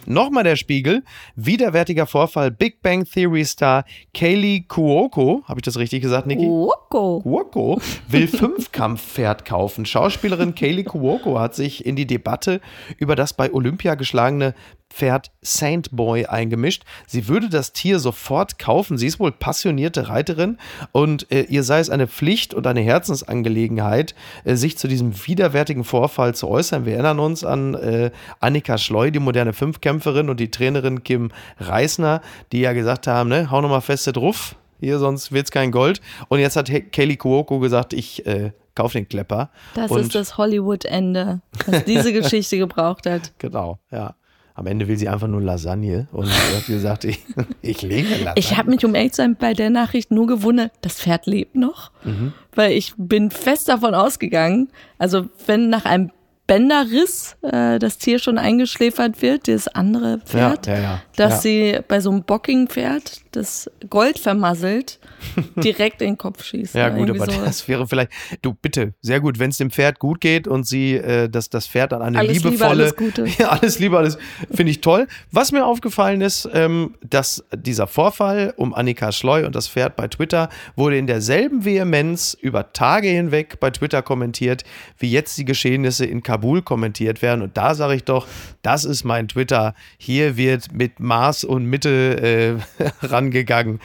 Nochmal 0.08 0.44
der 0.44 0.56
Spiegel. 0.56 1.04
Widerwärtiger 1.36 2.06
Vorfall. 2.06 2.52
Big 2.52 2.82
Bang 2.82 3.06
Theory 3.06 3.46
Star 3.46 3.86
Kaylee 4.14 4.62
Kuoko, 4.62 5.44
habe 5.46 5.60
ich 5.60 5.64
das 5.64 5.78
richtig 5.78 6.02
gesagt, 6.02 6.28
Niki? 6.28 6.46
Kuoko. 6.46 7.22
Kuoko 7.22 7.82
will 8.08 8.28
Fünfkampfpferd 8.28 9.46
kaufen. 9.46 9.86
Schauspielerin 9.86 10.56
Kaylee 10.56 10.84
Kuoko 10.84 11.40
hat 11.40 11.56
sich 11.56 11.86
in 11.86 11.96
die 11.96 12.08
Debatte 12.08 12.62
über 12.98 13.16
das 13.16 13.34
bei 13.34 13.54
Olympia 13.54 13.96
geschlagene 13.96 14.54
Pferd 14.90 15.32
Saint 15.42 15.92
Boy 15.92 16.26
eingemischt. 16.26 16.84
Sie 17.06 17.28
würde 17.28 17.50
das 17.50 17.74
Tier 17.74 18.00
sofort 18.00 18.60
kaufen. 18.60 18.98
Sie 18.98 19.08
ist 19.08 19.20
wohl 19.20 19.32
passionierte 19.32 20.08
Reiterin 20.08 20.58
und 20.94 21.32
äh, 21.32 21.42
ihr 21.44 21.64
sei 21.64 21.80
es 21.80 21.90
eine 21.90 22.08
Pflicht 22.08 22.54
und 22.54 22.66
eine 22.66 22.82
Herzensangelegenheit, 22.82 24.16
äh, 24.46 24.56
sich 24.56 24.78
zu 24.78 24.88
diesem 24.88 25.14
widerwärtigen 25.28 25.84
Vorfall 25.84 26.34
zu 26.34 26.48
äußern. 26.48 26.86
Wir 26.86 26.94
erinnern 26.94 27.20
uns 27.20 27.44
an 27.44 27.74
äh, 27.74 28.12
Annika 28.40 28.78
Schleu, 28.78 29.12
die 29.12 29.20
moderne 29.20 29.54
Fünfkämpferin 29.54 30.30
und 30.30 30.40
die 30.40 30.52
Trainerin 30.52 31.04
Kim 31.04 31.32
Reisner, 31.60 32.22
die 32.52 32.62
ja 32.62 32.74
gesagt 32.74 33.08
haben, 33.08 33.30
ne, 33.30 33.52
hau 33.52 33.62
nochmal 33.62 33.82
feste 33.82 34.14
drauf, 34.14 34.56
hier 34.80 35.00
sonst 35.00 35.32
wird's 35.32 35.52
kein 35.52 35.72
Gold. 35.72 36.00
Und 36.30 36.40
jetzt 36.40 36.56
hat 36.56 36.72
Kelly 36.92 37.18
Kuoko 37.18 37.60
gesagt, 37.60 37.92
ich 37.92 38.26
äh, 38.26 38.52
kauf 38.76 38.94
den 38.94 39.08
Klepper. 39.08 39.50
Das 39.74 39.92
und 39.92 40.02
ist 40.02 40.16
das 40.16 40.38
Hollywood-Ende, 40.38 41.42
was 41.66 41.86
diese 41.86 42.14
Geschichte 42.14 42.58
gebraucht 42.58 43.06
hat. 43.06 43.34
Genau, 43.40 43.80
ja. 43.92 44.16
Am 44.58 44.68
Ende 44.68 44.88
will 44.88 44.98
sie 44.98 45.10
einfach 45.10 45.28
nur 45.28 45.42
Lasagne 45.42 46.08
und 46.14 46.30
hat 46.30 46.66
gesagt, 46.66 47.04
ich, 47.04 47.20
ich 47.62 47.82
lege 47.82 48.10
Lasagne. 48.10 48.34
Ich 48.38 48.58
habe 48.58 48.70
mich 48.70 48.86
um 48.86 48.96
ehrlich 48.96 49.12
zu 49.12 49.18
sein 49.18 49.36
bei 49.36 49.54
der 49.54 49.70
Nachricht 49.70 50.12
nur 50.12 50.28
gewundert, 50.28 50.72
das 50.82 50.96
Pferd 51.02 51.26
lebt 51.26 51.56
noch, 51.56 51.92
mhm. 52.04 52.34
weil 52.54 52.72
ich 52.72 52.94
bin 52.98 53.32
fest 53.32 53.68
davon 53.68 53.94
ausgegangen, 53.94 54.70
also 54.98 55.28
wenn 55.46 55.70
nach 55.70 55.84
einem 55.84 56.12
Bänderriss 56.48 57.36
äh, 57.42 57.80
das 57.80 57.98
Tier 57.98 58.20
schon 58.20 58.38
eingeschläfert 58.38 59.22
wird, 59.22 59.48
das 59.48 59.68
andere 59.68 60.20
Pferd, 60.20 60.68
ja, 60.68 60.76
ja, 60.76 60.82
ja, 60.82 61.02
dass 61.16 61.42
sie 61.42 61.80
bei 61.88 62.00
so 62.00 62.12
einem 62.12 62.24
Bockingpferd 62.24 63.22
das 63.32 63.70
Gold 63.90 64.20
vermasselt, 64.20 65.00
direkt 65.56 66.02
in 66.02 66.12
den 66.12 66.18
Kopf 66.18 66.44
schießt. 66.44 66.76
Ja 66.76 66.90
gut, 66.90 67.10
aber 67.10 67.26
so. 67.26 67.44
das 67.44 67.68
wäre 67.68 67.88
vielleicht, 67.88 68.12
du 68.42 68.54
bitte, 68.54 68.94
sehr 69.02 69.20
gut, 69.20 69.40
wenn 69.40 69.50
es 69.50 69.58
dem 69.58 69.72
Pferd 69.72 70.00
gut 70.00 70.22
geht 70.22 70.48
und 70.48 70.66
sie 70.66 70.94
äh, 70.94 71.30
das, 71.30 71.50
das 71.50 71.68
Pferd 71.68 71.94
an 71.94 72.02
eine 72.02 72.20
alles 72.20 72.44
liebevolle, 72.44 72.60
liebe, 72.60 72.68
alles 72.68 72.96
Gute. 72.96 73.26
ja, 73.38 73.50
alles 73.50 73.80
Liebe, 73.80 73.98
alles, 73.98 74.18
finde 74.52 74.72
ich 74.72 74.82
toll. 74.82 75.08
Was 75.32 75.52
mir 75.52 75.66
aufgefallen 75.66 76.22
ist, 76.22 76.48
ähm, 76.54 76.96
dass 77.08 77.44
dieser 77.54 77.88
Vorfall 77.88 78.54
um 78.58 78.74
Annika 78.74 79.12
Schleu 79.12 79.46
und 79.46 79.56
das 79.56 79.68
Pferd 79.68 79.96
bei 79.96 80.08
Twitter 80.08 80.50
wurde 80.76 80.98
in 80.98 81.08
derselben 81.08 81.66
Vehemenz 81.66 82.38
über 82.40 82.72
Tage 82.74 83.10
hinweg 83.10 83.60
bei 83.60 83.72
Twitter 83.72 84.02
kommentiert, 84.02 84.64
wie 84.98 85.12
jetzt 85.12 85.38
die 85.38 85.46
Geschehnisse 85.46 86.06
in 86.06 86.24
Kabul 86.24 86.62
kommentiert 86.62 87.22
werden. 87.22 87.42
Und 87.42 87.58
da 87.58 87.76
sage 87.76 87.96
ich 87.96 88.04
doch, 88.04 88.28
das 88.62 88.86
ist 88.86 89.04
mein 89.04 89.28
Twitter. 89.28 89.74
Hier 89.98 90.38
wird 90.38 90.72
mit 90.74 91.00
Maß 91.06 91.46
und 91.46 91.66
Mitte 91.66 92.60
äh, 92.80 92.86
rangegangen. 93.06 93.80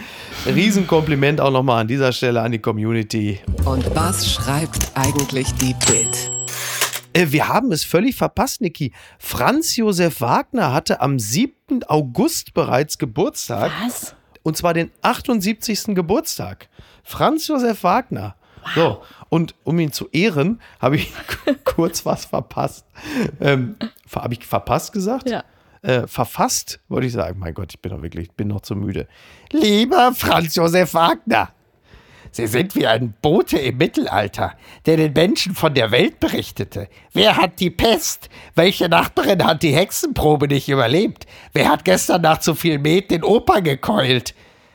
Riesenkompliment 0.47 1.41
auch 1.41 1.53
nochmal 1.53 1.83
an 1.83 1.89
dieser 1.89 2.13
Stelle 2.13 2.41
an 2.43 2.53
die 2.53 2.59
Community. 2.59 3.41
Und 3.65 3.95
was 3.95 4.33
schreibt 4.33 4.91
eigentlich 4.95 5.55
die 5.55 5.75
Bild? 5.87 6.31
Äh, 7.13 7.27
wir 7.31 7.49
haben 7.49 7.73
es 7.73 7.85
völlig 7.85 8.17
verpasst, 8.17 8.61
Niki. 8.61 8.93
Franz 9.19 9.77
Josef 9.77 10.21
Wagner 10.21 10.73
hatte 10.73 11.01
am 11.01 11.19
7. 11.19 11.85
August 11.87 12.55
bereits 12.55 12.99
Geburtstag. 12.99 13.73
Was? 13.85 14.15
Und 14.43 14.57
zwar 14.57 14.75
den 14.75 14.91
78. 15.03 15.95
Geburtstag. 15.95 16.69
Franz 17.03 17.47
Josef 17.47 17.83
Wagner. 17.85 18.37
Wow. 18.63 18.75
So, 18.75 19.03
und 19.31 19.55
um 19.65 19.79
ihn 19.79 19.93
zu 19.93 20.09
ehren, 20.13 20.61
habe 20.81 20.97
ich 20.97 21.13
kurz 21.65 22.05
was 22.05 22.27
verpasst. 22.27 22.85
Ähm, 23.41 23.77
habe 24.15 24.35
ich 24.35 24.47
verpasst 24.47 24.93
gesagt? 24.93 25.29
Ja 25.29 25.45
äh, 25.83 26.07
verfasst, 26.07 26.81
wollte 26.89 27.07
ich 27.07 27.13
sagen. 27.13 27.39
Mein 27.39 27.55
Gott, 27.55 27.73
ich 27.73 27.81
bin 27.81 27.93
doch 27.93 28.03
wirklich, 28.03 28.33
bin 28.33 28.49
noch 28.49 28.61
zu 28.61 28.75
müde. 28.75 29.09
Lieber 29.53 30.13
Franz 30.15 30.55
Josef 30.55 30.95
Wagner, 30.95 31.53
Sie 32.33 32.47
sind 32.47 32.77
wie 32.77 32.87
ein 32.87 33.15
Bote 33.23 33.59
im 33.59 33.79
Mittelalter, 33.79 34.53
der 34.87 34.97
den 34.97 35.13
Menschen 35.13 35.55
von 35.55 35.75
der 35.75 35.91
Welt 35.91 36.21
berichtete. 36.21 36.89
Wer 37.13 37.37
hat 37.37 37.59
die 37.59 37.71
Pest? 37.71 38.29
Welche 38.55 38.89
Nachbarin 38.89 39.45
hat 39.45 39.65
die 39.65 39.75
Hexenprobe 39.75 40.47
nicht 40.47 40.69
überlebt? 40.69 41.27
Wer 41.53 41.69
hat 41.69 41.85
gestern 41.85 42.23
nach 42.23 42.39
zu 42.39 42.55
viel 42.55 42.79
Met 42.79 43.11
den 43.11 43.25
Opa 43.25 43.59
gekeult? 43.61 44.35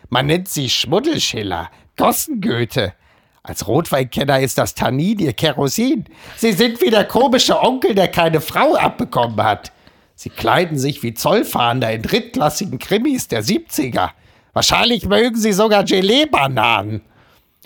Man 0.10 0.26
nennt 0.26 0.50
sie 0.50 0.70
Schmuddelschiller, 0.70 1.70
Gossengöte. 1.96 2.94
Als 3.42 3.68
Rotweinkenner 3.68 4.42
ist 4.42 4.58
das 4.58 4.76
Tannin 4.76 5.20
ihr 5.20 5.34
Kerosin. 5.34 6.06
Sie 6.36 6.52
sind 6.52 6.82
wie 6.82 6.90
der 6.90 7.06
komische 7.06 7.62
Onkel, 7.62 7.96
der 7.96 8.10
keine 8.10 8.42
Frau 8.42 8.76
abbekommen 8.76 9.42
hat. 9.42 9.72
Sie 10.16 10.30
kleiden 10.30 10.78
sich 10.78 11.04
wie 11.04 11.14
Zollfahnder 11.14 11.92
in 11.92 12.02
drittklassigen 12.02 12.80
Krimis 12.80 13.28
der 13.28 13.44
70er. 13.44 14.12
Wahrscheinlich 14.54 15.06
mögen 15.06 15.36
sie 15.36 15.52
sogar 15.52 15.84
Gelee-Bananen. 15.84 17.02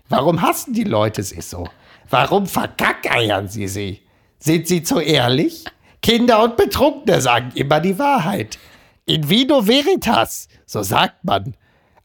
Warum 0.10 0.42
hassen 0.42 0.74
die 0.74 0.84
Leute 0.84 1.22
sie 1.22 1.42
so? 1.42 1.70
Warum 2.10 2.48
verkackeiern 2.48 3.48
sie 3.48 3.68
sie? 3.68 4.02
Sind 4.40 4.68
sie 4.68 4.82
zu 4.82 5.00
ehrlich? 5.00 5.66
Kinder 6.02 6.44
und 6.44 6.58
Betrunkene 6.58 7.22
sagen 7.22 7.52
immer 7.54 7.80
die 7.80 8.00
Wahrheit. 8.00 8.58
In 9.06 9.30
vino 9.30 9.68
veritas, 9.68 10.48
so 10.66 10.82
sagt 10.82 11.24
man. 11.24 11.56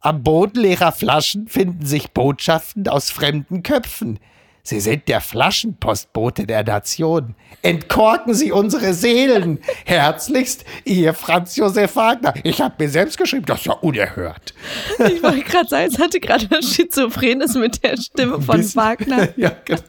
Am 0.01 0.23
Boden 0.23 0.61
leerer 0.61 0.93
Flaschen 0.93 1.49
finden 1.49 1.87
sich 1.87 2.11
Botschaften 2.11 2.87
aus 2.89 3.11
fremden 3.11 3.63
Köpfen. 3.63 4.19
Sie 4.67 4.81
sind 4.81 5.09
der 5.09 5.21
Flaschenpostbote 5.21 6.47
der 6.47 6.65
Nation. 6.65 7.35
Entkorken 7.61 8.33
Sie 8.33 8.51
unsere 8.51 8.95
Seelen. 8.95 9.59
Herzlichst, 9.85 10.65
Ihr 10.87 11.13
Franz 11.13 11.57
Josef 11.57 11.95
Wagner. 11.97 12.33
Ich 12.45 12.63
habe 12.63 12.75
mir 12.79 12.89
selbst 12.89 13.19
geschrieben, 13.19 13.45
das 13.45 13.59
ist 13.59 13.67
ja 13.67 13.75
unerhört. 13.75 14.55
Ich 15.01 15.23
wollte 15.23 15.43
gerade 15.43 15.69
sagen, 15.69 15.91
es 15.93 15.99
hatte 15.99 16.19
gerade 16.19 16.47
ein 16.51 16.63
Schizophrenes 16.63 17.55
mit 17.57 17.85
der 17.85 17.99
Stimme 17.99 18.41
von 18.41 18.57
bisschen, 18.57 18.81
Wagner. 18.81 19.29
Ja, 19.37 19.53
genau. 19.67 19.83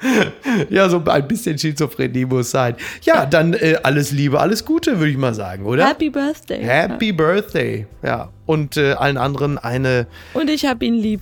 ja, 0.68 0.88
so 0.88 1.00
ein 1.04 1.28
bisschen 1.28 1.56
Schizophrenie 1.56 2.24
muss 2.24 2.50
sein. 2.50 2.74
Ja, 3.02 3.24
dann 3.24 3.52
äh, 3.52 3.76
alles 3.84 4.10
Liebe, 4.10 4.40
alles 4.40 4.64
Gute, 4.64 4.98
würde 4.98 5.12
ich 5.12 5.16
mal 5.16 5.34
sagen, 5.34 5.64
oder? 5.64 5.86
Happy 5.86 6.10
Birthday. 6.10 6.64
Happy 6.64 7.10
ja. 7.10 7.12
Birthday, 7.12 7.86
ja. 8.02 8.30
Und 8.46 8.76
äh, 8.76 8.94
allen 8.94 9.16
anderen 9.16 9.58
eine. 9.58 10.08
Und 10.34 10.50
ich 10.50 10.66
habe 10.66 10.84
ihn 10.84 10.94
lieb. 10.94 11.20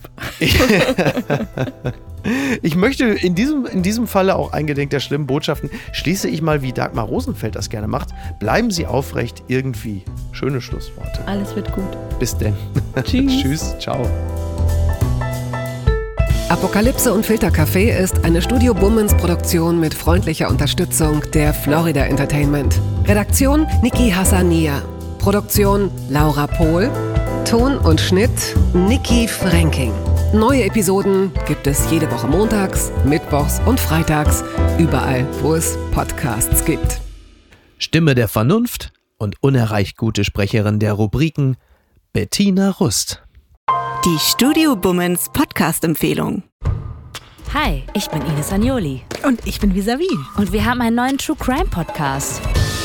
Ich 2.62 2.76
möchte 2.76 3.06
in 3.06 3.34
diesem, 3.34 3.66
in 3.66 3.82
diesem 3.82 4.06
Falle 4.06 4.36
auch 4.36 4.52
eingedenk 4.52 4.90
der 4.90 5.00
schlimmen 5.00 5.26
Botschaften, 5.26 5.70
schließe 5.92 6.28
ich 6.28 6.42
mal, 6.42 6.62
wie 6.62 6.72
Dagmar 6.72 7.06
Rosenfeld 7.06 7.56
das 7.56 7.70
gerne 7.70 7.88
macht. 7.88 8.10
Bleiben 8.38 8.70
Sie 8.70 8.86
aufrecht 8.86 9.42
irgendwie. 9.48 10.02
Schöne 10.32 10.60
Schlussworte. 10.60 11.26
Alles 11.26 11.54
wird 11.56 11.72
gut. 11.72 11.96
Bis 12.18 12.36
denn. 12.36 12.54
Tschüss. 13.04 13.42
Tschüss. 13.42 13.78
Ciao. 13.78 14.06
Apokalypse 16.50 17.12
und 17.14 17.24
Filtercafé 17.24 17.96
ist 17.96 18.24
eine 18.24 18.42
Studio 18.42 18.74
Bummens 18.74 19.14
Produktion 19.14 19.78
mit 19.78 19.94
freundlicher 19.94 20.48
Unterstützung 20.48 21.22
der 21.32 21.54
Florida 21.54 22.04
Entertainment. 22.06 22.80
Redaktion 23.06 23.68
Niki 23.82 24.10
Hassania. 24.10 24.82
Produktion 25.18 25.92
Laura 26.08 26.48
Pohl. 26.48 26.90
Ton 27.48 27.78
und 27.78 28.00
Schnitt 28.00 28.56
Niki 28.74 29.28
Franking. 29.28 29.92
Neue 30.32 30.62
Episoden 30.62 31.32
gibt 31.48 31.66
es 31.66 31.90
jede 31.90 32.08
Woche 32.08 32.28
montags, 32.28 32.92
mittwochs 33.04 33.60
und 33.66 33.80
freitags, 33.80 34.44
überall, 34.78 35.26
wo 35.42 35.54
es 35.54 35.76
Podcasts 35.90 36.64
gibt. 36.64 37.00
Stimme 37.78 38.14
der 38.14 38.28
Vernunft 38.28 38.92
und 39.18 39.42
unerreicht 39.42 39.96
gute 39.96 40.22
Sprecherin 40.22 40.78
der 40.78 40.92
Rubriken 40.92 41.56
Bettina 42.12 42.70
Rust. 42.70 43.24
Die 44.04 44.18
Studio 44.20 44.76
Bummens 44.76 45.30
Podcast-Empfehlung. 45.32 46.44
Hi, 47.52 47.82
ich 47.94 48.06
bin 48.08 48.22
Ines 48.22 48.52
Agnoli. 48.52 49.02
Und 49.24 49.44
ich 49.48 49.58
bin 49.58 49.74
Visavi. 49.74 50.08
Und 50.36 50.52
wir 50.52 50.64
haben 50.64 50.80
einen 50.80 50.94
neuen 50.94 51.18
True 51.18 51.36
Crime 51.36 51.66
Podcast. 51.68 52.40